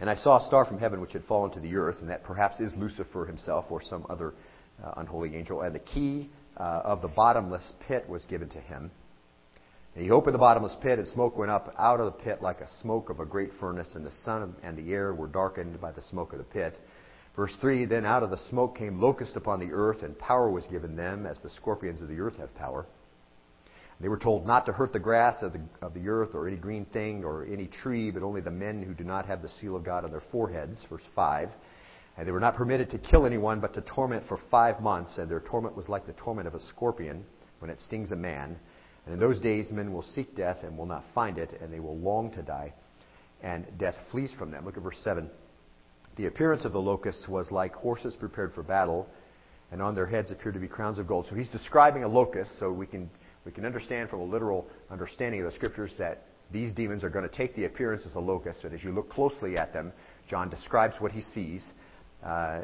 and 0.00 0.10
I 0.10 0.16
saw 0.16 0.42
a 0.42 0.46
star 0.48 0.64
from 0.64 0.80
heaven 0.80 1.00
which 1.00 1.12
had 1.12 1.22
fallen 1.22 1.52
to 1.52 1.60
the 1.60 1.76
earth, 1.76 1.98
and 2.00 2.10
that 2.10 2.24
perhaps 2.24 2.58
is 2.58 2.74
Lucifer 2.76 3.26
himself 3.26 3.66
or 3.70 3.80
some 3.80 4.04
other 4.10 4.34
uh, 4.82 4.94
unholy 4.96 5.36
angel. 5.36 5.62
And 5.62 5.72
the 5.72 5.78
key 5.78 6.30
uh, 6.56 6.82
of 6.84 7.00
the 7.00 7.08
bottomless 7.08 7.72
pit 7.86 8.08
was 8.08 8.24
given 8.24 8.48
to 8.48 8.58
him. 8.58 8.90
And 9.94 10.04
he 10.04 10.10
opened 10.10 10.34
the 10.34 10.40
bottomless 10.40 10.76
pit, 10.82 10.98
and 10.98 11.06
smoke 11.06 11.38
went 11.38 11.52
up 11.52 11.72
out 11.78 12.00
of 12.00 12.06
the 12.06 12.24
pit 12.24 12.42
like 12.42 12.60
a 12.60 12.68
smoke 12.80 13.08
of 13.08 13.20
a 13.20 13.24
great 13.24 13.50
furnace, 13.60 13.94
and 13.94 14.04
the 14.04 14.10
sun 14.10 14.52
and 14.64 14.76
the 14.76 14.92
air 14.92 15.14
were 15.14 15.28
darkened 15.28 15.80
by 15.80 15.92
the 15.92 16.02
smoke 16.02 16.32
of 16.32 16.38
the 16.38 16.44
pit. 16.44 16.76
Verse 17.36 17.54
3 17.60 17.84
Then 17.84 18.06
out 18.06 18.22
of 18.22 18.30
the 18.30 18.38
smoke 18.38 18.76
came 18.76 19.00
locusts 19.00 19.36
upon 19.36 19.60
the 19.60 19.72
earth, 19.72 20.02
and 20.02 20.18
power 20.18 20.50
was 20.50 20.66
given 20.66 20.96
them, 20.96 21.26
as 21.26 21.38
the 21.38 21.50
scorpions 21.50 22.00
of 22.00 22.08
the 22.08 22.18
earth 22.18 22.38
have 22.38 22.54
power. 22.54 22.86
They 24.00 24.08
were 24.08 24.18
told 24.18 24.46
not 24.46 24.66
to 24.66 24.72
hurt 24.72 24.92
the 24.92 25.00
grass 25.00 25.42
of 25.42 25.52
the, 25.52 25.60
of 25.80 25.94
the 25.94 26.08
earth 26.08 26.34
or 26.34 26.46
any 26.46 26.56
green 26.56 26.84
thing 26.84 27.24
or 27.24 27.44
any 27.44 27.66
tree, 27.66 28.10
but 28.10 28.22
only 28.22 28.42
the 28.42 28.50
men 28.50 28.82
who 28.82 28.92
do 28.92 29.04
not 29.04 29.26
have 29.26 29.40
the 29.40 29.48
seal 29.48 29.74
of 29.74 29.84
God 29.84 30.04
on 30.04 30.10
their 30.10 30.22
foreheads. 30.32 30.84
Verse 30.90 31.06
5. 31.14 31.48
And 32.18 32.26
they 32.26 32.32
were 32.32 32.40
not 32.40 32.56
permitted 32.56 32.90
to 32.90 32.98
kill 32.98 33.24
anyone, 33.24 33.60
but 33.60 33.74
to 33.74 33.80
torment 33.82 34.24
for 34.28 34.38
five 34.50 34.80
months. 34.80 35.16
And 35.18 35.30
their 35.30 35.40
torment 35.40 35.76
was 35.76 35.88
like 35.88 36.06
the 36.06 36.12
torment 36.14 36.46
of 36.46 36.54
a 36.54 36.60
scorpion 36.60 37.24
when 37.58 37.70
it 37.70 37.78
stings 37.78 38.10
a 38.10 38.16
man. 38.16 38.58
And 39.04 39.14
in 39.14 39.20
those 39.20 39.40
days, 39.40 39.70
men 39.70 39.92
will 39.92 40.02
seek 40.02 40.34
death 40.34 40.58
and 40.62 40.76
will 40.76 40.86
not 40.86 41.04
find 41.14 41.38
it, 41.38 41.52
and 41.60 41.72
they 41.72 41.80
will 41.80 41.96
long 41.96 42.32
to 42.32 42.42
die. 42.42 42.74
And 43.42 43.66
death 43.78 43.94
flees 44.10 44.32
from 44.38 44.50
them. 44.50 44.64
Look 44.64 44.76
at 44.76 44.82
verse 44.82 44.98
7. 45.02 45.30
The 46.16 46.26
appearance 46.26 46.64
of 46.64 46.72
the 46.72 46.80
locusts 46.80 47.28
was 47.28 47.52
like 47.52 47.74
horses 47.74 48.16
prepared 48.16 48.54
for 48.54 48.62
battle, 48.62 49.06
and 49.70 49.82
on 49.82 49.94
their 49.94 50.06
heads 50.06 50.30
appeared 50.30 50.54
to 50.54 50.60
be 50.60 50.68
crowns 50.68 50.98
of 50.98 51.06
gold. 51.06 51.26
So 51.28 51.34
he's 51.34 51.50
describing 51.50 52.04
a 52.04 52.08
locust, 52.08 52.58
so 52.58 52.72
we 52.72 52.86
can 52.86 53.10
we 53.44 53.52
can 53.52 53.64
understand 53.64 54.10
from 54.10 54.20
a 54.20 54.24
literal 54.24 54.66
understanding 54.90 55.40
of 55.40 55.46
the 55.46 55.52
scriptures 55.52 55.94
that 55.98 56.24
these 56.50 56.72
demons 56.72 57.04
are 57.04 57.10
going 57.10 57.28
to 57.28 57.34
take 57.34 57.54
the 57.54 57.64
appearance 57.64 58.04
as 58.06 58.14
a 58.14 58.20
locust, 58.20 58.60
but 58.62 58.72
as 58.72 58.82
you 58.82 58.92
look 58.92 59.08
closely 59.10 59.56
at 59.56 59.72
them, 59.72 59.92
John 60.28 60.48
describes 60.48 60.94
what 60.98 61.12
he 61.12 61.20
sees. 61.20 61.72
Uh, 62.24 62.62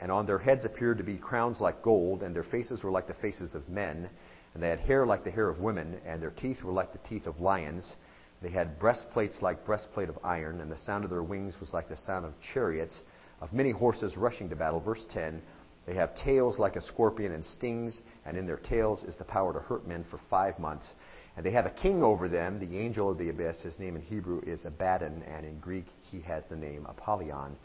and 0.00 0.10
on 0.10 0.26
their 0.26 0.38
heads 0.38 0.64
appeared 0.64 0.98
to 0.98 1.04
be 1.04 1.16
crowns 1.16 1.60
like 1.60 1.82
gold, 1.82 2.22
and 2.22 2.34
their 2.34 2.42
faces 2.42 2.82
were 2.82 2.90
like 2.90 3.06
the 3.06 3.14
faces 3.14 3.54
of 3.54 3.68
men, 3.68 4.08
and 4.54 4.62
they 4.62 4.68
had 4.68 4.80
hair 4.80 5.06
like 5.06 5.24
the 5.24 5.30
hair 5.30 5.48
of 5.48 5.60
women, 5.60 6.00
and 6.06 6.22
their 6.22 6.30
teeth 6.30 6.62
were 6.62 6.72
like 6.72 6.92
the 6.92 7.08
teeth 7.08 7.26
of 7.26 7.40
lions. 7.40 7.96
They 8.42 8.50
had 8.50 8.78
breastplates 8.78 9.42
like 9.42 9.66
breastplate 9.66 10.08
of 10.08 10.18
iron, 10.24 10.60
and 10.60 10.70
the 10.70 10.78
sound 10.78 11.04
of 11.04 11.10
their 11.10 11.22
wings 11.22 11.60
was 11.60 11.74
like 11.74 11.88
the 11.88 11.96
sound 11.96 12.24
of 12.24 12.32
chariots, 12.54 13.02
of 13.40 13.52
many 13.52 13.70
horses 13.70 14.16
rushing 14.16 14.48
to 14.48 14.56
battle. 14.56 14.80
Verse 14.80 15.04
10 15.10 15.42
they 15.86 15.94
have 15.94 16.14
tails 16.14 16.58
like 16.58 16.76
a 16.76 16.82
scorpion 16.82 17.32
and 17.32 17.44
stings, 17.44 18.02
and 18.24 18.36
in 18.36 18.46
their 18.46 18.58
tails 18.58 19.02
is 19.04 19.16
the 19.16 19.24
power 19.24 19.52
to 19.52 19.60
hurt 19.60 19.86
men 19.86 20.04
for 20.10 20.18
five 20.28 20.58
months. 20.58 20.94
And 21.36 21.46
they 21.46 21.52
have 21.52 21.66
a 21.66 21.70
king 21.70 22.02
over 22.02 22.28
them, 22.28 22.60
the 22.60 22.78
angel 22.78 23.10
of 23.10 23.18
the 23.18 23.30
abyss. 23.30 23.62
His 23.62 23.78
name 23.78 23.96
in 23.96 24.02
Hebrew 24.02 24.40
is 24.42 24.64
Abaddon, 24.66 25.22
and 25.22 25.46
in 25.46 25.58
Greek 25.58 25.86
he 26.10 26.20
has 26.20 26.44
the 26.48 26.56
name 26.56 26.86
Apollyon. 26.86 27.56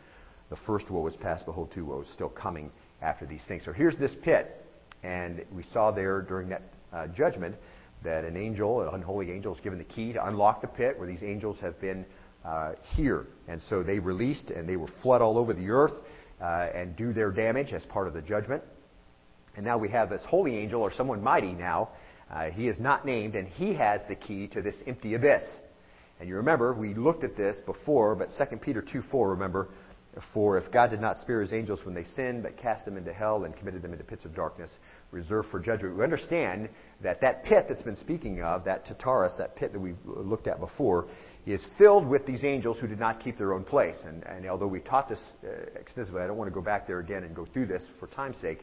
The 0.50 0.56
first 0.56 0.90
woe 0.90 1.06
is 1.08 1.16
past, 1.16 1.46
behold, 1.46 1.72
two 1.72 1.86
woes 1.86 2.10
still 2.12 2.30
coming 2.30 2.72
after 3.02 3.26
these 3.26 3.46
things. 3.48 3.66
So 3.66 3.74
here's 3.74 3.98
this 3.98 4.16
pit, 4.24 4.66
and 5.04 5.44
we 5.54 5.64
saw 5.64 5.92
there 5.92 6.22
during 6.22 6.50
that 6.50 6.62
uh, 6.94 7.08
judgment 7.08 7.56
that 8.04 8.24
an 8.24 8.38
angel, 8.38 8.82
an 8.82 8.94
unholy 8.94 9.32
angel, 9.32 9.54
is 9.54 9.60
given 9.62 9.80
the 9.80 9.86
key 9.86 10.14
to 10.14 10.28
unlock 10.28 10.62
the 10.62 10.68
pit 10.68 10.98
where 10.98 11.08
these 11.08 11.24
angels 11.24 11.60
have 11.60 11.80
been 11.80 12.06
uh, 12.44 12.74
here. 12.96 13.28
And 13.48 13.60
so 13.62 13.84
they 13.84 14.00
released, 14.00 14.52
and 14.52 14.68
they 14.68 14.78
were 14.78 14.90
flood 15.02 15.22
all 15.22 15.38
over 15.38 15.54
the 15.54 15.70
earth 15.70 15.94
uh, 16.42 16.70
and 16.74 16.96
do 16.96 17.14
their 17.14 17.32
damage 17.32 17.74
as 17.74 17.86
part 17.86 18.08
of 18.08 18.14
the 18.14 18.22
judgment. 18.22 18.64
And 19.56 19.66
now 19.66 19.78
we 19.78 19.90
have 19.90 20.10
this 20.10 20.24
holy 20.26 20.58
angel, 20.58 20.82
or 20.82 20.92
someone 20.92 21.24
mighty 21.24 21.54
now. 21.54 21.90
Uh, 22.30 22.50
he 22.50 22.68
is 22.68 22.80
not 22.80 23.06
named, 23.06 23.36
and 23.36 23.48
he 23.48 23.74
has 23.76 24.02
the 24.08 24.16
key 24.16 24.48
to 24.50 24.62
this 24.62 24.76
empty 24.86 25.16
abyss. 25.16 25.44
And 26.20 26.30
you 26.30 26.36
remember, 26.36 26.74
we 26.74 26.94
looked 26.94 27.24
at 27.24 27.36
this 27.36 27.60
before, 27.66 28.16
but 28.16 28.30
2 28.38 28.58
Peter 28.58 28.82
2 28.82 29.02
4, 29.12 29.32
remember, 29.32 29.70
For 30.34 30.58
if 30.58 30.72
God 30.72 30.92
did 30.92 31.02
not 31.02 31.18
spare 31.18 31.42
his 31.42 31.52
angels 31.52 31.84
when 31.84 31.94
they 31.94 32.04
sinned, 32.04 32.44
but 32.44 32.56
cast 32.56 32.86
them 32.86 32.96
into 32.96 33.12
hell 33.12 33.44
and 33.44 33.56
committed 33.56 33.82
them 33.82 33.92
into 33.92 34.06
pits 34.06 34.24
of 34.24 34.34
darkness, 34.34 34.78
reserved 35.12 35.50
for 35.50 35.60
judgment. 35.60 35.98
We 35.98 36.04
understand 36.04 36.70
that 37.02 37.20
that 37.22 37.44
pit 37.44 37.66
that's 37.68 37.82
been 37.82 37.96
speaking 37.98 38.42
of, 38.42 38.64
that 38.66 38.86
Tartarus, 38.86 39.36
that 39.38 39.56
pit 39.56 39.74
that 39.74 39.80
we've 39.80 39.98
looked 40.06 40.48
at 40.48 40.60
before, 40.60 41.08
is 41.46 41.66
filled 41.78 42.08
with 42.08 42.26
these 42.26 42.46
angels 42.46 42.78
who 42.80 42.88
did 42.88 43.00
not 43.00 43.20
keep 43.20 43.38
their 43.38 43.54
own 43.54 43.64
place. 43.64 43.98
And, 44.06 44.24
and 44.24 44.48
although 44.48 44.68
we 44.68 44.80
taught 44.80 45.10
this 45.10 45.22
uh, 45.44 45.50
extensively, 45.80 46.22
I 46.22 46.28
don't 46.28 46.38
want 46.38 46.50
to 46.50 46.56
go 46.56 46.62
back 46.62 46.88
there 46.88 47.00
again 47.00 47.24
and 47.24 47.36
go 47.36 47.46
through 47.46 47.66
this 47.68 47.86
for 48.00 48.08
time's 48.08 48.38
sake. 48.38 48.60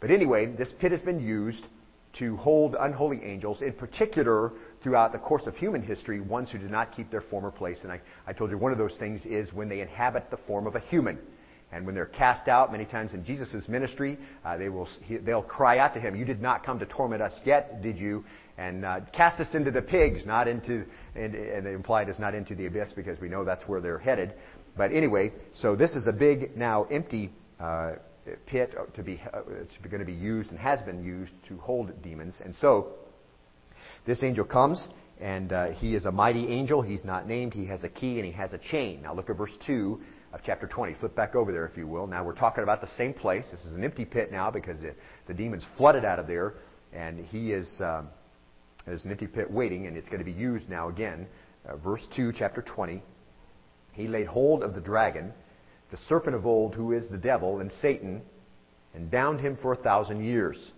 But 0.00 0.10
anyway, 0.10 0.46
this 0.46 0.72
pit 0.80 0.92
has 0.92 1.02
been 1.02 1.20
used 1.20 1.66
to 2.14 2.36
hold 2.36 2.76
unholy 2.78 3.22
angels, 3.22 3.62
in 3.62 3.72
particular 3.72 4.52
throughout 4.82 5.12
the 5.12 5.18
course 5.18 5.46
of 5.46 5.56
human 5.56 5.82
history, 5.82 6.20
ones 6.20 6.50
who 6.50 6.58
did 6.58 6.70
not 6.70 6.92
keep 6.92 7.10
their 7.10 7.20
former 7.20 7.50
place. 7.50 7.84
And 7.84 7.92
I, 7.92 8.00
I 8.26 8.32
told 8.32 8.50
you 8.50 8.58
one 8.58 8.72
of 8.72 8.78
those 8.78 8.96
things 8.98 9.24
is 9.24 9.52
when 9.52 9.68
they 9.68 9.80
inhabit 9.80 10.30
the 10.30 10.36
form 10.36 10.66
of 10.66 10.74
a 10.74 10.80
human. 10.80 11.18
And 11.72 11.86
when 11.86 11.94
they're 11.94 12.04
cast 12.04 12.48
out, 12.48 12.70
many 12.70 12.84
times 12.84 13.14
in 13.14 13.24
Jesus' 13.24 13.66
ministry, 13.66 14.18
uh, 14.44 14.58
they 14.58 14.68
will, 14.68 14.86
he, 15.04 15.16
they'll 15.16 15.42
cry 15.42 15.78
out 15.78 15.94
to 15.94 16.00
him, 16.00 16.14
You 16.14 16.26
did 16.26 16.42
not 16.42 16.66
come 16.66 16.78
to 16.80 16.86
torment 16.86 17.22
us 17.22 17.32
yet, 17.44 17.80
did 17.80 17.98
you? 17.98 18.24
And 18.58 18.84
uh, 18.84 19.00
cast 19.12 19.40
us 19.40 19.54
into 19.54 19.70
the 19.70 19.80
pigs, 19.80 20.26
not 20.26 20.48
into, 20.48 20.84
and, 21.16 21.34
and 21.34 21.66
implied 21.66 22.10
is 22.10 22.18
not 22.18 22.34
into 22.34 22.54
the 22.54 22.66
abyss 22.66 22.92
because 22.92 23.18
we 23.20 23.30
know 23.30 23.44
that's 23.44 23.66
where 23.66 23.80
they're 23.80 23.98
headed. 23.98 24.34
But 24.76 24.92
anyway, 24.92 25.32
so 25.54 25.74
this 25.74 25.96
is 25.96 26.06
a 26.06 26.12
big, 26.12 26.56
now 26.56 26.84
empty 26.84 27.30
uh, 27.58 27.92
pit 28.46 28.74
to 28.94 29.02
be, 29.02 29.20
uh, 29.32 29.40
it's 29.60 29.76
going 29.88 30.00
to 30.00 30.04
be 30.04 30.12
used 30.12 30.50
and 30.50 30.58
has 30.58 30.82
been 30.82 31.04
used 31.04 31.32
to 31.48 31.56
hold 31.58 31.90
demons. 32.02 32.40
And 32.44 32.54
so, 32.54 32.92
this 34.06 34.22
angel 34.22 34.44
comes, 34.44 34.88
and 35.20 35.52
uh, 35.52 35.70
he 35.72 35.94
is 35.94 36.04
a 36.04 36.12
mighty 36.12 36.48
angel. 36.48 36.82
He's 36.82 37.04
not 37.04 37.26
named. 37.26 37.54
He 37.54 37.66
has 37.66 37.84
a 37.84 37.88
key, 37.88 38.16
and 38.16 38.26
he 38.26 38.32
has 38.32 38.52
a 38.52 38.58
chain. 38.58 39.02
Now 39.02 39.14
look 39.14 39.30
at 39.30 39.36
verse 39.36 39.56
2 39.66 40.00
of 40.32 40.40
chapter 40.44 40.66
20. 40.66 40.94
Flip 40.94 41.14
back 41.14 41.34
over 41.34 41.52
there, 41.52 41.66
if 41.66 41.76
you 41.76 41.86
will. 41.86 42.06
Now 42.06 42.24
we're 42.24 42.34
talking 42.34 42.62
about 42.62 42.80
the 42.80 42.88
same 42.88 43.14
place. 43.14 43.50
This 43.50 43.64
is 43.64 43.74
an 43.74 43.84
empty 43.84 44.04
pit 44.04 44.32
now 44.32 44.50
because 44.50 44.80
the, 44.80 44.94
the 45.26 45.34
demons 45.34 45.66
flooded 45.76 46.04
out 46.04 46.18
of 46.18 46.26
there, 46.26 46.54
and 46.92 47.24
he 47.24 47.52
is, 47.52 47.80
um, 47.80 48.08
there's 48.86 49.04
an 49.04 49.10
empty 49.10 49.26
pit 49.26 49.50
waiting, 49.50 49.86
and 49.86 49.96
it's 49.96 50.08
going 50.08 50.20
to 50.20 50.24
be 50.24 50.32
used 50.32 50.68
now 50.68 50.88
again. 50.88 51.26
Uh, 51.68 51.76
verse 51.76 52.06
2, 52.14 52.32
chapter 52.36 52.62
20. 52.62 53.02
He 53.92 54.08
laid 54.08 54.26
hold 54.26 54.62
of 54.62 54.74
the 54.74 54.80
dragon 54.80 55.32
the 55.92 55.98
serpent 55.98 56.34
of 56.34 56.46
old, 56.46 56.74
who 56.74 56.92
is 56.92 57.06
the 57.08 57.18
devil 57.18 57.60
and 57.60 57.70
Satan, 57.70 58.22
and 58.94 59.10
bound 59.10 59.40
him 59.40 59.56
for 59.60 59.72
a 59.72 59.76
thousand 59.76 60.24
years. 60.24 60.72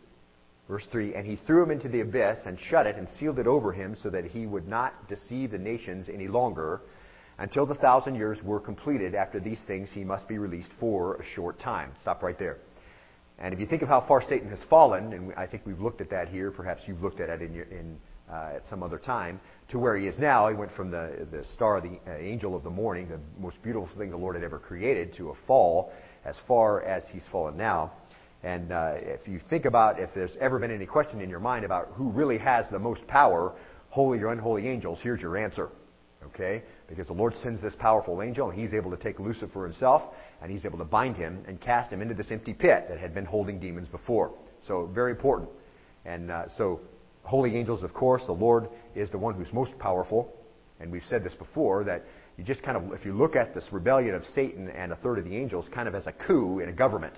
Verse 0.69 0.87
3 0.91 1.15
And 1.15 1.25
he 1.27 1.37
threw 1.37 1.63
him 1.63 1.71
into 1.71 1.89
the 1.89 2.01
abyss 2.01 2.41
and 2.45 2.59
shut 2.59 2.87
it 2.87 2.97
and 2.97 3.09
sealed 3.09 3.39
it 3.39 3.47
over 3.47 3.73
him 3.73 3.95
so 3.95 4.11
that 4.11 4.25
he 4.25 4.45
would 4.45 4.67
not 4.67 5.09
deceive 5.09 5.53
the 5.53 5.59
nations 5.59 6.11
any 6.13 6.27
longer 6.27 6.81
until 7.39 7.65
the 7.65 7.77
thousand 7.77 8.17
years 8.17 8.39
were 8.43 8.61
completed. 8.61 9.15
After 9.15 9.39
these 9.39 9.63
things, 9.67 9.93
he 9.93 10.05
must 10.05 10.29
be 10.29 10.39
released 10.39 10.73
for 10.81 11.15
a 11.17 11.25
short 11.25 11.61
time. 11.61 11.93
Stop 12.01 12.23
right 12.23 12.39
there. 12.39 12.59
And 13.39 13.55
if 13.55 13.61
you 13.61 13.67
think 13.67 13.83
of 13.83 13.89
how 13.89 14.05
far 14.07 14.21
Satan 14.21 14.49
has 14.49 14.63
fallen, 14.65 15.13
and 15.13 15.33
I 15.37 15.47
think 15.47 15.63
we've 15.65 15.81
looked 15.81 16.01
at 16.01 16.11
that 16.11 16.29
here, 16.29 16.51
perhaps 16.51 16.83
you've 16.87 17.03
looked 17.03 17.21
at 17.21 17.29
it 17.29 17.41
in, 17.41 17.53
your, 17.53 17.65
in 17.65 17.99
uh, 18.31 18.53
at 18.57 18.65
some 18.65 18.83
other 18.83 18.99
time 18.99 19.41
to 19.69 19.79
where 19.79 19.97
he 19.97 20.07
is 20.07 20.19
now. 20.19 20.49
He 20.49 20.55
went 20.55 20.73
from 20.73 20.91
the, 20.91 21.27
the 21.31 21.45
star, 21.45 21.81
the 21.81 21.99
uh, 22.07 22.17
angel 22.17 22.55
of 22.57 22.65
the 22.65 22.71
morning, 22.71 23.09
the 23.09 23.21
most 23.39 23.63
beautiful 23.63 23.89
thing 23.97 24.11
the 24.11 24.17
Lord 24.17 24.35
had 24.35 24.45
ever 24.45 24.59
created, 24.59 25.15
to 25.15 25.31
a 25.31 25.35
fall 25.47 25.93
as 26.25 26.39
far 26.47 26.83
as 26.83 27.07
he's 27.13 27.27
fallen 27.31 27.57
now. 27.57 27.93
And 28.43 28.73
uh, 28.73 28.95
if 28.97 29.27
you 29.27 29.41
think 29.49 29.65
about 29.65 29.99
if 29.99 30.11
there's 30.15 30.37
ever 30.39 30.59
been 30.59 30.71
any 30.71 30.87
question 30.87 31.21
in 31.21 31.31
your 31.31 31.41
mind 31.41 31.65
about 31.65 31.89
who 31.95 32.11
really 32.11 32.39
has 32.39 32.69
the 32.71 32.79
most 32.79 33.07
power, 33.07 33.55
holy 33.89 34.21
or 34.21 34.29
unholy 34.29 34.69
angels, 34.69 35.01
here's 35.03 35.21
your 35.21 35.37
answer. 35.37 35.71
Okay? 36.27 36.63
Because 36.89 37.07
the 37.07 37.15
Lord 37.15 37.35
sends 37.37 37.63
this 37.63 37.75
powerful 37.75 38.23
angel, 38.23 38.51
and 38.51 38.59
he's 38.59 38.75
able 38.75 38.91
to 38.91 38.97
take 38.97 39.19
Lucifer 39.19 39.65
himself, 39.65 40.15
and 40.43 40.51
he's 40.51 40.65
able 40.65 40.79
to 40.79 40.85
bind 40.85 41.17
him 41.17 41.43
and 41.47 41.61
cast 41.61 41.93
him 41.93 42.03
into 42.03 42.15
this 42.15 42.31
empty 42.31 42.53
pit 42.53 42.87
that 42.89 42.99
had 42.99 43.15
been 43.15 43.25
holding 43.25 43.61
demons 43.61 43.89
before. 43.89 44.35
So, 44.61 44.87
very 44.87 45.11
important. 45.11 45.51
And 46.05 46.31
uh, 46.31 46.49
so, 46.49 46.81
holy 47.25 47.57
angels, 47.57 47.83
of 47.83 47.93
course, 47.93 48.25
the 48.27 48.33
Lord 48.33 48.69
is 48.95 49.11
the 49.11 49.19
one 49.19 49.35
who's 49.35 49.53
most 49.53 49.79
powerful. 49.79 50.33
And 50.81 50.91
we've 50.91 51.05
said 51.05 51.25
this 51.25 51.35
before 51.35 51.85
that 51.85 52.03
you 52.37 52.45
just 52.45 52.63
kind 52.63 52.77
of, 52.77 52.93
if 52.93 53.05
you 53.05 53.13
look 53.13 53.37
at 53.37 53.55
this 53.55 53.69
rebellion 53.73 54.15
of 54.15 54.25
Satan 54.25 54.69
and 54.69 54.93
a 54.93 54.97
third 54.97 55.19
of 55.19 55.25
the 55.25 55.37
angels, 55.37 55.67
kind 55.73 55.89
of 55.89 55.95
as 55.95 56.07
a 56.07 56.13
coup 56.13 56.61
in 56.61 56.69
a 56.69 56.73
government. 56.73 57.15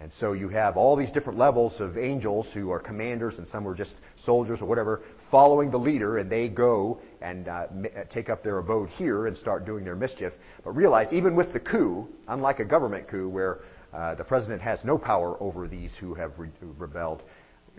And 0.00 0.10
so 0.12 0.32
you 0.32 0.48
have 0.48 0.78
all 0.78 0.96
these 0.96 1.12
different 1.12 1.38
levels 1.38 1.78
of 1.78 1.98
angels 1.98 2.46
who 2.54 2.70
are 2.70 2.80
commanders 2.80 3.36
and 3.36 3.46
some 3.46 3.68
are 3.68 3.74
just 3.74 3.96
soldiers 4.24 4.62
or 4.62 4.66
whatever, 4.66 5.02
following 5.30 5.70
the 5.70 5.78
leader, 5.78 6.18
and 6.18 6.30
they 6.30 6.48
go 6.48 7.00
and 7.20 7.48
uh, 7.48 7.50
uh 7.50 8.04
take 8.10 8.30
up 8.30 8.42
their 8.42 8.58
abode 8.58 8.88
here 8.88 9.26
and 9.26 9.36
start 9.36 9.66
doing 9.66 9.84
their 9.84 9.96
mischief. 9.96 10.32
But 10.64 10.70
realize, 10.70 11.12
even 11.12 11.36
with 11.36 11.52
the 11.52 11.60
coup, 11.60 12.08
unlike 12.28 12.60
a 12.60 12.64
government 12.64 13.08
coup 13.08 13.28
where 13.28 13.60
uh, 13.92 14.14
the 14.14 14.24
president 14.24 14.62
has 14.62 14.82
no 14.84 14.96
power 14.96 15.36
over 15.42 15.68
these 15.68 15.94
who 16.00 16.14
have 16.14 16.32
re- 16.38 16.48
rebelled, 16.78 17.22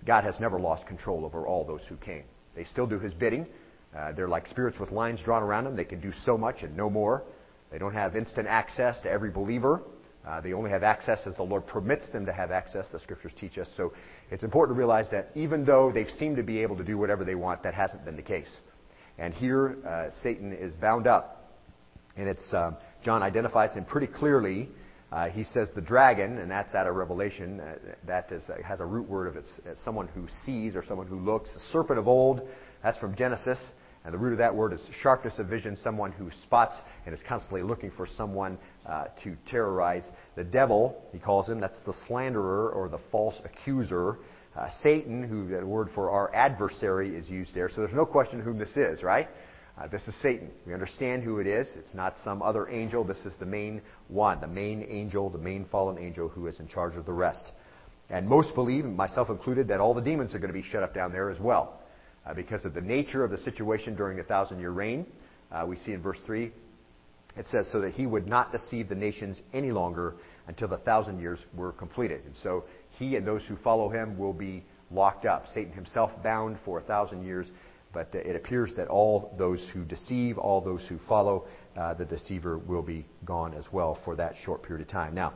God 0.06 0.24
has 0.24 0.40
never 0.40 0.60
lost 0.60 0.88
control 0.88 1.26
over 1.26 1.46
all 1.46 1.66
those 1.66 1.82
who 1.88 1.96
came. 1.98 2.24
They 2.56 2.64
still 2.64 2.88
do 2.88 3.00
his 3.00 3.14
bidding. 3.14 3.48
Uh, 3.96 4.14
they're 4.14 4.28
like 4.28 4.48
spirits 4.48 4.80
with 4.80 4.92
lines 4.92 5.22
drawn 5.24 5.44
around 5.44 5.66
them. 5.66 5.76
They 5.76 5.86
can 5.86 6.00
do 6.00 6.12
so 6.12 6.38
much 6.38 6.64
and 6.64 6.76
no 6.76 6.90
more. 6.90 7.24
They 7.72 7.78
don't 7.78 7.94
have 7.94 8.16
instant 8.16 8.48
access 8.48 9.02
to 9.02 9.12
every 9.12 9.32
believer. 9.32 9.82
Uh, 10.26 10.40
they 10.40 10.54
only 10.54 10.70
have 10.70 10.84
access 10.84 11.26
as 11.26 11.36
the 11.36 11.44
Lord 11.44 11.66
permits 11.66 12.10
them 12.12 12.26
to 12.28 12.34
have 12.34 12.52
access, 12.52 12.88
the 12.90 13.00
scriptures 13.00 13.32
teach 13.36 13.58
us. 13.58 13.72
So 13.76 13.94
it's 14.30 14.44
important 14.44 14.76
to 14.76 14.78
realize 14.78 15.10
that 15.10 15.30
even 15.36 15.66
though 15.66 15.92
they 15.92 16.06
seem 16.06 16.36
to 16.36 16.44
be 16.44 16.62
able 16.62 16.78
to 16.78 16.84
do 16.84 16.98
whatever 16.98 17.26
they 17.26 17.36
want, 17.36 17.64
that 17.64 17.74
hasn't 17.74 18.06
been 18.06 18.16
the 18.16 18.22
case. 18.22 18.60
And 19.18 19.34
here, 19.34 19.78
uh, 19.86 20.12
Satan 20.22 20.54
is 20.54 20.76
bound 20.76 21.08
up. 21.08 21.38
And 22.18 22.28
it's, 22.28 22.54
um, 22.54 22.78
John 23.04 23.24
identifies 23.24 23.74
him 23.74 23.86
pretty 23.86 24.08
clearly 24.08 24.70
uh, 25.12 25.30
he 25.30 25.44
says 25.44 25.72
the 25.76 25.82
dragon, 25.82 26.38
and 26.38 26.50
that's 26.50 26.74
out 26.74 26.88
of 26.88 26.96
Revelation. 26.96 27.60
Uh, 27.60 27.76
that 28.08 28.32
is, 28.32 28.50
uh, 28.50 28.62
has 28.64 28.80
a 28.80 28.86
root 28.86 29.10
word 29.10 29.28
of 29.28 29.36
it's, 29.36 29.60
it's, 29.66 29.84
someone 29.84 30.08
who 30.08 30.26
sees 30.46 30.76
or 30.76 30.84
someone 30.84 31.08
who 31.08 31.20
looks. 31.20 31.54
The 31.54 31.60
serpent 31.60 32.00
of 32.00 32.08
old, 32.08 32.48
that's 32.82 32.98
from 32.98 33.16
Genesis. 33.16 33.72
And 34.04 34.14
the 34.14 34.18
root 34.18 34.32
of 34.32 34.40
that 34.40 34.56
word 34.56 34.74
is 34.74 34.84
sharpness 35.02 35.38
of 35.38 35.48
vision, 35.48 35.76
someone 35.76 36.12
who 36.12 36.32
spots 36.32 36.76
and 37.06 37.14
is 37.14 37.22
constantly 37.28 37.62
looking 37.62 37.92
for 37.92 38.08
someone 38.08 38.58
uh, 38.86 39.06
to 39.24 39.36
terrorize. 39.46 40.10
The 40.36 40.44
devil, 40.44 41.04
he 41.12 41.20
calls 41.20 41.48
him, 41.48 41.60
that's 41.60 41.80
the 41.82 41.94
slanderer 42.08 42.72
or 42.72 42.90
the 42.90 43.00
false 43.12 43.36
accuser. 43.44 44.18
Uh, 44.56 44.70
Satan, 44.82 45.24
who 45.24 45.48
the 45.48 45.66
word 45.66 45.90
for 45.94 46.10
our 46.10 46.34
adversary 46.34 47.16
is 47.16 47.30
used 47.30 47.54
there. 47.54 47.70
So 47.70 47.82
there's 47.82 47.94
no 47.94 48.06
question 48.06 48.42
whom 48.42 48.58
this 48.58 48.76
is, 48.76 49.04
right? 49.04 49.28
Uh, 49.78 49.88
this 49.88 50.08
is 50.08 50.16
Satan. 50.22 50.52
We 50.68 50.74
understand 50.74 51.24
who 51.24 51.40
it 51.40 51.48
is. 51.48 51.74
It's 51.78 51.96
not 51.96 52.18
some 52.24 52.42
other 52.42 52.70
angel. 52.70 53.04
This 53.04 53.26
is 53.26 53.36
the 53.40 53.46
main 53.46 53.82
one, 54.10 54.42
the 54.42 54.48
main 54.48 54.86
angel, 54.90 55.30
the 55.30 55.38
main 55.38 55.66
fallen 55.66 55.98
angel 55.98 56.28
who 56.28 56.48
is 56.48 56.60
in 56.60 56.68
charge 56.68 56.96
of 56.96 57.06
the 57.06 57.14
rest. 57.14 57.52
And 58.10 58.28
most 58.28 58.54
believe, 58.54 58.84
myself 58.84 59.30
included, 59.30 59.70
that 59.70 59.80
all 59.80 59.94
the 59.94 60.02
demons 60.02 60.36
are 60.36 60.40
going 60.40 60.50
to 60.50 60.54
be 60.54 60.62
shut 60.62 60.84
up 60.84 60.94
down 60.94 61.14
there 61.14 61.30
as 61.30 61.40
well. 61.40 61.80
Uh, 62.26 62.34
because 62.34 62.66
of 62.66 62.74
the 62.74 62.82
nature 62.82 63.24
of 63.24 63.32
the 63.32 63.38
situation 63.38 63.96
during 63.96 64.18
the 64.18 64.24
thousand 64.24 64.60
year 64.60 64.72
reign. 64.72 65.06
Uh, 65.52 65.66
we 65.68 65.76
see 65.76 65.94
in 65.94 66.02
verse 66.02 66.20
3, 66.26 66.52
it 67.36 67.46
says, 67.48 67.70
so 67.72 67.82
that 67.82 67.94
he 67.94 68.06
would 68.06 68.28
not 68.28 68.52
deceive 68.52 68.90
the 68.90 68.96
nations 68.96 69.42
any 69.54 69.72
longer 69.72 70.16
until 70.48 70.68
the 70.68 70.78
thousand 70.78 71.20
years 71.20 71.40
were 71.56 71.72
completed. 71.72 72.22
And 72.26 72.36
so 72.36 72.66
he 73.00 73.16
and 73.16 73.26
those 73.26 73.44
who 73.48 73.56
follow 73.58 73.90
him 73.90 74.18
will 74.18 74.34
be 74.34 74.64
locked 74.92 75.26
up. 75.26 75.48
Satan 75.48 75.74
himself 75.74 76.12
bound 76.22 76.58
for 76.64 76.78
a 76.78 76.84
thousand 76.84 77.26
years 77.26 77.50
but 77.94 78.14
uh, 78.16 78.20
it 78.20 78.36
appears 78.36 78.74
that 78.76 78.88
all 78.88 79.34
those 79.38 79.68
who 79.74 79.84
deceive, 79.84 80.38
all 80.38 80.62
those 80.62 80.86
who 80.88 80.98
follow 81.08 81.46
uh, 81.76 81.94
the 81.94 82.06
deceiver 82.06 82.58
will 82.58 82.82
be 82.82 83.06
gone 83.26 83.54
as 83.54 83.66
well 83.72 83.98
for 84.04 84.16
that 84.16 84.36
short 84.44 84.64
period 84.64 84.86
of 84.86 84.92
time. 84.92 85.14
Now, 85.14 85.34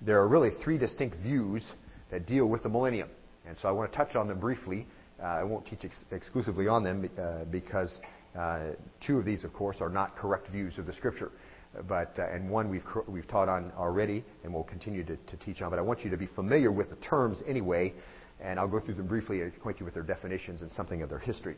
there 0.00 0.18
are 0.20 0.28
really 0.28 0.50
three 0.62 0.78
distinct 0.78 1.16
views 1.22 1.64
that 2.10 2.26
deal 2.26 2.48
with 2.48 2.62
the 2.62 2.68
millennium. 2.68 3.08
And 3.46 3.56
so 3.58 3.68
I 3.68 3.72
want 3.72 3.90
to 3.90 3.96
touch 3.96 4.14
on 4.14 4.28
them 4.28 4.38
briefly. 4.38 4.86
Uh, 5.20 5.26
I 5.26 5.44
won't 5.44 5.66
teach 5.66 5.84
ex- 5.84 6.04
exclusively 6.10 6.68
on 6.68 6.84
them 6.84 7.08
uh, 7.18 7.44
because 7.44 8.00
uh, 8.36 8.70
two 9.04 9.18
of 9.18 9.24
these, 9.24 9.44
of 9.44 9.52
course, 9.52 9.76
are 9.80 9.88
not 9.88 10.16
correct 10.16 10.48
views 10.48 10.78
of 10.78 10.86
the 10.86 10.92
Scripture. 10.92 11.30
But, 11.88 12.18
uh, 12.18 12.28
and 12.28 12.50
one 12.50 12.70
we've, 12.70 12.84
we've 13.08 13.26
taught 13.26 13.48
on 13.48 13.72
already 13.76 14.24
and 14.44 14.52
we'll 14.52 14.64
continue 14.64 15.04
to, 15.04 15.16
to 15.16 15.36
teach 15.38 15.62
on. 15.62 15.70
But 15.70 15.78
I 15.78 15.82
want 15.82 16.04
you 16.04 16.10
to 16.10 16.16
be 16.16 16.26
familiar 16.26 16.70
with 16.70 16.90
the 16.90 16.96
terms 16.96 17.42
anyway, 17.46 17.94
and 18.40 18.58
I'll 18.58 18.68
go 18.68 18.78
through 18.78 18.94
them 18.94 19.06
briefly 19.06 19.40
and 19.40 19.52
acquaint 19.54 19.80
you 19.80 19.84
with 19.86 19.94
their 19.94 20.02
definitions 20.02 20.62
and 20.62 20.70
something 20.70 21.02
of 21.02 21.08
their 21.08 21.18
history. 21.18 21.56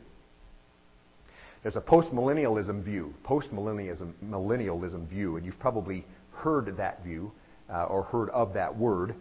There's 1.64 1.76
a 1.76 1.80
postmillennialism 1.80 2.84
view, 2.84 3.14
postmillennialism 3.24 4.12
millennialism 4.22 5.08
view, 5.08 5.38
and 5.38 5.46
you've 5.46 5.58
probably 5.58 6.04
heard 6.30 6.76
that 6.76 7.02
view 7.02 7.32
uh, 7.70 7.84
or 7.84 8.02
heard 8.02 8.28
of 8.30 8.52
that 8.52 8.76
word. 8.76 9.14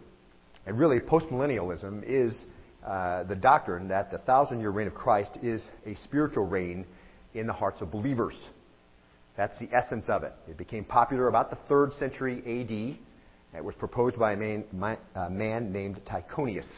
And 0.66 0.78
really, 0.78 1.00
postmillennialism 1.00 2.04
is 2.06 2.44
uh, 2.84 3.24
the 3.24 3.34
doctrine 3.34 3.88
that 3.88 4.10
the 4.10 4.18
thousand 4.18 4.60
year 4.60 4.68
reign 4.68 4.86
of 4.86 4.92
Christ 4.92 5.38
is 5.42 5.66
a 5.86 5.94
spiritual 5.94 6.46
reign 6.46 6.84
in 7.32 7.46
the 7.46 7.52
hearts 7.54 7.80
of 7.80 7.90
believers. 7.90 8.38
That's 9.38 9.58
the 9.58 9.70
essence 9.72 10.10
of 10.10 10.22
it. 10.22 10.34
It 10.46 10.58
became 10.58 10.84
popular 10.84 11.28
about 11.28 11.48
the 11.48 11.56
third 11.66 11.94
century 11.94 12.40
AD. 12.40 13.56
It 13.58 13.64
was 13.64 13.74
proposed 13.74 14.18
by 14.18 14.34
a 14.34 14.36
man, 14.36 14.64
a 15.14 15.30
man 15.30 15.72
named 15.72 16.02
Tychonius. 16.04 16.70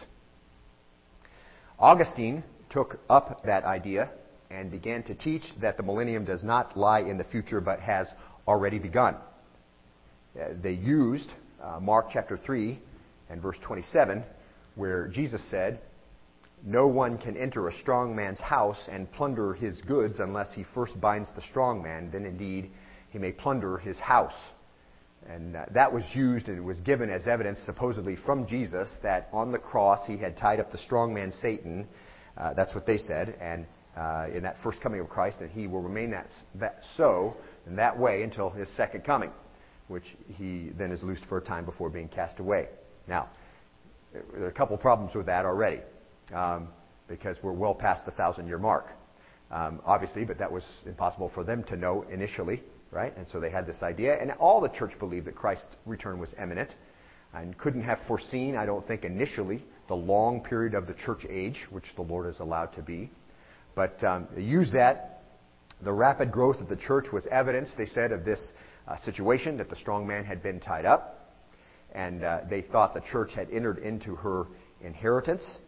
Augustine 1.76 2.44
took 2.70 3.00
up 3.11 3.42
that 3.46 3.64
idea 3.64 4.12
and 4.51 4.71
began 4.71 5.03
to 5.05 5.15
teach 5.15 5.43
that 5.61 5.77
the 5.77 5.83
millennium 5.83 6.25
does 6.25 6.45
not 6.45 6.77
lie 6.77 7.01
in 7.01 7.19
the 7.19 7.25
future 7.25 7.61
but 7.61 7.81
has 7.81 8.09
already 8.47 8.79
begun. 8.79 9.17
uh, 10.41 10.51
they 10.63 10.73
used 10.73 11.33
uh, 11.63 11.81
Mark 11.81 12.07
chapter 12.13 12.37
3 12.37 12.79
and 13.29 13.43
verse 13.43 13.59
27, 13.63 14.23
where 14.77 15.09
Jesus 15.09 15.43
said, 15.51 15.81
No 16.65 16.87
one 16.87 17.19
can 17.19 17.37
enter 17.37 17.69
a 17.69 17.73
strong 17.73 18.15
man's 18.15 18.41
house 18.41 18.79
and 18.89 19.11
plunder 19.11 19.55
his 19.55 19.81
goods 19.83 20.21
unless 20.21 20.55
he 20.55 20.65
first 20.75 21.01
binds 21.01 21.31
the 21.35 21.43
strong 21.43 21.83
man. 21.83 22.11
Then 22.13 22.25
indeed 22.25 22.71
he 23.11 23.19
may 23.19 23.33
plunder 23.33 23.79
his 23.79 23.99
house. 23.99 24.39
And 25.29 25.57
uh, 25.57 25.65
that 25.75 25.93
was 25.93 26.05
used 26.15 26.49
and 26.49 26.65
was 26.65 26.79
given 26.81 27.11
as 27.11 27.27
evidence, 27.27 27.59
supposedly 27.67 28.15
from 28.15 28.47
Jesus, 28.47 28.89
that 29.03 29.29
on 29.33 29.51
the 29.51 29.59
cross 29.59 30.07
he 30.07 30.17
had 30.19 30.37
tied 30.37 30.61
up 30.61 30.71
the 30.71 30.79
strong 30.79 31.13
man 31.13 31.33
Satan. 31.33 31.89
Uh, 32.37 32.55
that's 32.55 32.75
what 32.75 32.87
they 32.87 32.99
said. 32.99 33.37
And 33.41 33.67
uh, 33.97 34.27
in 34.33 34.43
that 34.43 34.57
first 34.63 34.81
coming 34.81 35.01
of 35.01 35.09
Christ, 35.09 35.41
and 35.41 35.51
he 35.51 35.67
will 35.67 35.83
remain 35.83 36.11
that, 36.11 36.29
that 36.57 36.83
so 36.97 37.37
in 37.67 37.77
that 37.77 37.99
way 37.99 38.23
until 38.23 38.51
his 38.51 38.69
second 38.77 39.05
coming, 39.05 39.31
which 39.89 40.17
he 40.37 40.71
then 40.79 40.93
is 40.93 41.03
loosed 41.03 41.25
for 41.27 41.39
a 41.39 41.43
time 41.43 41.65
before 41.65 41.89
being 41.89 42.09
cast 42.09 42.41
away. 42.41 42.69
Now, 43.09 43.29
there 44.13 44.45
are 44.45 44.49
a 44.49 44.53
couple 44.53 44.77
problems 44.77 45.15
with 45.15 45.27
that 45.27 45.45
already, 45.45 45.81
um, 46.33 46.69
because 47.09 47.39
we're 47.43 47.53
well 47.53 47.75
past 47.75 48.05
the 48.05 48.13
thousand 48.13 48.47
year 48.47 48.59
mark. 48.59 48.87
Um, 49.51 49.81
obviously, 49.87 50.25
but 50.25 50.39
that 50.39 50.51
was 50.51 50.65
impossible 50.87 51.31
for 51.33 51.45
them 51.45 51.63
to 51.65 51.77
know 51.77 52.05
initially 52.11 52.63
right? 52.91 53.17
And 53.17 53.27
so 53.29 53.41
they 53.41 53.51
had 53.51 53.67
this 53.67 53.83
idea, 53.83 54.21
and 54.21 54.33
all 54.33 54.61
the 54.61 54.69
church 54.69 54.99
believed 54.99 55.27
that 55.27 55.35
Christ's 55.35 55.77
return 55.85 56.19
was 56.19 56.35
imminent 56.41 56.75
and 57.35 57.57
couldn't 57.59 57.83
have 57.83 57.99
foreseen, 58.07 58.57
I 58.57 58.67
don't 58.67 58.87
think, 58.87 59.05
initially, 59.05 59.65
the 59.89 59.95
long 59.95 60.43
period 60.43 60.75
of 60.75 60.87
the 60.87 60.95
church 60.95 61.27
age, 61.29 61.67
which 61.71 61.95
the 61.97 62.03
Lord 62.03 62.27
has 62.27 62.41
allowed 62.41 62.73
to 62.75 62.83
be. 62.83 63.11
But 63.77 64.03
um, 64.03 64.27
they 64.35 64.43
used 64.43 64.73
that. 64.73 65.23
The 65.83 65.93
rapid 65.93 66.33
growth 66.33 66.61
of 66.61 66.69
the 66.69 66.77
church 66.77 67.12
was 67.12 67.29
evidence, 67.31 67.73
they 67.77 67.87
said, 67.87 68.11
of 68.11 68.25
this 68.25 68.53
uh, 68.89 68.97
situation 68.97 69.59
that 69.59 69.69
the 69.69 69.77
strong 69.77 70.07
man 70.07 70.25
had 70.25 70.43
been 70.43 70.59
tied 70.59 70.87
up. 70.87 71.31
And 71.95 72.25
uh, 72.25 72.41
they 72.49 72.62
thought 72.62 72.95
the 72.95 73.03
church 73.12 73.31
had 73.35 73.51
entered 73.51 73.79
into 73.79 74.17
her 74.17 74.47
inheritance. 74.81 75.59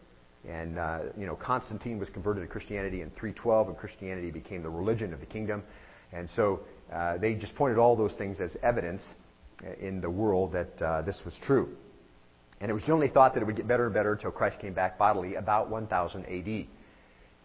And, 0.49 0.79
uh, 0.79 1.01
you 1.17 1.27
know, 1.27 1.37
Constantine 1.37 1.99
was 1.99 2.09
converted 2.09 2.43
to 2.43 2.49
Christianity 2.49 3.03
in 3.03 3.11
312, 3.11 3.69
and 3.69 3.77
Christianity 3.77 4.31
became 4.31 4.63
the 4.63 4.71
religion 4.71 5.13
of 5.13 5.21
the 5.21 5.27
kingdom. 5.27 5.63
And 6.13 6.29
so 6.31 6.61
uh, 6.91 7.19
they 7.19 7.35
just 7.35 7.55
pointed 7.55 7.79
all 7.79 7.95
those 7.95 8.17
things 8.17 8.41
as 8.41 8.57
evidence 8.63 9.15
in 9.81 10.01
the 10.01 10.11
world 10.11 10.53
that 10.53 10.83
uh, 10.83 11.03
this 11.03 11.21
was 11.25 11.39
true. 11.45 11.77
And 12.61 12.71
it 12.71 12.75
was 12.75 12.83
generally 12.83 13.09
thought 13.09 13.35
that 13.35 13.43
it 13.43 13.47
would 13.47 13.57
get 13.57 13.69
better 13.69 13.85
and 13.85 13.95
better 13.95 14.13
until 14.13 14.31
Christ 14.31 14.61
came 14.61 14.73
back 14.73 14.99
bodily 14.99 15.35
about 15.35 15.69
1000 15.69 16.25
AD. 16.25 16.67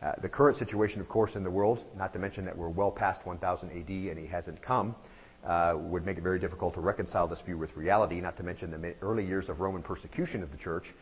Uh, 0.03 0.11
the 0.21 0.27
current 0.27 0.57
situation, 0.57 0.99
of 0.99 1.07
course, 1.07 1.35
in 1.35 1.43
the 1.43 1.51
world, 1.51 1.85
not 1.95 2.11
to 2.11 2.19
mention 2.19 2.43
that 2.43 2.57
we're 2.57 2.67
well 2.67 2.91
past 2.91 3.25
1000 3.25 3.69
AD 3.69 3.89
and 3.89 4.19
he 4.19 4.27
hasn't 4.27 4.61
come, 4.61 4.93
uh, 5.45 5.75
would 5.77 6.05
make 6.05 6.17
it 6.17 6.23
very 6.23 6.39
difficult 6.39 6.73
to 6.73 6.81
reconcile 6.81 7.27
this 7.27 7.39
view 7.41 7.57
with 7.57 7.75
reality, 7.77 8.19
not 8.19 8.35
to 8.35 8.43
mention 8.43 8.69
the 8.71 8.95
early 9.01 9.23
years 9.25 9.47
of 9.47 9.61
Roman 9.61 9.81
persecution 9.81 10.43
of 10.43 10.51
the 10.51 10.57
church. 10.57 10.93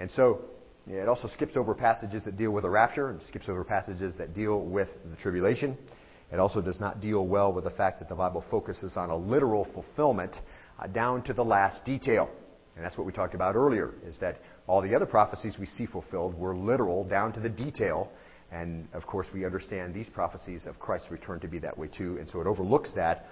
And 0.00 0.10
so 0.10 0.40
it 0.88 1.08
also 1.08 1.28
skips 1.28 1.56
over 1.56 1.72
passages 1.72 2.24
that 2.24 2.36
deal 2.36 2.50
with 2.50 2.64
the 2.64 2.70
rapture 2.70 3.10
and 3.10 3.22
skips 3.22 3.48
over 3.48 3.62
passages 3.62 4.16
that 4.16 4.34
deal 4.34 4.60
with 4.60 4.88
the 5.08 5.16
tribulation. 5.16 5.76
It 6.32 6.40
also 6.40 6.60
does 6.60 6.80
not 6.80 7.00
deal 7.00 7.26
well 7.26 7.52
with 7.52 7.64
the 7.64 7.70
fact 7.70 8.00
that 8.00 8.08
the 8.08 8.16
Bible 8.16 8.44
focuses 8.50 8.96
on 8.96 9.10
a 9.10 9.16
literal 9.16 9.66
fulfillment 9.72 10.34
uh, 10.78 10.88
down 10.88 11.22
to 11.24 11.32
the 11.32 11.44
last 11.44 11.84
detail. 11.84 12.28
And 12.74 12.84
that's 12.84 12.96
what 12.96 13.06
we 13.06 13.12
talked 13.12 13.34
about 13.34 13.54
earlier, 13.54 13.94
is 14.04 14.18
that 14.18 14.38
all 14.66 14.82
the 14.82 14.94
other 14.94 15.06
prophecies 15.06 15.56
we 15.58 15.66
see 15.66 15.86
fulfilled 15.86 16.38
were 16.38 16.56
literal 16.56 17.04
down 17.04 17.32
to 17.32 17.40
the 17.40 17.48
detail. 17.48 18.10
And 18.50 18.88
of 18.92 19.06
course, 19.06 19.26
we 19.32 19.44
understand 19.44 19.94
these 19.94 20.08
prophecies 20.08 20.66
of 20.66 20.78
Christ's 20.78 21.10
return 21.10 21.40
to 21.40 21.48
be 21.48 21.58
that 21.60 21.76
way 21.76 21.88
too. 21.88 22.16
And 22.18 22.28
so 22.28 22.40
it 22.40 22.46
overlooks 22.46 22.92
that, 22.94 23.26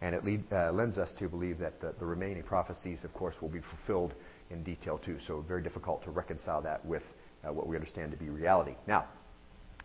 and 0.00 0.14
it 0.14 0.24
lead, 0.24 0.44
uh, 0.52 0.72
lends 0.72 0.98
us 0.98 1.12
to 1.18 1.28
believe 1.28 1.58
that 1.58 1.80
the, 1.80 1.94
the, 1.98 2.06
remaining 2.06 2.42
prophecies, 2.42 3.02
of 3.04 3.12
course, 3.12 3.34
will 3.40 3.48
be 3.48 3.60
fulfilled 3.60 4.14
in 4.50 4.62
detail 4.62 4.98
too. 4.98 5.18
So 5.26 5.40
very 5.40 5.62
difficult 5.62 6.04
to 6.04 6.10
reconcile 6.10 6.62
that 6.62 6.84
with 6.84 7.02
uh, 7.46 7.52
what 7.52 7.66
we 7.66 7.76
understand 7.76 8.12
to 8.12 8.16
be 8.18 8.28
reality. 8.28 8.74
Now, 8.86 9.06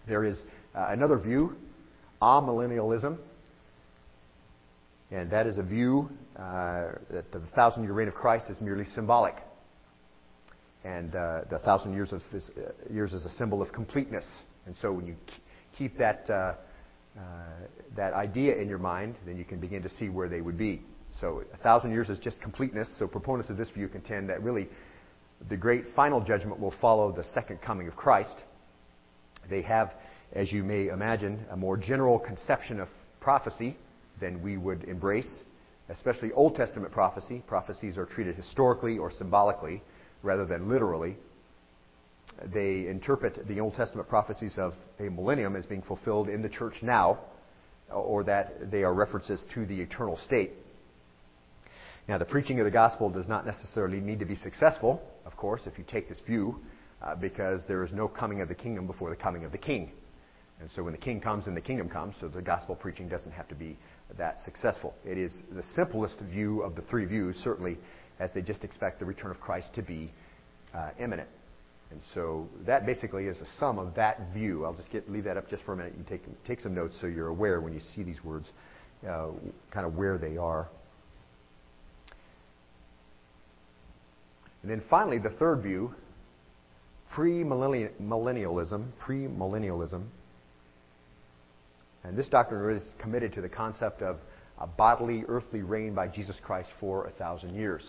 there 0.07 0.23
is 0.23 0.41
uh, 0.75 0.87
another 0.89 1.17
view 1.17 1.55
amillennialism. 2.21 3.17
And 5.09 5.31
that 5.31 5.47
is 5.47 5.57
a 5.57 5.63
view 5.63 6.09
uh, 6.35 6.91
that 7.09 7.31
the 7.31 7.39
thousand 7.55 7.83
year 7.83 7.93
reign 7.93 8.07
of 8.07 8.13
Christ 8.13 8.49
is 8.49 8.59
merely 8.61 8.83
symbolic. 8.83 9.35
And 10.83 11.15
uh, 11.15 11.41
the 11.49 11.59
thousand 11.59 11.93
years, 11.93 12.11
of, 12.11 12.21
is, 12.33 12.51
uh, 12.57 12.71
years 12.93 13.13
is 13.13 13.25
a 13.25 13.29
symbol 13.29 13.61
of 13.61 13.71
completeness. 13.71 14.25
And 14.67 14.75
so 14.77 14.93
when 14.93 15.07
you 15.07 15.15
keep 15.75 15.97
that, 15.97 16.29
uh, 16.29 16.53
uh, 17.17 17.21
that 17.95 18.13
idea 18.13 18.55
in 18.55 18.69
your 18.69 18.77
mind, 18.77 19.15
then 19.25 19.37
you 19.37 19.45
can 19.45 19.59
begin 19.59 19.81
to 19.81 19.89
see 19.89 20.09
where 20.09 20.29
they 20.29 20.41
would 20.41 20.57
be. 20.57 20.81
So 21.09 21.43
a 21.53 21.57
thousand 21.57 21.91
years 21.91 22.09
is 22.09 22.19
just 22.19 22.41
completeness. 22.41 22.95
So 22.99 23.07
proponents 23.07 23.49
of 23.49 23.57
this 23.57 23.69
view 23.71 23.87
contend 23.87 24.29
that 24.29 24.43
really 24.43 24.67
the 25.49 25.57
great 25.57 25.85
final 25.95 26.21
judgment 26.21 26.59
will 26.59 26.73
follow 26.79 27.11
the 27.11 27.23
second 27.23 27.61
coming 27.61 27.87
of 27.87 27.95
Christ. 27.95 28.43
They 29.49 29.61
have 29.63 29.93
as 30.33 30.51
you 30.51 30.63
may 30.63 30.87
imagine, 30.87 31.45
a 31.49 31.57
more 31.57 31.77
general 31.77 32.19
conception 32.19 32.79
of 32.79 32.89
prophecy 33.19 33.77
than 34.19 34.41
we 34.41 34.57
would 34.57 34.83
embrace, 34.83 35.41
especially 35.89 36.31
Old 36.33 36.55
Testament 36.55 36.91
prophecy. 36.91 37.43
Prophecies 37.47 37.97
are 37.97 38.05
treated 38.05 38.35
historically 38.35 38.97
or 38.97 39.09
symbolically 39.09 39.81
rather 40.23 40.45
than 40.45 40.69
literally. 40.69 41.17
They 42.45 42.87
interpret 42.87 43.47
the 43.47 43.59
Old 43.59 43.75
Testament 43.75 44.07
prophecies 44.07 44.57
of 44.57 44.73
a 44.99 45.09
millennium 45.09 45.55
as 45.55 45.65
being 45.65 45.81
fulfilled 45.81 46.29
in 46.29 46.41
the 46.41 46.49
church 46.49 46.83
now, 46.83 47.19
or 47.91 48.23
that 48.25 48.69
they 48.71 48.83
are 48.83 48.93
references 48.93 49.45
to 49.53 49.65
the 49.65 49.79
eternal 49.81 50.17
state. 50.17 50.51
Now, 52.07 52.17
the 52.17 52.25
preaching 52.25 52.59
of 52.59 52.65
the 52.65 52.71
gospel 52.71 53.09
does 53.09 53.27
not 53.27 53.45
necessarily 53.45 53.99
need 53.99 54.19
to 54.19 54.25
be 54.25 54.35
successful, 54.35 55.01
of 55.25 55.35
course, 55.35 55.61
if 55.65 55.77
you 55.77 55.83
take 55.85 56.07
this 56.07 56.21
view, 56.21 56.59
uh, 57.01 57.15
because 57.15 57.65
there 57.67 57.83
is 57.83 57.91
no 57.91 58.07
coming 58.07 58.41
of 58.41 58.47
the 58.47 58.55
kingdom 58.55 58.87
before 58.87 59.09
the 59.09 59.15
coming 59.15 59.43
of 59.43 59.51
the 59.51 59.57
king. 59.57 59.91
And 60.59 60.71
so 60.71 60.83
when 60.83 60.93
the 60.93 60.99
king 60.99 61.19
comes, 61.19 61.45
then 61.45 61.53
the 61.53 61.61
kingdom 61.61 61.89
comes, 61.89 62.15
so 62.19 62.27
the 62.27 62.41
gospel 62.41 62.75
preaching 62.75 63.07
doesn't 63.07 63.31
have 63.31 63.47
to 63.49 63.55
be 63.55 63.77
that 64.17 64.39
successful. 64.39 64.95
It 65.05 65.17
is 65.17 65.43
the 65.51 65.61
simplest 65.61 66.19
view 66.21 66.61
of 66.61 66.75
the 66.75 66.81
three 66.81 67.05
views, 67.05 67.35
certainly, 67.35 67.77
as 68.19 68.31
they 68.33 68.41
just 68.41 68.63
expect 68.63 68.99
the 68.99 69.05
return 69.05 69.29
of 69.29 69.39
Christ 69.39 69.75
to 69.75 69.81
be 69.81 70.11
uh, 70.73 70.91
imminent. 70.99 71.29
And 71.89 72.01
so 72.13 72.47
that 72.65 72.85
basically 72.85 73.25
is 73.25 73.39
the 73.39 73.47
sum 73.59 73.79
of 73.79 73.95
that 73.95 74.33
view. 74.33 74.65
I'll 74.65 74.75
just 74.75 74.89
leave 75.07 75.23
that 75.23 75.37
up 75.37 75.49
just 75.49 75.63
for 75.63 75.73
a 75.73 75.77
minute. 75.77 75.93
You 75.97 76.03
take, 76.07 76.21
take 76.43 76.59
some 76.59 76.75
notes 76.75 76.97
so 76.99 77.07
you're 77.07 77.29
aware 77.29 77.61
when 77.61 77.73
you 77.73 77.79
see 77.79 78.03
these 78.03 78.23
words, 78.23 78.51
uh, 79.07 79.29
kind 79.71 79.85
of 79.85 79.95
where 79.95 80.17
they 80.17 80.37
are. 80.37 80.67
And 84.63 84.71
then 84.71 84.81
finally, 84.89 85.17
the 85.17 85.29
third 85.29 85.63
view, 85.63 85.93
premillennialism, 87.13 88.91
premillennialism. 89.01 90.03
And 92.03 92.17
this 92.17 92.27
doctrine 92.27 92.75
is 92.75 92.93
committed 92.99 93.33
to 93.33 93.41
the 93.41 93.49
concept 93.49 94.01
of 94.01 94.17
a 94.59 94.67
bodily 94.67 95.23
earthly 95.27 95.61
reign 95.61 95.93
by 95.93 96.07
Jesus 96.07 96.35
Christ 96.41 96.69
for 96.79 97.05
a 97.05 97.11
thousand 97.11 97.55
years. 97.55 97.83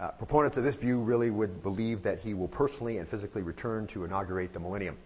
Uh, 0.00 0.10
proponents 0.12 0.56
of 0.56 0.64
this 0.64 0.74
view 0.76 1.02
really 1.02 1.30
would 1.30 1.62
believe 1.62 2.02
that 2.02 2.18
he 2.18 2.34
will 2.34 2.48
personally 2.48 2.98
and 2.98 3.08
physically 3.08 3.42
return 3.42 3.86
to 3.86 4.04
inaugurate 4.04 4.52
the 4.52 4.60
millennium. 4.60 4.96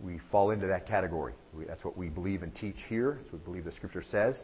We 0.00 0.20
fall 0.30 0.50
into 0.50 0.66
that 0.66 0.86
category. 0.86 1.34
We, 1.56 1.64
that's 1.64 1.84
what 1.84 1.96
we 1.96 2.08
believe 2.08 2.42
and 2.42 2.54
teach 2.54 2.76
here. 2.88 3.18
That's 3.20 3.32
what 3.32 3.40
we 3.40 3.44
believe 3.44 3.64
the 3.64 3.72
Scripture 3.72 4.02
says. 4.02 4.42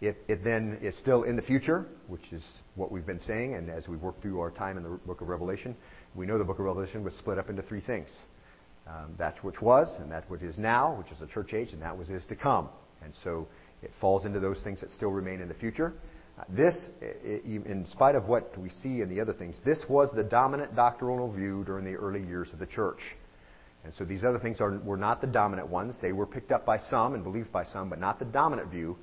It, 0.00 0.16
it, 0.28 0.44
then 0.44 0.78
is 0.80 0.96
still 0.98 1.24
in 1.24 1.36
the 1.36 1.42
future, 1.42 1.86
which 2.08 2.32
is 2.32 2.46
what 2.74 2.90
we've 2.90 3.04
been 3.04 3.18
saying, 3.18 3.54
and 3.54 3.68
as 3.68 3.86
we 3.88 3.96
work 3.96 4.20
through 4.22 4.40
our 4.40 4.50
time 4.50 4.78
in 4.78 4.82
the 4.82 4.90
book 4.90 5.20
of 5.20 5.28
Revelation, 5.28 5.76
we 6.14 6.24
know 6.24 6.38
the 6.38 6.44
book 6.44 6.58
of 6.58 6.64
Revelation 6.64 7.04
was 7.04 7.14
split 7.14 7.38
up 7.38 7.50
into 7.50 7.62
three 7.62 7.82
things 7.82 8.08
um, 8.86 9.14
that 9.18 9.42
which 9.44 9.60
was, 9.60 9.94
and 10.00 10.10
that 10.10 10.28
which 10.30 10.42
is 10.42 10.58
now, 10.58 10.96
which 10.96 11.10
is 11.12 11.18
the 11.18 11.26
church 11.26 11.54
age, 11.54 11.72
and 11.72 11.82
that 11.82 11.96
which 11.96 12.08
is 12.10 12.24
to 12.26 12.36
come. 12.36 12.68
And 13.02 13.14
so 13.22 13.46
it 13.82 13.90
falls 14.00 14.24
into 14.24 14.40
those 14.40 14.62
things 14.62 14.80
that 14.80 14.90
still 14.90 15.10
remain 15.10 15.40
in 15.40 15.48
the 15.48 15.54
future. 15.54 15.92
This, 16.48 16.90
in 17.22 17.86
spite 17.90 18.14
of 18.14 18.28
what 18.28 18.56
we 18.56 18.68
see 18.68 19.00
in 19.00 19.08
the 19.08 19.20
other 19.20 19.32
things, 19.32 19.60
this 19.64 19.84
was 19.88 20.10
the 20.12 20.24
dominant 20.24 20.74
doctrinal 20.74 21.30
view 21.32 21.64
during 21.64 21.84
the 21.84 21.94
early 21.94 22.22
years 22.22 22.48
of 22.52 22.58
the 22.58 22.66
church. 22.66 23.00
And 23.84 23.94
so 23.94 24.04
these 24.04 24.24
other 24.24 24.38
things 24.38 24.60
are, 24.60 24.78
were 24.80 24.96
not 24.96 25.20
the 25.20 25.26
dominant 25.26 25.68
ones. 25.68 25.98
They 26.00 26.12
were 26.12 26.26
picked 26.26 26.52
up 26.52 26.66
by 26.66 26.78
some 26.78 27.14
and 27.14 27.24
believed 27.24 27.50
by 27.50 27.64
some, 27.64 27.88
but 27.88 27.98
not 27.98 28.18
the 28.18 28.26
dominant 28.26 28.70
view 28.70 28.96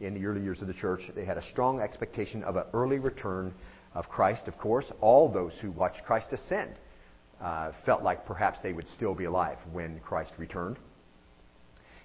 in 0.00 0.14
the 0.14 0.26
early 0.26 0.40
years 0.40 0.60
of 0.60 0.66
the 0.66 0.74
church. 0.74 1.10
They 1.14 1.24
had 1.24 1.38
a 1.38 1.42
strong 1.42 1.80
expectation 1.80 2.42
of 2.42 2.56
an 2.56 2.64
early 2.72 2.98
return 2.98 3.54
of 3.94 4.08
Christ, 4.08 4.48
of 4.48 4.58
course. 4.58 4.90
All 5.00 5.28
those 5.28 5.56
who 5.60 5.70
watched 5.70 6.04
Christ 6.04 6.32
ascend 6.32 6.74
uh, 7.40 7.72
felt 7.86 8.02
like 8.02 8.26
perhaps 8.26 8.60
they 8.60 8.72
would 8.72 8.88
still 8.88 9.14
be 9.14 9.24
alive 9.24 9.58
when 9.72 10.00
Christ 10.00 10.32
returned. 10.36 10.78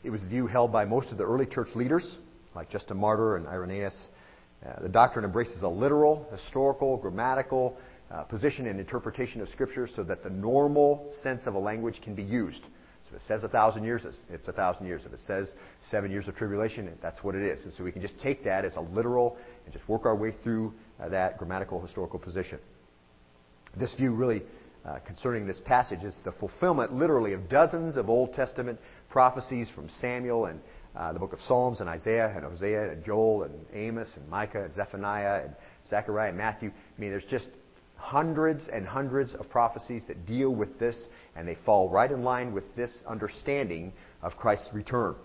It 0.04 0.12
was 0.12 0.22
the 0.22 0.30
view 0.30 0.48
held 0.48 0.72
by 0.72 0.86
most 0.86 1.12
of 1.12 1.18
the 1.18 1.26
early 1.26 1.46
church 1.46 1.70
leaders, 1.76 2.18
like 2.56 2.70
Justin 2.70 2.98
Martyr 2.98 3.38
and 3.38 3.48
Irenaeus. 3.48 4.08
Uh, 4.66 4.82
the 4.82 4.90
doctrine 4.90 5.24
embraces 5.24 5.64
a 5.64 5.68
literal, 5.68 6.28
historical, 6.32 6.98
grammatical 6.98 7.78
uh, 8.12 8.24
position 8.24 8.68
and 8.68 8.80
interpretation 8.80 9.42
of 9.42 9.50
Scripture 9.50 9.88
so 9.88 10.04
that 10.04 10.24
the 10.24 10.30
normal 10.30 11.12
sense 11.22 11.48
of 11.48 11.54
a 11.54 11.60
language 11.60 12.02
can 12.02 12.16
be 12.16 12.24
used. 12.24 12.62
So 12.62 13.16
if 13.16 13.22
it 13.22 13.26
says 13.26 13.44
a 13.44 13.50
thousand 13.50 13.86
years, 13.86 14.04
it's, 14.06 14.20
it's 14.30 14.48
a 14.48 14.54
thousand 14.54 14.86
years. 14.86 15.04
If 15.06 15.14
it 15.14 15.20
says 15.26 15.54
seven 15.82 16.12
years 16.12 16.28
of 16.28 16.36
tribulation, 16.36 16.92
that's 17.02 17.24
what 17.24 17.36
it 17.36 17.44
is. 17.44 17.64
And 17.64 17.74
so 17.74 17.84
we 17.84 17.92
can 17.92 18.02
just 18.02 18.20
take 18.20 18.44
that 18.44 18.66
as 18.66 18.76
a 18.76 18.82
literal 18.82 19.38
and 19.66 19.74
just 19.74 19.88
work 19.88 20.06
our 20.06 20.16
way 20.16 20.32
through 20.44 20.74
uh, 21.00 21.10
that 21.10 21.38
grammatical 21.38 21.82
historical 21.82 22.20
position. 22.20 22.60
This 23.78 23.96
view 23.96 24.14
really 24.14 24.44
uh, 24.86 25.00
concerning 25.06 25.46
this 25.46 25.62
passage 25.66 26.04
is 26.04 26.20
the 26.24 26.32
fulfillment, 26.34 26.94
literally, 26.94 27.34
of 27.34 27.50
dozens 27.50 27.98
of 27.98 28.10
Old 28.10 28.34
Testament 28.34 28.80
prophecies 29.10 29.70
from 29.70 29.90
Samuel 29.90 30.46
and 30.46 30.60
uh, 30.96 31.14
the 31.14 31.20
book 31.20 31.34
of 31.34 31.40
Psalms 31.42 31.80
and 31.80 31.90
Isaiah 31.90 32.32
and 32.36 32.44
Hosea 32.44 32.92
and 32.92 33.04
Joel 33.04 33.44
and 33.44 33.66
Amos 33.74 34.18
and 34.18 34.28
Micah 34.30 34.64
and 34.64 34.74
Zephaniah 34.74 35.44
and 35.46 35.56
Zechariah 35.88 36.30
and 36.30 36.38
Matthew. 36.38 36.70
I 36.70 37.02
mean, 37.02 37.12
there's 37.12 37.26
just 37.26 37.50
hundreds 37.96 38.68
and 38.72 38.88
hundreds 38.88 39.36
of 39.36 39.50
prophecies 39.50 40.04
that 40.08 40.26
deal 40.26 40.54
with 40.54 40.80
this, 40.80 40.98
and 41.36 41.48
they 41.48 41.58
fall 41.66 41.90
right 41.90 42.10
in 42.10 42.24
line 42.24 42.54
with 42.54 42.64
this 42.76 43.02
understanding 43.08 43.94
of 44.22 44.36
Christ's 44.36 44.70
return. 44.74 45.16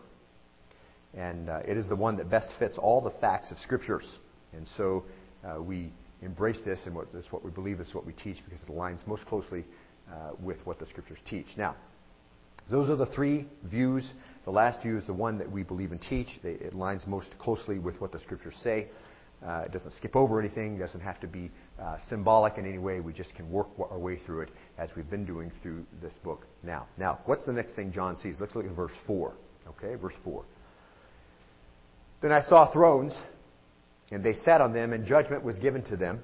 And 1.14 1.48
uh, 1.48 1.60
it 1.66 1.76
is 1.76 1.88
the 1.88 1.96
one 1.96 2.16
that 2.16 2.28
best 2.28 2.50
fits 2.58 2.76
all 2.76 3.00
the 3.00 3.12
facts 3.20 3.52
of 3.52 3.58
Scriptures. 3.58 4.18
And 4.52 4.66
so 4.76 5.04
uh, 5.44 5.62
we 5.62 5.92
embrace 6.22 6.60
this, 6.64 6.80
and 6.86 6.94
what, 6.94 7.12
this 7.12 7.26
what 7.30 7.44
we 7.44 7.50
believe 7.50 7.80
is 7.80 7.94
what 7.94 8.04
we 8.04 8.12
teach 8.12 8.38
because 8.44 8.62
it 8.62 8.68
aligns 8.68 9.06
most 9.06 9.24
closely 9.26 9.64
uh, 10.10 10.32
with 10.42 10.58
what 10.64 10.78
the 10.78 10.86
Scriptures 10.86 11.18
teach. 11.24 11.46
Now, 11.56 11.76
those 12.70 12.88
are 12.88 12.96
the 12.96 13.06
three 13.06 13.46
views. 13.64 14.12
The 14.44 14.50
last 14.50 14.82
view 14.82 14.98
is 14.98 15.06
the 15.06 15.14
one 15.14 15.38
that 15.38 15.50
we 15.50 15.62
believe 15.62 15.92
and 15.92 16.00
teach. 16.00 16.28
It 16.42 16.74
aligns 16.74 17.06
most 17.06 17.30
closely 17.38 17.78
with 17.78 18.00
what 18.00 18.12
the 18.12 18.18
Scriptures 18.18 18.56
say. 18.62 18.88
Uh, 19.44 19.64
it 19.66 19.72
doesn't 19.72 19.92
skip 19.92 20.16
over 20.16 20.40
anything. 20.40 20.76
It 20.76 20.78
doesn't 20.78 21.00
have 21.00 21.20
to 21.20 21.26
be 21.26 21.50
uh, 21.80 21.96
symbolic 22.08 22.56
in 22.58 22.66
any 22.66 22.78
way. 22.78 23.00
We 23.00 23.12
just 23.12 23.34
can 23.34 23.50
work 23.50 23.68
our 23.78 23.98
way 23.98 24.18
through 24.18 24.42
it 24.42 24.50
as 24.78 24.90
we've 24.96 25.08
been 25.08 25.24
doing 25.24 25.50
through 25.62 25.84
this 26.00 26.14
book 26.22 26.46
now. 26.62 26.88
Now, 26.98 27.20
what's 27.26 27.44
the 27.44 27.52
next 27.52 27.74
thing 27.74 27.92
John 27.92 28.16
sees? 28.16 28.40
Let's 28.40 28.54
look 28.54 28.64
at 28.66 28.72
verse 28.72 28.92
4. 29.06 29.34
Okay, 29.68 29.94
verse 29.96 30.14
4. 30.22 30.44
Then 32.22 32.32
I 32.32 32.40
saw 32.40 32.72
thrones, 32.72 33.18
and 34.10 34.24
they 34.24 34.32
sat 34.32 34.60
on 34.60 34.72
them, 34.72 34.92
and 34.92 35.06
judgment 35.06 35.42
was 35.42 35.58
given 35.58 35.82
to 35.84 35.96
them. 35.96 36.22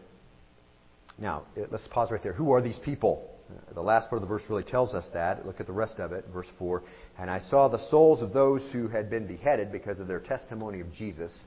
Now, 1.19 1.45
let's 1.71 1.87
pause 1.89 2.11
right 2.11 2.23
there. 2.23 2.33
Who 2.33 2.53
are 2.53 2.63
these 2.63 2.79
people? 2.79 3.29
Uh, 3.51 3.75
the 3.75 3.81
last 3.83 4.09
part 4.09 4.23
of 4.23 4.29
the 4.29 4.33
verse 4.33 4.43
really 4.49 4.63
tells 4.63 4.95
us 4.95 5.09
that. 5.15 5.47
Look 5.47 5.61
at 5.61 5.67
the 5.67 5.73
rest 5.73 5.99
of 5.99 6.13
it, 6.13 6.25
verse 6.33 6.49
4. 6.59 6.83
And 7.19 7.31
I 7.31 7.39
saw 7.39 7.69
the 7.69 7.89
souls 7.91 8.23
of 8.23 8.33
those 8.33 8.63
who 8.73 8.89
had 8.89 9.11
been 9.11 9.27
beheaded 9.27 9.73
because 9.73 9.99
of 9.99 10.09
their 10.09 10.21
testimony 10.21 10.81
of 10.81 10.93
Jesus 10.93 11.45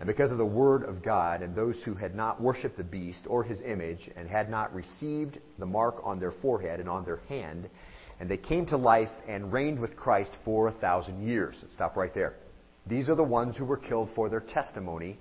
and 0.00 0.06
because 0.08 0.32
of 0.32 0.38
the 0.38 0.46
word 0.46 0.82
of 0.82 1.02
God, 1.02 1.40
and 1.40 1.54
those 1.54 1.80
who 1.84 1.94
had 1.94 2.14
not 2.14 2.40
worshipped 2.40 2.76
the 2.76 2.84
beast 2.84 3.26
or 3.28 3.44
his 3.44 3.62
image, 3.62 4.10
and 4.16 4.28
had 4.28 4.50
not 4.50 4.74
received 4.74 5.38
the 5.58 5.66
mark 5.66 6.00
on 6.02 6.18
their 6.18 6.32
forehead 6.32 6.80
and 6.80 6.88
on 6.88 7.04
their 7.04 7.20
hand, 7.28 7.70
and 8.18 8.28
they 8.28 8.36
came 8.36 8.66
to 8.66 8.76
life 8.76 9.10
and 9.28 9.52
reigned 9.52 9.78
with 9.78 9.96
Christ 9.96 10.32
for 10.44 10.66
a 10.66 10.72
thousand 10.72 11.26
years. 11.26 11.56
Stop 11.72 11.96
right 11.96 12.12
there. 12.12 12.34
These 12.86 13.08
are 13.08 13.14
the 13.14 13.22
ones 13.22 13.56
who 13.56 13.64
were 13.64 13.76
killed 13.76 14.10
for 14.14 14.28
their 14.28 14.40
testimony 14.40 15.16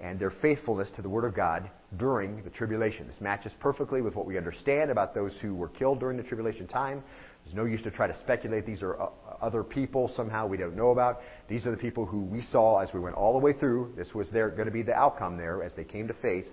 and 0.00 0.18
their 0.18 0.30
faithfulness 0.30 0.90
to 0.92 1.02
the 1.02 1.08
Word 1.08 1.24
of 1.24 1.34
God 1.34 1.70
during 1.96 2.42
the 2.42 2.50
tribulation. 2.50 3.06
This 3.06 3.20
matches 3.20 3.52
perfectly 3.60 4.02
with 4.02 4.14
what 4.14 4.26
we 4.26 4.36
understand 4.36 4.90
about 4.90 5.14
those 5.14 5.38
who 5.40 5.54
were 5.54 5.68
killed 5.68 6.00
during 6.00 6.16
the 6.16 6.22
tribulation 6.22 6.66
time. 6.66 7.02
There's 7.44 7.54
no 7.54 7.64
use 7.64 7.80
to 7.82 7.90
try 7.90 8.06
to 8.06 8.18
speculate 8.18 8.66
these 8.66 8.82
are 8.82 9.00
uh, 9.00 9.08
other 9.40 9.62
people 9.62 10.08
somehow 10.08 10.46
we 10.46 10.56
don't 10.56 10.76
know 10.76 10.90
about. 10.90 11.20
These 11.48 11.64
are 11.66 11.70
the 11.70 11.76
people 11.76 12.04
who 12.04 12.20
we 12.22 12.42
saw 12.42 12.80
as 12.80 12.92
we 12.92 13.00
went 13.00 13.14
all 13.14 13.32
the 13.32 13.44
way 13.44 13.52
through. 13.52 13.92
This 13.96 14.14
was 14.14 14.30
their, 14.30 14.50
going 14.50 14.66
to 14.66 14.72
be 14.72 14.82
the 14.82 14.94
outcome 14.94 15.36
there 15.36 15.62
as 15.62 15.74
they 15.74 15.84
came 15.84 16.08
to 16.08 16.14
faith 16.14 16.46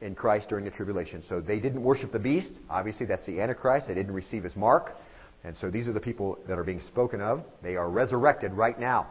in 0.00 0.14
Christ 0.14 0.48
during 0.48 0.64
the 0.64 0.70
tribulation. 0.70 1.22
So 1.22 1.40
they 1.40 1.60
didn't 1.60 1.82
worship 1.82 2.12
the 2.12 2.18
beast. 2.18 2.58
Obviously, 2.68 3.06
that's 3.06 3.26
the 3.26 3.40
Antichrist. 3.40 3.88
They 3.88 3.94
didn't 3.94 4.14
receive 4.14 4.42
his 4.42 4.56
mark. 4.56 4.90
And 5.44 5.54
so 5.56 5.70
these 5.70 5.88
are 5.88 5.92
the 5.92 6.00
people 6.00 6.38
that 6.48 6.58
are 6.58 6.64
being 6.64 6.80
spoken 6.80 7.20
of. 7.20 7.44
They 7.62 7.76
are 7.76 7.88
resurrected 7.88 8.52
right 8.52 8.78
now. 8.78 9.08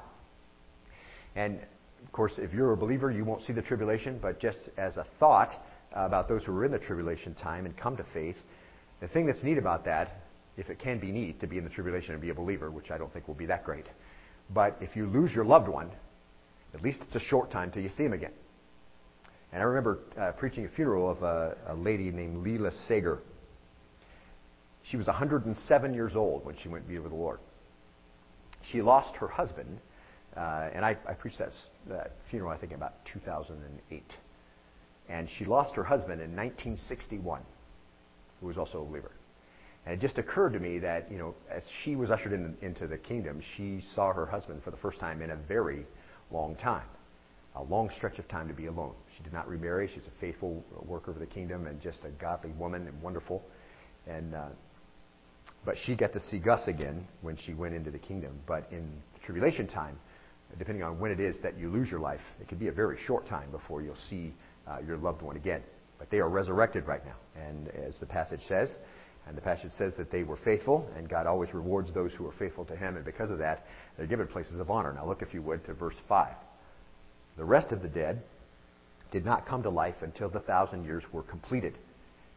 And 1.36 1.60
of 2.04 2.12
course, 2.12 2.34
if 2.38 2.54
you're 2.54 2.74
a 2.74 2.78
believer, 2.78 3.12
you 3.12 3.26
won't 3.26 3.42
see 3.42 3.54
the 3.54 3.62
tribulation, 3.62 4.20
but 4.22 4.40
just 4.40 4.70
as 4.78 4.98
a 4.98 5.06
thought 5.20 5.52
about 5.92 6.28
those 6.28 6.44
who 6.44 6.56
are 6.56 6.66
in 6.66 6.72
the 6.72 6.80
tribulation 6.80 7.34
time 7.34 7.66
and 7.66 7.78
come 7.78 7.98
to 7.98 8.06
faith, 8.14 8.38
the 9.00 9.08
thing 9.08 9.26
that's 9.26 9.44
neat 9.44 9.58
about 9.58 9.86
that 9.86 10.24
if 10.58 10.70
it 10.70 10.80
can 10.80 11.00
be 11.00 11.12
neat 11.12 11.40
to 11.40 11.48
be 11.48 11.58
in 11.58 11.64
the 11.64 11.70
tribulation 11.70 12.14
and 12.14 12.22
be 12.22 12.30
a 12.30 12.34
believer, 12.34 12.70
which 12.70 12.92
I 12.92 12.98
don't 12.98 13.12
think 13.12 13.28
will 13.28 13.36
be 13.36 13.48
that 13.48 13.64
great. 13.64 13.86
But 14.50 14.78
if 14.82 14.96
you 14.96 15.08
lose 15.08 15.34
your 15.34 15.46
loved 15.46 15.68
one, 15.68 15.90
at 16.74 16.82
least 16.82 17.02
it's 17.02 17.16
a 17.16 17.20
short 17.28 17.52
time 17.52 17.72
till 17.72 17.82
you 17.82 17.90
see 17.90 18.04
him 18.04 18.14
again. 18.14 18.34
And 19.52 19.62
I 19.62 19.66
remember 19.66 20.00
uh, 20.18 20.32
preaching 20.34 20.66
a 20.66 20.70
funeral 20.70 21.10
of 21.10 21.22
a, 21.22 21.58
a 21.68 21.76
lady 21.76 22.12
named 22.12 22.46
Leela 22.46 22.72
Sager. 22.88 23.20
She 24.84 24.98
was 24.98 25.08
107 25.08 25.94
years 25.94 26.16
old 26.16 26.46
when 26.46 26.56
she 26.58 26.70
went 26.70 26.86
to 26.86 26.90
be 26.90 27.00
with 27.00 27.12
the 27.12 27.18
Lord. 27.18 27.40
She 28.64 28.82
lost 28.82 29.16
her 29.18 29.28
husband, 29.28 29.80
uh, 30.36 30.70
and 30.74 30.84
I, 30.84 30.98
I 31.08 31.14
preached 31.14 31.40
that, 31.40 31.52
that 31.88 32.12
funeral, 32.30 32.52
I 32.52 32.58
think, 32.58 32.72
in 32.72 32.78
about 32.78 32.94
2008. 33.06 34.04
And 35.10 35.30
she 35.30 35.46
lost 35.46 35.76
her 35.76 35.84
husband 35.84 36.22
in 36.22 36.36
1961, 36.36 37.42
who 38.40 38.48
was 38.48 38.58
also 38.58 38.82
a 38.82 38.86
believer. 38.86 39.12
And 39.86 39.94
it 39.94 40.00
just 40.00 40.18
occurred 40.18 40.54
to 40.54 40.60
me 40.60 40.80
that, 40.80 41.12
you 41.12 41.18
know, 41.18 41.36
as 41.52 41.64
she 41.84 41.96
was 41.96 42.10
ushered 42.10 42.34
in, 42.34 42.56
into 42.62 42.88
the 42.88 42.98
kingdom, 42.98 43.42
she 43.56 43.84
saw 43.94 44.14
her 44.14 44.26
husband 44.26 44.64
for 44.64 44.72
the 44.72 44.78
first 44.78 45.00
time 45.00 45.22
in 45.22 45.32
a 45.32 45.36
very 45.36 45.86
long 46.32 46.56
time. 46.56 46.88
A 47.56 47.64
long 47.64 47.90
stretch 47.96 48.18
of 48.18 48.28
time 48.28 48.48
to 48.48 48.54
be 48.54 48.66
alone. 48.66 48.96
She 49.16 49.24
did 49.24 49.34
not 49.34 49.48
remarry. 49.48 49.88
She's 49.94 50.08
a 50.08 50.20
faithful 50.20 50.64
worker 50.88 51.12
of 51.12 51.20
the 51.20 51.28
kingdom 51.28 51.68
and 51.68 51.80
just 51.82 52.04
a 52.06 52.10
godly 52.10 52.52
woman 52.52 52.88
and 52.88 53.00
wonderful. 53.02 53.44
And, 54.08 54.34
uh, 54.34 54.48
but 55.66 55.76
she 55.78 55.96
got 55.96 56.14
to 56.14 56.20
see 56.20 56.40
Gus 56.40 56.68
again 56.68 57.08
when 57.22 57.38
she 57.38 57.54
went 57.54 57.76
into 57.76 57.92
the 57.92 58.00
kingdom. 58.00 58.40
But 58.48 58.68
in 58.72 58.90
the 59.14 59.20
tribulation 59.20 59.68
time, 59.68 60.00
depending 60.58 60.84
on 60.84 61.00
when 61.00 61.12
it 61.12 61.20
is 61.20 61.40
that 61.42 61.58
you 61.58 61.70
lose 61.70 61.90
your 61.90 62.00
life, 62.00 62.22
it 62.40 62.48
could 62.48 62.60
be 62.60 62.68
a 62.68 62.72
very 62.72 62.98
short 62.98 63.28
time 63.28 63.52
before 63.52 63.82
you'll 63.82 63.96
see 63.96 64.34
uh, 64.68 64.78
your 64.86 64.98
loved 64.98 65.22
one 65.22 65.36
again. 65.36 65.62
But 66.00 66.10
they 66.10 66.20
are 66.20 66.30
resurrected 66.30 66.88
right 66.88 67.06
now. 67.06 67.18
And 67.36 67.70
as 67.70 67.98
the 68.00 68.06
passage 68.06 68.42
says, 68.48 68.76
and 69.28 69.38
the 69.38 69.42
passage 69.42 69.72
says 69.72 69.94
that 69.98 70.12
they 70.12 70.24
were 70.24 70.38
faithful, 70.38 70.90
and 70.98 71.08
God 71.08 71.28
always 71.28 71.54
rewards 71.54 71.94
those 71.94 72.14
who 72.14 72.28
are 72.28 72.34
faithful 72.34 72.66
to 72.66 72.76
Him, 72.76 72.98
and 72.98 73.06
because 73.06 73.30
of 73.30 73.38
that, 73.40 73.66
they're 73.98 74.08
given 74.08 74.28
places 74.28 74.60
of 74.60 74.70
honor. 74.70 74.94
Now 74.94 75.06
look, 75.06 75.22
if 75.22 75.34
you 75.34 75.42
would, 75.44 75.64
to 75.66 75.74
verse 75.74 75.96
5. 76.10 76.36
The 77.38 77.46
rest 77.46 77.72
of 77.72 77.82
the 77.82 77.88
dead 77.88 78.22
did 79.12 79.26
not 79.26 79.46
come 79.46 79.64
to 79.64 79.70
life 79.70 79.96
until 80.02 80.30
the 80.30 80.42
thousand 80.42 80.84
years 80.84 81.04
were 81.14 81.24
completed. 81.24 81.78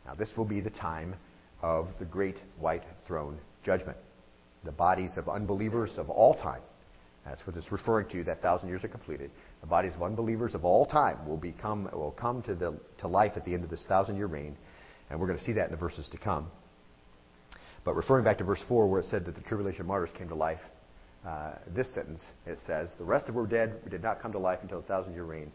Now 0.07 0.15
this 0.15 0.33
will 0.37 0.45
be 0.45 0.61
the 0.61 0.71
time 0.71 1.17
of 1.63 1.89
the 1.99 2.05
great 2.05 2.41
white 2.59 2.85
throne 3.07 3.39
judgment. 3.65 3.97
The 4.65 4.73
bodies 4.73 5.17
of 5.17 5.29
unbelievers 5.29 5.93
of 5.97 6.09
all 6.11 6.35
time, 6.35 6.63
that's 7.29 7.47
what 7.47 7.57
it's 7.57 7.73
referring 7.73 8.09
to, 8.11 8.25
that 8.25 8.41
thousand 8.41 8.69
years 8.69 8.85
are 8.85 8.89
completed. 8.89 9.31
The 9.61 9.67
bodies 9.67 9.95
of 9.95 10.03
unbelievers 10.03 10.55
of 10.55 10.65
all 10.65 10.87
time 10.87 11.27
will 11.27 11.37
become 11.37 11.89
will 11.93 12.13
come 12.13 12.43
to 12.43 12.55
the 12.55 12.79
to 12.99 13.09
life 13.09 13.33
at 13.37 13.45
the 13.45 13.53
end 13.53 13.65
of 13.65 13.71
this 13.71 13.85
thousand 13.89 14.17
year 14.17 14.27
reign. 14.27 14.57
And 15.11 15.21
we're 15.21 15.27
going 15.27 15.39
to 15.39 15.45
see 15.45 15.53
that 15.53 15.67
in 15.67 15.71
the 15.71 15.77
verses 15.77 16.09
to 16.11 16.19
come. 16.19 16.51
But 17.85 17.95
referring 17.95 18.25
back 18.25 18.39
to 18.39 18.45
verse 18.45 18.63
4, 18.67 18.89
where 18.89 19.01
it 19.01 19.07
said 19.07 19.25
that 19.27 19.37
the 19.37 19.41
tribulation 19.43 19.87
martyrs 19.87 20.11
came 20.19 20.29
to 20.29 20.35
life, 20.35 20.59
uh, 21.25 21.53
this 21.75 21.93
sentence, 21.95 22.25
it 22.45 22.59
says, 22.59 22.93
The 22.99 23.05
rest 23.05 23.29
of 23.29 23.37
were 23.37 23.47
dead, 23.47 23.89
did 23.89 24.03
not 24.03 24.21
come 24.21 24.33
to 24.33 24.39
life 24.39 24.59
until 24.63 24.81
the 24.81 24.87
thousand 24.87 25.13
year 25.15 25.25
reign. 25.25 25.53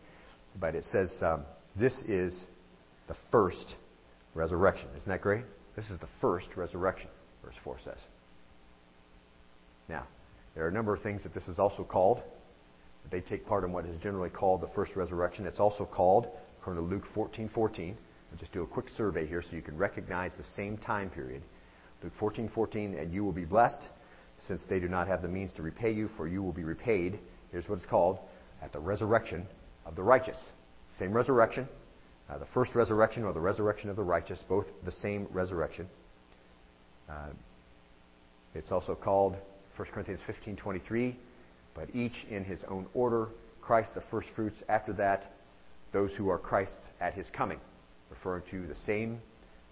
But 0.60 0.76
it 0.76 0.84
says, 0.86 1.12
um, 1.22 1.46
This 1.78 2.02
is 2.04 2.48
the 3.08 3.16
first 3.32 3.76
resurrection. 4.34 4.88
Isn't 4.96 5.10
that 5.10 5.22
great? 5.22 5.44
This 5.76 5.90
is 5.90 6.00
the 6.00 6.10
first 6.20 6.48
resurrection, 6.56 7.10
verse 7.44 7.56
4 7.64 7.78
says. 7.84 7.98
Now, 9.88 10.08
there 10.56 10.66
are 10.66 10.70
a 10.70 10.74
number 10.74 10.94
of 10.94 11.02
things 11.02 11.24
that 11.24 11.34
this 11.34 11.48
is 11.48 11.60
also 11.60 11.84
called. 11.84 12.22
They 13.10 13.22
take 13.22 13.46
part 13.46 13.64
in 13.64 13.72
what 13.72 13.86
is 13.86 13.98
generally 14.02 14.30
called 14.30 14.62
the 14.62 14.70
first 14.76 14.96
resurrection. 14.96 15.46
It's 15.46 15.60
also 15.60 15.86
called, 15.86 16.28
according 16.60 16.84
to 16.84 16.90
Luke 16.90 17.06
14 17.14 17.50
14, 17.54 17.98
I'll 18.32 18.38
just 18.38 18.54
do 18.54 18.64
a 18.64 18.68
quick 18.68 18.90
survey 18.90 19.28
here 19.28 19.42
so 19.42 19.56
you 19.56 19.62
can 19.62 19.78
recognize 19.78 20.32
the 20.38 20.44
same 20.44 20.78
time 20.78 21.10
period. 21.10 21.42
Luke 22.04 22.14
14, 22.20 22.50
14, 22.50 22.96
and 22.96 23.14
you 23.14 23.24
will 23.24 23.34
be 23.34 23.46
blessed, 23.46 23.90
since 24.38 24.62
they 24.70 24.80
do 24.80 24.88
not 24.88 25.08
have 25.08 25.22
the 25.22 25.28
means 25.28 25.54
to 25.54 25.62
repay 25.62 25.92
you, 25.92 26.08
for 26.16 26.28
you 26.28 26.42
will 26.42 26.54
be 26.54 26.64
repaid. 26.64 27.20
Here's 27.52 27.68
what 27.68 27.78
it's 27.78 27.86
called 27.86 28.20
at 28.62 28.72
the 28.72 28.80
resurrection 28.80 29.46
of 29.86 29.96
the 29.96 30.04
righteous. 30.04 30.38
Same 30.98 31.14
resurrection, 31.14 31.68
uh, 32.30 32.38
the 32.38 32.46
first 32.54 32.76
resurrection 32.76 33.24
or 33.24 33.34
the 33.34 33.42
resurrection 33.42 33.90
of 33.90 33.96
the 33.96 34.04
righteous, 34.04 34.42
both 34.48 34.66
the 34.86 34.92
same 34.92 35.28
resurrection. 35.32 35.88
Uh, 37.10 37.30
it's 38.56 38.72
also 38.72 38.96
called 38.96 39.36
1 39.82 39.92
Corinthians 39.94 40.22
15:23, 40.28 41.16
but 41.74 41.90
each 41.96 42.26
in 42.30 42.44
his 42.44 42.64
own 42.66 42.88
order. 42.94 43.30
Christ 43.62 43.96
the 43.96 44.02
first 44.12 44.30
fruits. 44.36 44.62
After 44.70 44.94
that, 44.94 45.34
those 45.92 46.16
who 46.16 46.30
are 46.30 46.38
Christ's 46.38 46.90
at 47.00 47.16
his 47.16 47.28
coming, 47.32 47.60
referring 48.12 48.44
to 48.52 48.68
the 48.68 48.76
same 48.76 49.20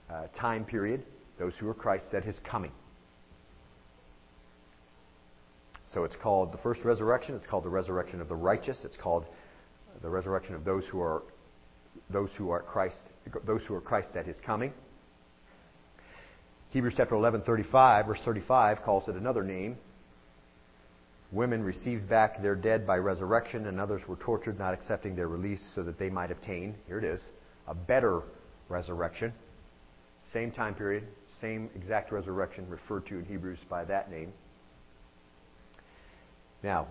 uh, 0.09 0.25
time 0.33 0.65
period 0.65 1.05
those 1.37 1.55
who 1.59 1.69
are 1.69 1.75
Christ 1.75 2.11
at 2.15 2.25
his 2.25 2.39
coming. 2.39 2.71
So 5.93 6.05
it's 6.05 6.15
called 6.15 6.53
the 6.53 6.57
first 6.57 6.83
resurrection. 6.83 7.35
It's 7.35 7.45
called 7.45 7.63
the 7.63 7.69
resurrection 7.69 8.19
of 8.19 8.29
the 8.29 8.35
righteous. 8.35 8.83
It's 8.85 8.97
called 8.97 9.27
the 10.01 10.09
resurrection 10.09 10.55
of 10.55 10.65
those 10.65 10.87
who 10.87 11.01
are 11.01 11.21
those 12.09 12.31
who 12.35 12.49
are 12.49 12.63
Christ 12.63 12.97
those 13.45 13.63
who 13.67 13.75
are 13.75 13.81
Christ 13.81 14.15
at 14.15 14.25
his 14.25 14.39
coming. 14.39 14.73
Hebrews 16.71 16.95
chapter 16.97 17.13
11, 17.13 17.41
35, 17.43 18.07
verse 18.07 18.19
35 18.25 18.81
calls 18.81 19.07
it 19.07 19.15
another 19.15 19.43
name. 19.43 19.77
Women 21.31 21.63
received 21.63 22.09
back 22.09 22.41
their 22.41 22.55
dead 22.55 22.87
by 22.87 22.97
resurrection, 22.97 23.67
and 23.67 23.79
others 23.79 24.01
were 24.07 24.15
tortured, 24.15 24.57
not 24.57 24.73
accepting 24.73 25.15
their 25.15 25.27
release, 25.27 25.61
so 25.75 25.83
that 25.83 25.99
they 25.99 26.09
might 26.09 26.31
obtain, 26.31 26.75
here 26.87 26.97
it 26.97 27.03
is, 27.03 27.23
a 27.67 27.75
better 27.75 28.23
resurrection. 28.67 29.31
Same 30.33 30.51
time 30.51 30.73
period, 30.73 31.03
same 31.39 31.69
exact 31.75 32.11
resurrection 32.11 32.67
referred 32.67 33.05
to 33.07 33.19
in 33.19 33.25
Hebrews 33.25 33.59
by 33.69 33.85
that 33.85 34.09
name. 34.09 34.33
Now, 36.63 36.87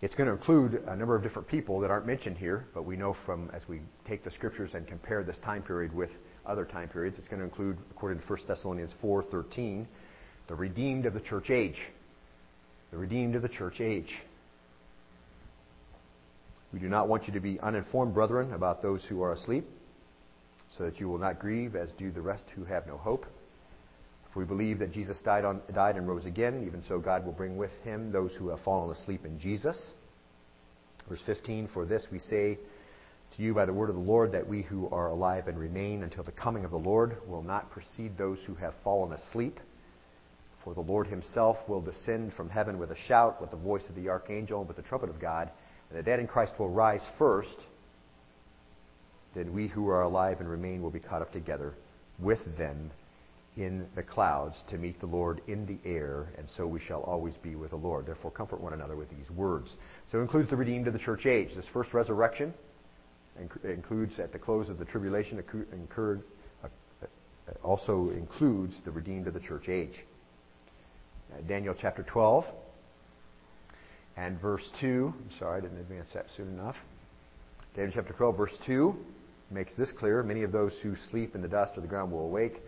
it's 0.00 0.14
going 0.14 0.26
to 0.26 0.34
include 0.34 0.82
a 0.86 0.96
number 0.96 1.14
of 1.14 1.22
different 1.22 1.48
people 1.48 1.80
that 1.80 1.90
aren't 1.90 2.06
mentioned 2.06 2.38
here, 2.38 2.66
but 2.74 2.84
we 2.84 2.96
know 2.96 3.14
from 3.24 3.50
as 3.54 3.68
we 3.68 3.80
take 4.06 4.24
the 4.24 4.30
scriptures 4.30 4.74
and 4.74 4.86
compare 4.86 5.22
this 5.22 5.38
time 5.38 5.62
period 5.62 5.94
with 5.94 6.10
other 6.44 6.64
time 6.64 6.88
periods, 6.88 7.18
it's 7.18 7.28
going 7.28 7.40
to 7.40 7.44
include, 7.44 7.78
according 7.90 8.20
to 8.20 8.26
1 8.26 8.38
Thessalonians 8.48 8.94
4:13, 9.02 9.86
the 10.48 10.54
redeemed 10.54 11.06
of 11.06 11.14
the 11.14 11.20
church 11.20 11.50
age 11.50 11.80
the 12.94 13.00
redeemed 13.00 13.34
of 13.34 13.42
the 13.42 13.48
church 13.48 13.80
age. 13.80 14.14
We 16.72 16.78
do 16.78 16.88
not 16.88 17.08
want 17.08 17.26
you 17.26 17.34
to 17.34 17.40
be 17.40 17.58
uninformed, 17.58 18.14
brethren, 18.14 18.52
about 18.52 18.82
those 18.82 19.04
who 19.04 19.20
are 19.20 19.32
asleep, 19.32 19.64
so 20.70 20.84
that 20.84 21.00
you 21.00 21.08
will 21.08 21.18
not 21.18 21.40
grieve 21.40 21.74
as 21.74 21.90
do 21.90 22.12
the 22.12 22.20
rest 22.20 22.48
who 22.54 22.64
have 22.64 22.86
no 22.86 22.96
hope. 22.96 23.26
If 24.30 24.36
we 24.36 24.44
believe 24.44 24.78
that 24.78 24.92
Jesus 24.92 25.20
died, 25.22 25.44
on, 25.44 25.60
died 25.74 25.96
and 25.96 26.06
rose 26.06 26.24
again, 26.24 26.62
even 26.68 26.82
so 26.82 27.00
God 27.00 27.26
will 27.26 27.32
bring 27.32 27.56
with 27.56 27.72
him 27.82 28.12
those 28.12 28.32
who 28.38 28.50
have 28.50 28.60
fallen 28.60 28.92
asleep 28.92 29.24
in 29.24 29.40
Jesus. 29.40 29.94
Verse 31.08 31.22
15 31.26 31.70
For 31.74 31.84
this 31.84 32.06
we 32.12 32.20
say 32.20 32.58
to 33.36 33.42
you 33.42 33.54
by 33.54 33.66
the 33.66 33.74
word 33.74 33.88
of 33.88 33.96
the 33.96 34.00
Lord, 34.00 34.30
that 34.32 34.46
we 34.46 34.62
who 34.62 34.88
are 34.90 35.08
alive 35.08 35.48
and 35.48 35.58
remain 35.58 36.04
until 36.04 36.22
the 36.22 36.30
coming 36.30 36.64
of 36.64 36.70
the 36.70 36.76
Lord 36.76 37.16
will 37.26 37.42
not 37.42 37.72
precede 37.72 38.16
those 38.16 38.38
who 38.46 38.54
have 38.54 38.74
fallen 38.84 39.12
asleep. 39.12 39.58
For 40.64 40.74
the 40.74 40.80
Lord 40.80 41.06
himself 41.06 41.58
will 41.68 41.82
descend 41.82 42.32
from 42.32 42.48
heaven 42.48 42.78
with 42.78 42.90
a 42.90 42.96
shout, 42.96 43.40
with 43.40 43.50
the 43.50 43.56
voice 43.56 43.86
of 43.90 43.94
the 43.94 44.08
archangel, 44.08 44.60
and 44.60 44.68
with 44.68 44.78
the 44.78 44.82
trumpet 44.82 45.10
of 45.10 45.20
God, 45.20 45.50
and 45.90 45.98
the 45.98 46.02
dead 46.02 46.20
in 46.20 46.26
Christ 46.26 46.54
will 46.58 46.70
rise 46.70 47.02
first. 47.18 47.60
Then 49.34 49.52
we 49.52 49.68
who 49.68 49.88
are 49.88 50.02
alive 50.02 50.40
and 50.40 50.48
remain 50.48 50.80
will 50.80 50.90
be 50.90 51.00
caught 51.00 51.20
up 51.20 51.32
together 51.32 51.74
with 52.18 52.56
them 52.56 52.90
in 53.56 53.86
the 53.94 54.02
clouds 54.02 54.64
to 54.70 54.78
meet 54.78 54.98
the 55.00 55.06
Lord 55.06 55.42
in 55.46 55.66
the 55.66 55.78
air, 55.88 56.28
and 56.38 56.48
so 56.48 56.66
we 56.66 56.80
shall 56.80 57.02
always 57.02 57.36
be 57.36 57.54
with 57.54 57.70
the 57.70 57.76
Lord. 57.76 58.06
Therefore, 58.06 58.30
comfort 58.30 58.60
one 58.60 58.72
another 58.72 58.96
with 58.96 59.10
these 59.10 59.30
words. 59.30 59.76
So 60.06 60.18
it 60.18 60.22
includes 60.22 60.48
the 60.48 60.56
redeemed 60.56 60.86
of 60.86 60.92
the 60.92 60.98
church 60.98 61.26
age. 61.26 61.54
This 61.54 61.66
first 61.72 61.92
resurrection 61.92 62.54
includes 63.64 64.18
at 64.18 64.32
the 64.32 64.38
close 64.38 64.70
of 64.70 64.78
the 64.78 64.84
tribulation, 64.84 65.42
incurred, 65.72 66.22
uh, 66.62 66.68
also 67.62 68.10
includes 68.10 68.80
the 68.84 68.90
redeemed 68.90 69.26
of 69.26 69.34
the 69.34 69.40
church 69.40 69.68
age. 69.68 70.04
Uh, 71.34 71.40
Daniel 71.48 71.74
chapter 71.78 72.02
12 72.02 72.44
and 74.16 74.40
verse 74.40 74.70
2. 74.80 75.12
I'm 75.16 75.38
sorry, 75.38 75.58
I 75.58 75.60
didn't 75.62 75.78
advance 75.78 76.10
that 76.14 76.26
soon 76.36 76.48
enough. 76.48 76.76
Daniel 77.74 77.92
chapter 77.94 78.12
12, 78.12 78.36
verse 78.36 78.58
2 78.66 78.94
makes 79.50 79.74
this 79.74 79.90
clear. 79.92 80.22
Many 80.22 80.42
of 80.42 80.52
those 80.52 80.78
who 80.82 80.94
sleep 80.94 81.34
in 81.34 81.42
the 81.42 81.48
dust 81.48 81.72
of 81.76 81.82
the 81.82 81.88
ground 81.88 82.12
will 82.12 82.26
awake, 82.26 82.62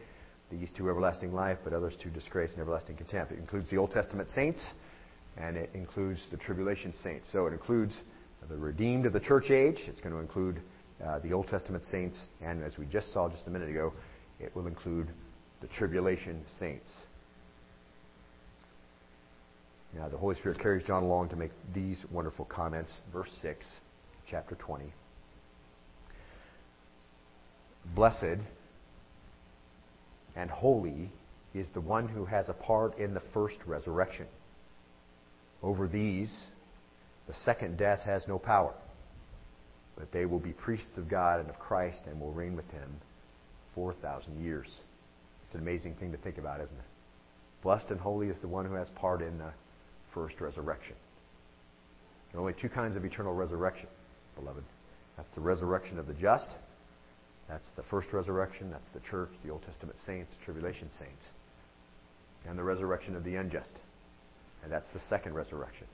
these 0.51 0.73
to 0.75 0.89
everlasting 0.89 1.33
life, 1.33 1.59
but 1.65 1.73
others 1.73 1.97
to 2.01 2.11
disgrace 2.11 2.53
and 2.53 2.61
everlasting 2.61 2.97
contempt. 2.97 3.33
It 3.33 3.39
includes 3.39 3.71
the 3.71 3.77
Old 3.77 3.93
Testament 3.93 4.29
saints, 4.31 4.65
and 5.37 5.57
it 5.57 5.71
includes 5.75 6.21
the 6.31 6.37
tribulation 6.37 6.93
saints. 6.93 7.31
So 7.31 7.47
it 7.47 7.53
includes 7.53 8.01
the 8.49 8.57
redeemed 8.57 9.07
of 9.07 9.13
the 9.13 9.21
church 9.21 9.51
age. 9.51 9.81
It's 9.87 10.01
going 10.01 10.15
to 10.15 10.21
include 10.21 10.61
uh, 11.05 11.21
the 11.21 11.33
Old 11.33 11.47
Testament 11.49 11.85
saints, 11.85 12.27
and 12.43 12.65
as 12.65 12.79
we 12.79 12.87
just 12.87 13.13
saw 13.13 13.29
just 13.29 13.47
a 13.47 13.51
minute 13.51 13.69
ago, 13.69 13.93
it 14.41 14.55
will 14.57 14.67
include 14.67 15.09
the 15.61 15.69
tribulation 15.69 16.43
saints. 16.59 17.07
Now, 19.97 20.09
the 20.11 20.19
Holy 20.19 20.35
Spirit 20.35 20.59
carries 20.59 20.85
John 20.85 21.03
along 21.03 21.31
to 21.31 21.37
make 21.37 21.53
these 21.75 22.05
wonderful 22.13 22.45
comments. 22.45 23.01
Verse 23.13 23.31
6, 23.41 23.65
chapter 24.29 24.55
20. 24.55 24.93
Blessed 27.95 28.41
and 30.35 30.51
holy 30.51 31.11
is 31.55 31.71
the 31.71 31.81
one 31.81 32.09
who 32.09 32.27
has 32.27 32.51
a 32.51 32.53
part 32.53 32.99
in 32.99 33.15
the 33.15 33.23
first 33.33 33.57
resurrection. 33.67 34.27
Over 35.63 35.89
these, 35.89 36.35
the 37.27 37.33
second 37.33 37.79
death 37.79 38.01
has 38.01 38.29
no 38.29 38.39
power, 38.39 38.75
but 39.97 40.13
they 40.13 40.27
will 40.27 40.41
be 40.41 40.53
priests 40.53 40.99
of 40.99 41.09
God 41.09 41.41
and 41.41 41.49
of 41.49 41.59
Christ 41.59 42.07
and 42.07 42.21
will 42.21 42.33
reign 42.33 42.55
with 42.55 42.71
him 42.71 42.97
4,000 43.75 44.45
years. 44.45 44.69
It's 45.45 45.55
an 45.55 45.63
amazing 45.63 45.95
thing 45.95 46.13
to 46.13 46.19
think 46.19 46.37
about, 46.37 46.61
isn't 46.61 46.77
it? 46.77 46.85
Blessed 47.63 47.91
and 47.91 48.01
holy 48.01 48.29
is 48.29 48.41
the 48.41 48.49
one 48.49 48.67
who 48.67 48.75
has 48.75 48.91
part 48.91 49.23
in 49.23 49.39
the 49.39 49.53
first 50.17 50.41
resurrection. 50.41 50.97
There 52.33 52.39
are 52.39 52.41
only 52.41 52.55
two 52.59 52.71
kinds 52.71 52.97
of 52.97 53.05
eternal 53.05 53.35
resurrection, 53.35 53.89
beloved. 54.35 54.65
That's 55.19 55.33
the 55.35 55.43
resurrection 55.43 55.99
of 55.99 56.07
the 56.07 56.15
just. 56.15 56.51
That's 57.49 57.69
the 57.77 57.83
first 57.85 58.13
resurrection. 58.15 58.71
That's 58.71 58.89
the 58.95 59.01
church, 59.01 59.29
the 59.45 59.51
Old 59.51 59.63
Testament 59.63 59.99
saints, 60.07 60.35
tribulation 60.43 60.89
saints. 60.89 61.33
And 62.49 62.59
the 62.59 62.65
resurrection 62.65 63.15
of 63.15 63.25
the 63.25 63.37
unjust. 63.37 63.73
And 64.65 64.73
that's 64.73 64.89
the 64.91 65.01
second 65.01 65.35
resurrection. 65.35 65.87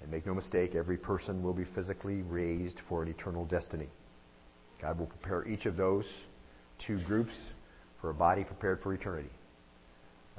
And 0.00 0.10
make 0.12 0.24
no 0.24 0.34
mistake, 0.34 0.76
every 0.76 0.96
person 0.96 1.42
will 1.42 1.54
be 1.54 1.64
physically 1.74 2.22
raised 2.22 2.80
for 2.88 3.02
an 3.02 3.08
eternal 3.08 3.44
destiny. 3.44 3.88
God 4.80 4.96
will 4.96 5.06
prepare 5.06 5.46
each 5.46 5.66
of 5.66 5.76
those 5.76 6.06
two 6.86 7.00
groups 7.00 7.34
for 8.00 8.10
a 8.10 8.14
body 8.14 8.44
prepared 8.44 8.80
for 8.80 8.94
eternity 8.94 9.30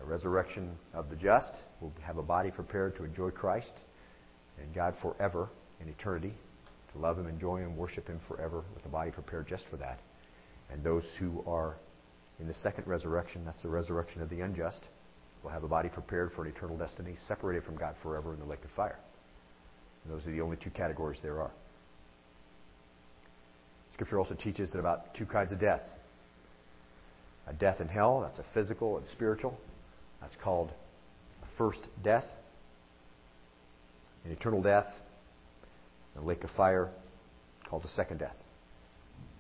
a 0.02 0.06
resurrection 0.06 0.72
of 0.94 1.10
the 1.10 1.16
just. 1.16 1.62
We'll 1.82 1.94
have 2.02 2.18
a 2.18 2.24
body 2.24 2.52
prepared 2.52 2.96
to 2.98 3.04
enjoy 3.04 3.32
Christ 3.32 3.74
and 4.62 4.74
God 4.74 4.96
forever 5.02 5.50
in 5.82 5.88
eternity, 5.88 6.34
to 6.94 7.00
love 7.00 7.18
Him, 7.18 7.28
enjoy 7.28 7.58
Him, 7.58 7.78
worship 7.78 8.08
Him 8.08 8.20
forever 8.28 8.64
with 8.76 8.86
a 8.86 8.90
body 8.90 9.12
prepared 9.12 9.48
just 9.48 9.66
for 9.70 9.78
that. 9.78 10.00
And 10.72 10.84
those 10.84 11.06
who 11.20 11.44
are 11.48 11.76
in 12.40 12.48
the 12.48 12.54
second 12.54 12.88
resurrection, 12.88 13.46
that's 13.46 13.62
the 13.62 13.70
resurrection 13.70 14.22
of 14.22 14.30
the 14.30 14.42
unjust, 14.42 14.86
will 15.44 15.50
have 15.50 15.64
a 15.64 15.68
body 15.68 15.90
prepared 15.90 16.32
for 16.34 16.46
an 16.46 16.54
eternal 16.56 16.78
destiny, 16.78 17.16
separated 17.28 17.64
from 17.64 17.78
God 17.78 17.96
forever 18.02 18.34
in 18.34 18.40
the 18.40 18.46
lake 18.46 18.64
of 18.64 18.72
fire. 18.72 19.00
And 20.04 20.14
those 20.14 20.26
are 20.28 20.32
the 20.32 20.42
only 20.42 20.58
two 20.58 20.70
categories 20.70 21.20
there 21.22 21.42
are. 21.42 21.52
Scripture 23.94 24.20
also 24.20 24.36
teaches 24.36 24.72
that 24.72 24.80
about 24.80 25.14
two 25.16 25.26
kinds 25.26 25.52
of 25.52 25.60
death. 25.60 25.82
A 27.48 27.54
death 27.54 27.82
in 27.82 27.88
hell, 27.88 28.22
that's 28.22 28.40
a 28.40 28.46
physical 28.54 28.98
and 28.98 29.08
spiritual, 29.08 29.58
that's 30.22 30.36
called 30.44 30.72
first 31.60 31.90
death, 32.04 32.26
an 34.24 34.32
eternal 34.32 34.62
death, 34.62 34.88
a 36.16 36.22
lake 36.22 36.44
of 36.44 36.50
fire 36.52 36.90
called 37.70 37.84
the 37.84 37.90
second 37.90 38.18
death. 38.18 38.38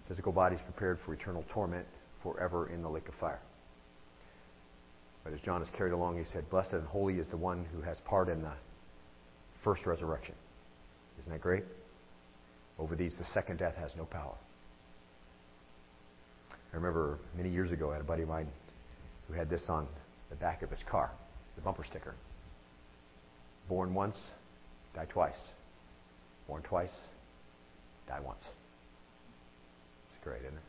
Physical 0.07 0.33
bodies 0.33 0.59
prepared 0.63 0.99
for 1.05 1.13
eternal 1.13 1.45
torment 1.53 1.87
forever 2.21 2.67
in 2.67 2.81
the 2.81 2.89
lake 2.89 3.07
of 3.07 3.15
fire. 3.15 3.39
But 5.23 5.33
as 5.33 5.41
John 5.41 5.61
is 5.61 5.69
carried 5.77 5.93
along, 5.93 6.17
he 6.17 6.23
said, 6.25 6.49
Blessed 6.49 6.73
and 6.73 6.87
holy 6.87 7.19
is 7.19 7.29
the 7.29 7.37
one 7.37 7.65
who 7.73 7.81
has 7.81 7.99
part 8.01 8.27
in 8.27 8.41
the 8.41 8.53
first 9.63 9.85
resurrection. 9.85 10.35
Isn't 11.19 11.31
that 11.31 11.41
great? 11.41 11.63
Over 12.77 12.95
these, 12.95 13.17
the 13.17 13.25
second 13.25 13.57
death 13.57 13.75
has 13.75 13.91
no 13.95 14.05
power. 14.05 14.35
I 16.51 16.75
remember 16.75 17.19
many 17.35 17.49
years 17.49 17.71
ago, 17.71 17.91
I 17.91 17.93
had 17.93 18.01
a 18.01 18.05
buddy 18.05 18.23
of 18.23 18.29
mine 18.29 18.47
who 19.27 19.33
had 19.33 19.49
this 19.49 19.65
on 19.69 19.87
the 20.29 20.35
back 20.35 20.61
of 20.61 20.69
his 20.69 20.83
car, 20.89 21.11
the 21.55 21.61
bumper 21.61 21.83
sticker. 21.83 22.15
Born 23.67 23.93
once, 23.93 24.17
die 24.95 25.05
twice. 25.05 25.39
Born 26.47 26.63
twice, 26.63 26.93
die 28.07 28.19
once. 28.19 28.43
It's 30.09 30.23
great, 30.23 30.41
isn't 30.41 30.55
it? 30.55 30.63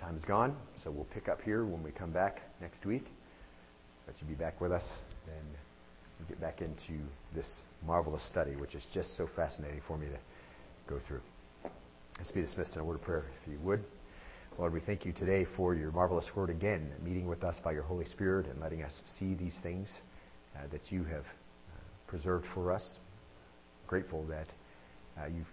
Time 0.00 0.16
is 0.16 0.24
gone, 0.24 0.56
so 0.82 0.90
we'll 0.90 1.08
pick 1.12 1.28
up 1.28 1.42
here 1.42 1.64
when 1.64 1.82
we 1.82 1.90
come 1.90 2.12
back 2.12 2.40
next 2.60 2.86
week. 2.86 3.04
But 4.06 4.14
you 4.20 4.28
be 4.28 4.34
back 4.34 4.60
with 4.60 4.72
us 4.72 4.84
and 5.26 6.28
get 6.28 6.40
back 6.40 6.60
into 6.60 7.00
this 7.34 7.64
marvelous 7.84 8.26
study, 8.28 8.54
which 8.56 8.74
is 8.74 8.86
just 8.92 9.16
so 9.16 9.26
fascinating 9.34 9.80
for 9.86 9.96
me 9.96 10.06
to 10.06 10.18
go 10.88 11.00
through. 11.06 11.20
Let's 12.18 12.32
be 12.32 12.40
dismissed 12.40 12.74
in 12.74 12.80
a 12.80 12.84
word 12.84 12.96
of 12.96 13.02
prayer, 13.02 13.24
if 13.40 13.48
you 13.50 13.58
would. 13.64 13.84
Lord, 14.58 14.72
we 14.72 14.80
thank 14.80 15.04
you 15.04 15.12
today 15.12 15.46
for 15.56 15.72
your 15.76 15.92
marvelous 15.92 16.26
word 16.34 16.50
again, 16.50 16.90
meeting 17.00 17.28
with 17.28 17.44
us 17.44 17.54
by 17.62 17.70
your 17.70 17.84
Holy 17.84 18.04
Spirit 18.04 18.46
and 18.46 18.60
letting 18.60 18.82
us 18.82 19.02
see 19.16 19.36
these 19.36 19.56
things 19.62 20.00
uh, 20.56 20.66
that 20.72 20.90
you 20.90 21.04
have 21.04 21.22
uh, 21.22 21.78
preserved 22.08 22.44
for 22.54 22.72
us. 22.72 22.84
Grateful 23.86 24.26
that 24.26 24.48
uh, 25.16 25.28
you 25.28 25.44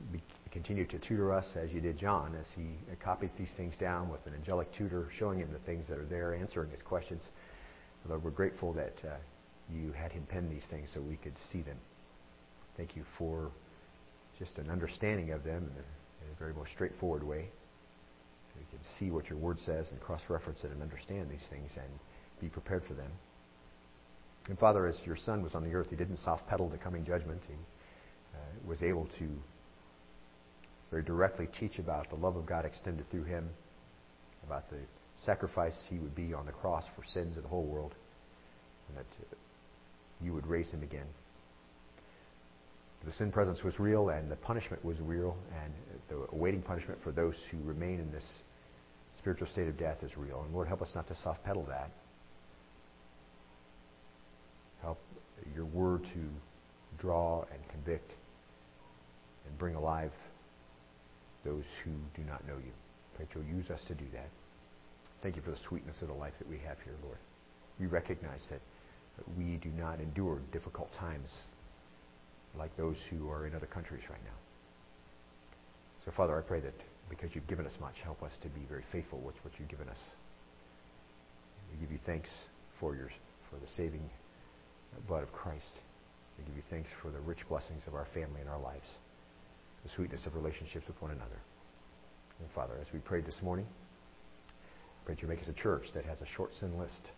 continue 0.51 0.87
to 0.87 0.97
tutor 0.97 1.31
us 1.31 1.55
as 1.55 1.71
you 1.71 1.81
did 1.81 1.99
John, 1.99 2.35
as 2.35 2.49
he 2.55 2.63
uh, 2.91 2.95
copies 2.99 3.29
these 3.37 3.51
things 3.55 3.77
down 3.77 4.09
with 4.09 4.25
an 4.25 4.33
angelic 4.33 4.73
tutor, 4.73 5.07
showing 5.15 5.37
him 5.37 5.53
the 5.53 5.59
things 5.59 5.87
that 5.87 5.99
are 5.99 6.05
there, 6.05 6.33
answering 6.33 6.71
his 6.71 6.81
questions. 6.81 7.29
Lord, 8.09 8.23
we're 8.23 8.31
grateful 8.31 8.73
that 8.73 8.95
uh, 9.07 9.17
you 9.71 9.91
had 9.91 10.13
him 10.13 10.25
pen 10.27 10.49
these 10.49 10.65
things 10.71 10.89
so 10.91 10.99
we 10.99 11.17
could 11.17 11.37
see 11.51 11.61
them. 11.61 11.77
Thank 12.75 12.95
you 12.95 13.03
for 13.19 13.51
just 14.39 14.57
an 14.57 14.71
understanding 14.71 15.29
of 15.29 15.43
them 15.43 15.57
in 15.57 15.77
a, 15.77 16.25
in 16.25 16.31
a 16.35 16.39
very 16.39 16.53
straightforward 16.73 17.23
way 17.23 17.49
we 18.57 18.65
can 18.71 18.83
see 18.97 19.11
what 19.11 19.29
your 19.29 19.37
word 19.37 19.59
says 19.59 19.91
and 19.91 19.99
cross 19.99 20.21
reference 20.29 20.63
it 20.63 20.71
and 20.71 20.81
understand 20.81 21.29
these 21.29 21.45
things 21.49 21.71
and 21.75 21.89
be 22.39 22.49
prepared 22.49 22.83
for 22.85 22.93
them. 22.93 23.11
And 24.47 24.59
Father, 24.59 24.87
as 24.87 24.99
your 25.05 25.15
Son 25.15 25.41
was 25.41 25.55
on 25.55 25.63
the 25.63 25.73
earth, 25.73 25.89
he 25.89 25.95
didn't 25.95 26.17
soft 26.17 26.47
pedal 26.47 26.69
the 26.69 26.77
coming 26.77 27.03
judgment. 27.03 27.41
He 27.47 27.53
uh, 27.53 28.37
was 28.67 28.83
able 28.83 29.07
to 29.19 29.27
very 30.91 31.03
directly 31.03 31.47
teach 31.59 31.79
about 31.79 32.09
the 32.09 32.15
love 32.15 32.35
of 32.35 32.45
God 32.45 32.63
extended 32.65 33.09
through 33.09 33.23
him, 33.23 33.49
about 34.45 34.69
the 34.69 34.77
sacrifice 35.17 35.75
he 35.89 35.97
would 35.97 36.15
be 36.15 36.33
on 36.33 36.45
the 36.45 36.51
cross 36.51 36.85
for 36.95 37.03
sins 37.03 37.37
of 37.37 37.43
the 37.43 37.49
whole 37.49 37.65
world, 37.65 37.95
and 38.87 38.97
that 38.97 39.05
uh, 39.21 39.35
you 40.21 40.33
would 40.33 40.45
raise 40.45 40.71
him 40.71 40.83
again. 40.83 41.07
The 43.03 43.11
sin 43.11 43.31
presence 43.31 43.63
was 43.63 43.79
real, 43.79 44.09
and 44.09 44.31
the 44.31 44.35
punishment 44.35 44.83
was 44.83 44.99
real, 44.99 45.37
and 45.63 45.73
the 46.09 46.27
awaiting 46.35 46.61
punishment 46.61 46.99
for 47.03 47.11
those 47.11 47.35
who 47.51 47.57
remain 47.63 47.99
in 47.99 48.11
this 48.11 48.43
spiritual 49.17 49.47
state 49.47 49.67
of 49.67 49.77
death 49.77 50.03
is 50.03 50.17
real. 50.17 50.41
And 50.43 50.53
Lord, 50.53 50.67
help 50.67 50.81
us 50.81 50.91
not 50.95 51.07
to 51.07 51.15
soft 51.15 51.43
pedal 51.43 51.65
that. 51.69 51.89
Help 54.81 54.99
your 55.55 55.65
word 55.65 56.03
to 56.13 56.99
draw 56.99 57.41
and 57.41 57.69
convict 57.69 58.13
and 59.45 59.57
bring 59.57 59.75
alive 59.75 60.11
those 61.43 61.63
who 61.83 61.91
do 62.15 62.27
not 62.27 62.45
know 62.47 62.55
you. 62.57 62.71
Pray 63.15 63.25
that 63.25 63.35
you'll 63.35 63.57
use 63.57 63.69
us 63.69 63.83
to 63.87 63.95
do 63.95 64.05
that. 64.13 64.29
Thank 65.21 65.35
you 65.35 65.41
for 65.41 65.51
the 65.51 65.59
sweetness 65.67 66.01
of 66.01 66.07
the 66.09 66.13
life 66.13 66.33
that 66.39 66.49
we 66.49 66.57
have 66.59 66.77
here, 66.83 66.93
Lord. 67.03 67.17
We 67.79 67.85
recognize 67.87 68.45
that 68.49 68.61
we 69.37 69.57
do 69.57 69.69
not 69.69 69.99
endure 69.99 70.39
difficult 70.51 70.89
times 70.99 71.47
like 72.57 72.75
those 72.77 72.97
who 73.09 73.29
are 73.29 73.47
in 73.47 73.55
other 73.55 73.65
countries 73.65 74.03
right 74.09 74.23
now. 74.23 74.37
So, 76.03 76.11
Father, 76.11 76.37
I 76.37 76.41
pray 76.41 76.59
that 76.61 76.73
because 77.09 77.33
you've 77.33 77.47
given 77.47 77.65
us 77.65 77.77
much, 77.79 77.95
help 78.03 78.23
us 78.23 78.37
to 78.41 78.49
be 78.49 78.61
very 78.67 78.83
faithful 78.91 79.19
with 79.19 79.35
what 79.43 79.53
you've 79.59 79.69
given 79.69 79.89
us. 79.89 80.01
We 81.71 81.79
give 81.79 81.91
you 81.91 81.99
thanks 82.05 82.29
for 82.79 82.95
your 82.95 83.09
for 83.49 83.57
the 83.57 83.67
saving 83.67 84.09
blood 85.07 85.23
of 85.23 85.31
Christ. 85.31 85.71
We 86.37 86.45
give 86.45 86.55
you 86.55 86.63
thanks 86.69 86.89
for 87.01 87.11
the 87.11 87.19
rich 87.19 87.47
blessings 87.47 87.87
of 87.87 87.93
our 87.95 88.07
family 88.13 88.41
and 88.41 88.49
our 88.49 88.59
lives, 88.59 88.89
the 89.83 89.89
sweetness 89.89 90.25
of 90.25 90.35
relationships 90.35 90.87
with 90.87 91.01
one 91.01 91.11
another. 91.11 91.39
And 92.39 92.49
Father, 92.53 92.73
as 92.81 92.91
we 92.91 92.99
prayed 92.99 93.25
this 93.25 93.41
morning, 93.41 93.67
pray 95.05 95.15
that 95.15 95.21
you 95.21 95.27
make 95.27 95.41
us 95.41 95.47
a 95.47 95.53
church 95.53 95.85
that 95.93 96.05
has 96.05 96.21
a 96.21 96.25
short 96.25 96.53
sin 96.55 96.77
list, 96.77 97.09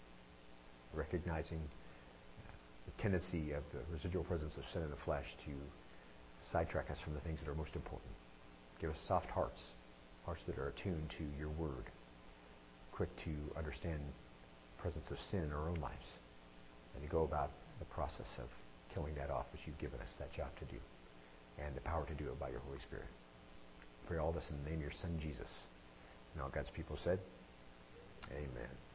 recognizing 0.94 1.62
the 2.86 3.02
tendency 3.02 3.52
of 3.52 3.64
the 3.74 3.80
residual 3.92 4.24
presence 4.24 4.58
of 4.58 4.64
sin 4.74 4.84
in 4.84 4.90
the 4.90 4.98
flesh 5.06 5.26
to 5.46 5.52
sidetrack 6.52 6.92
us 6.92 7.00
from 7.04 7.14
the 7.14 7.20
things 7.22 7.40
that 7.40 7.50
are 7.50 7.56
most 7.56 7.76
important. 7.76 8.12
Give 8.80 8.92
us 8.92 8.98
soft 9.08 9.30
hearts, 9.30 9.62
hearts 10.28 10.44
that 10.46 10.60
are 10.60 10.68
attuned 10.68 11.10
to 11.18 11.24
your 11.40 11.50
word, 11.50 11.86
quick 12.92 13.10
to 13.24 13.32
understand 13.58 13.98
the 13.98 14.82
presence 14.82 15.10
of 15.10 15.18
sin 15.32 15.40
in 15.40 15.54
our 15.54 15.70
own 15.70 15.80
lives, 15.80 16.20
and 16.94 17.02
to 17.02 17.10
go 17.10 17.24
about 17.24 17.50
the 17.80 17.86
process 17.86 18.28
of 18.38 18.50
killing 18.94 19.16
that 19.16 19.30
off 19.30 19.46
as 19.54 19.60
you've 19.66 19.78
given 19.78 20.00
us 20.02 20.14
that 20.20 20.32
job 20.34 20.50
to 20.60 20.66
do, 20.66 20.78
and 21.58 21.74
the 21.76 21.82
power 21.82 22.06
to 22.06 22.14
do 22.14 22.26
it 22.26 22.38
by 22.40 22.50
your 22.50 22.60
Holy 22.60 22.80
Spirit. 22.80 23.08
pray 24.06 24.18
all 24.18 24.34
this 24.34 24.50
in 24.50 24.58
the 24.64 24.70
name 24.70 24.80
of 24.80 24.82
your 24.82 25.00
Son, 25.02 25.18
Jesus. 25.22 25.68
And 26.34 26.44
all 26.44 26.50
God's 26.50 26.70
people 26.70 26.98
said, 27.02 27.20
Amen. 28.32 28.87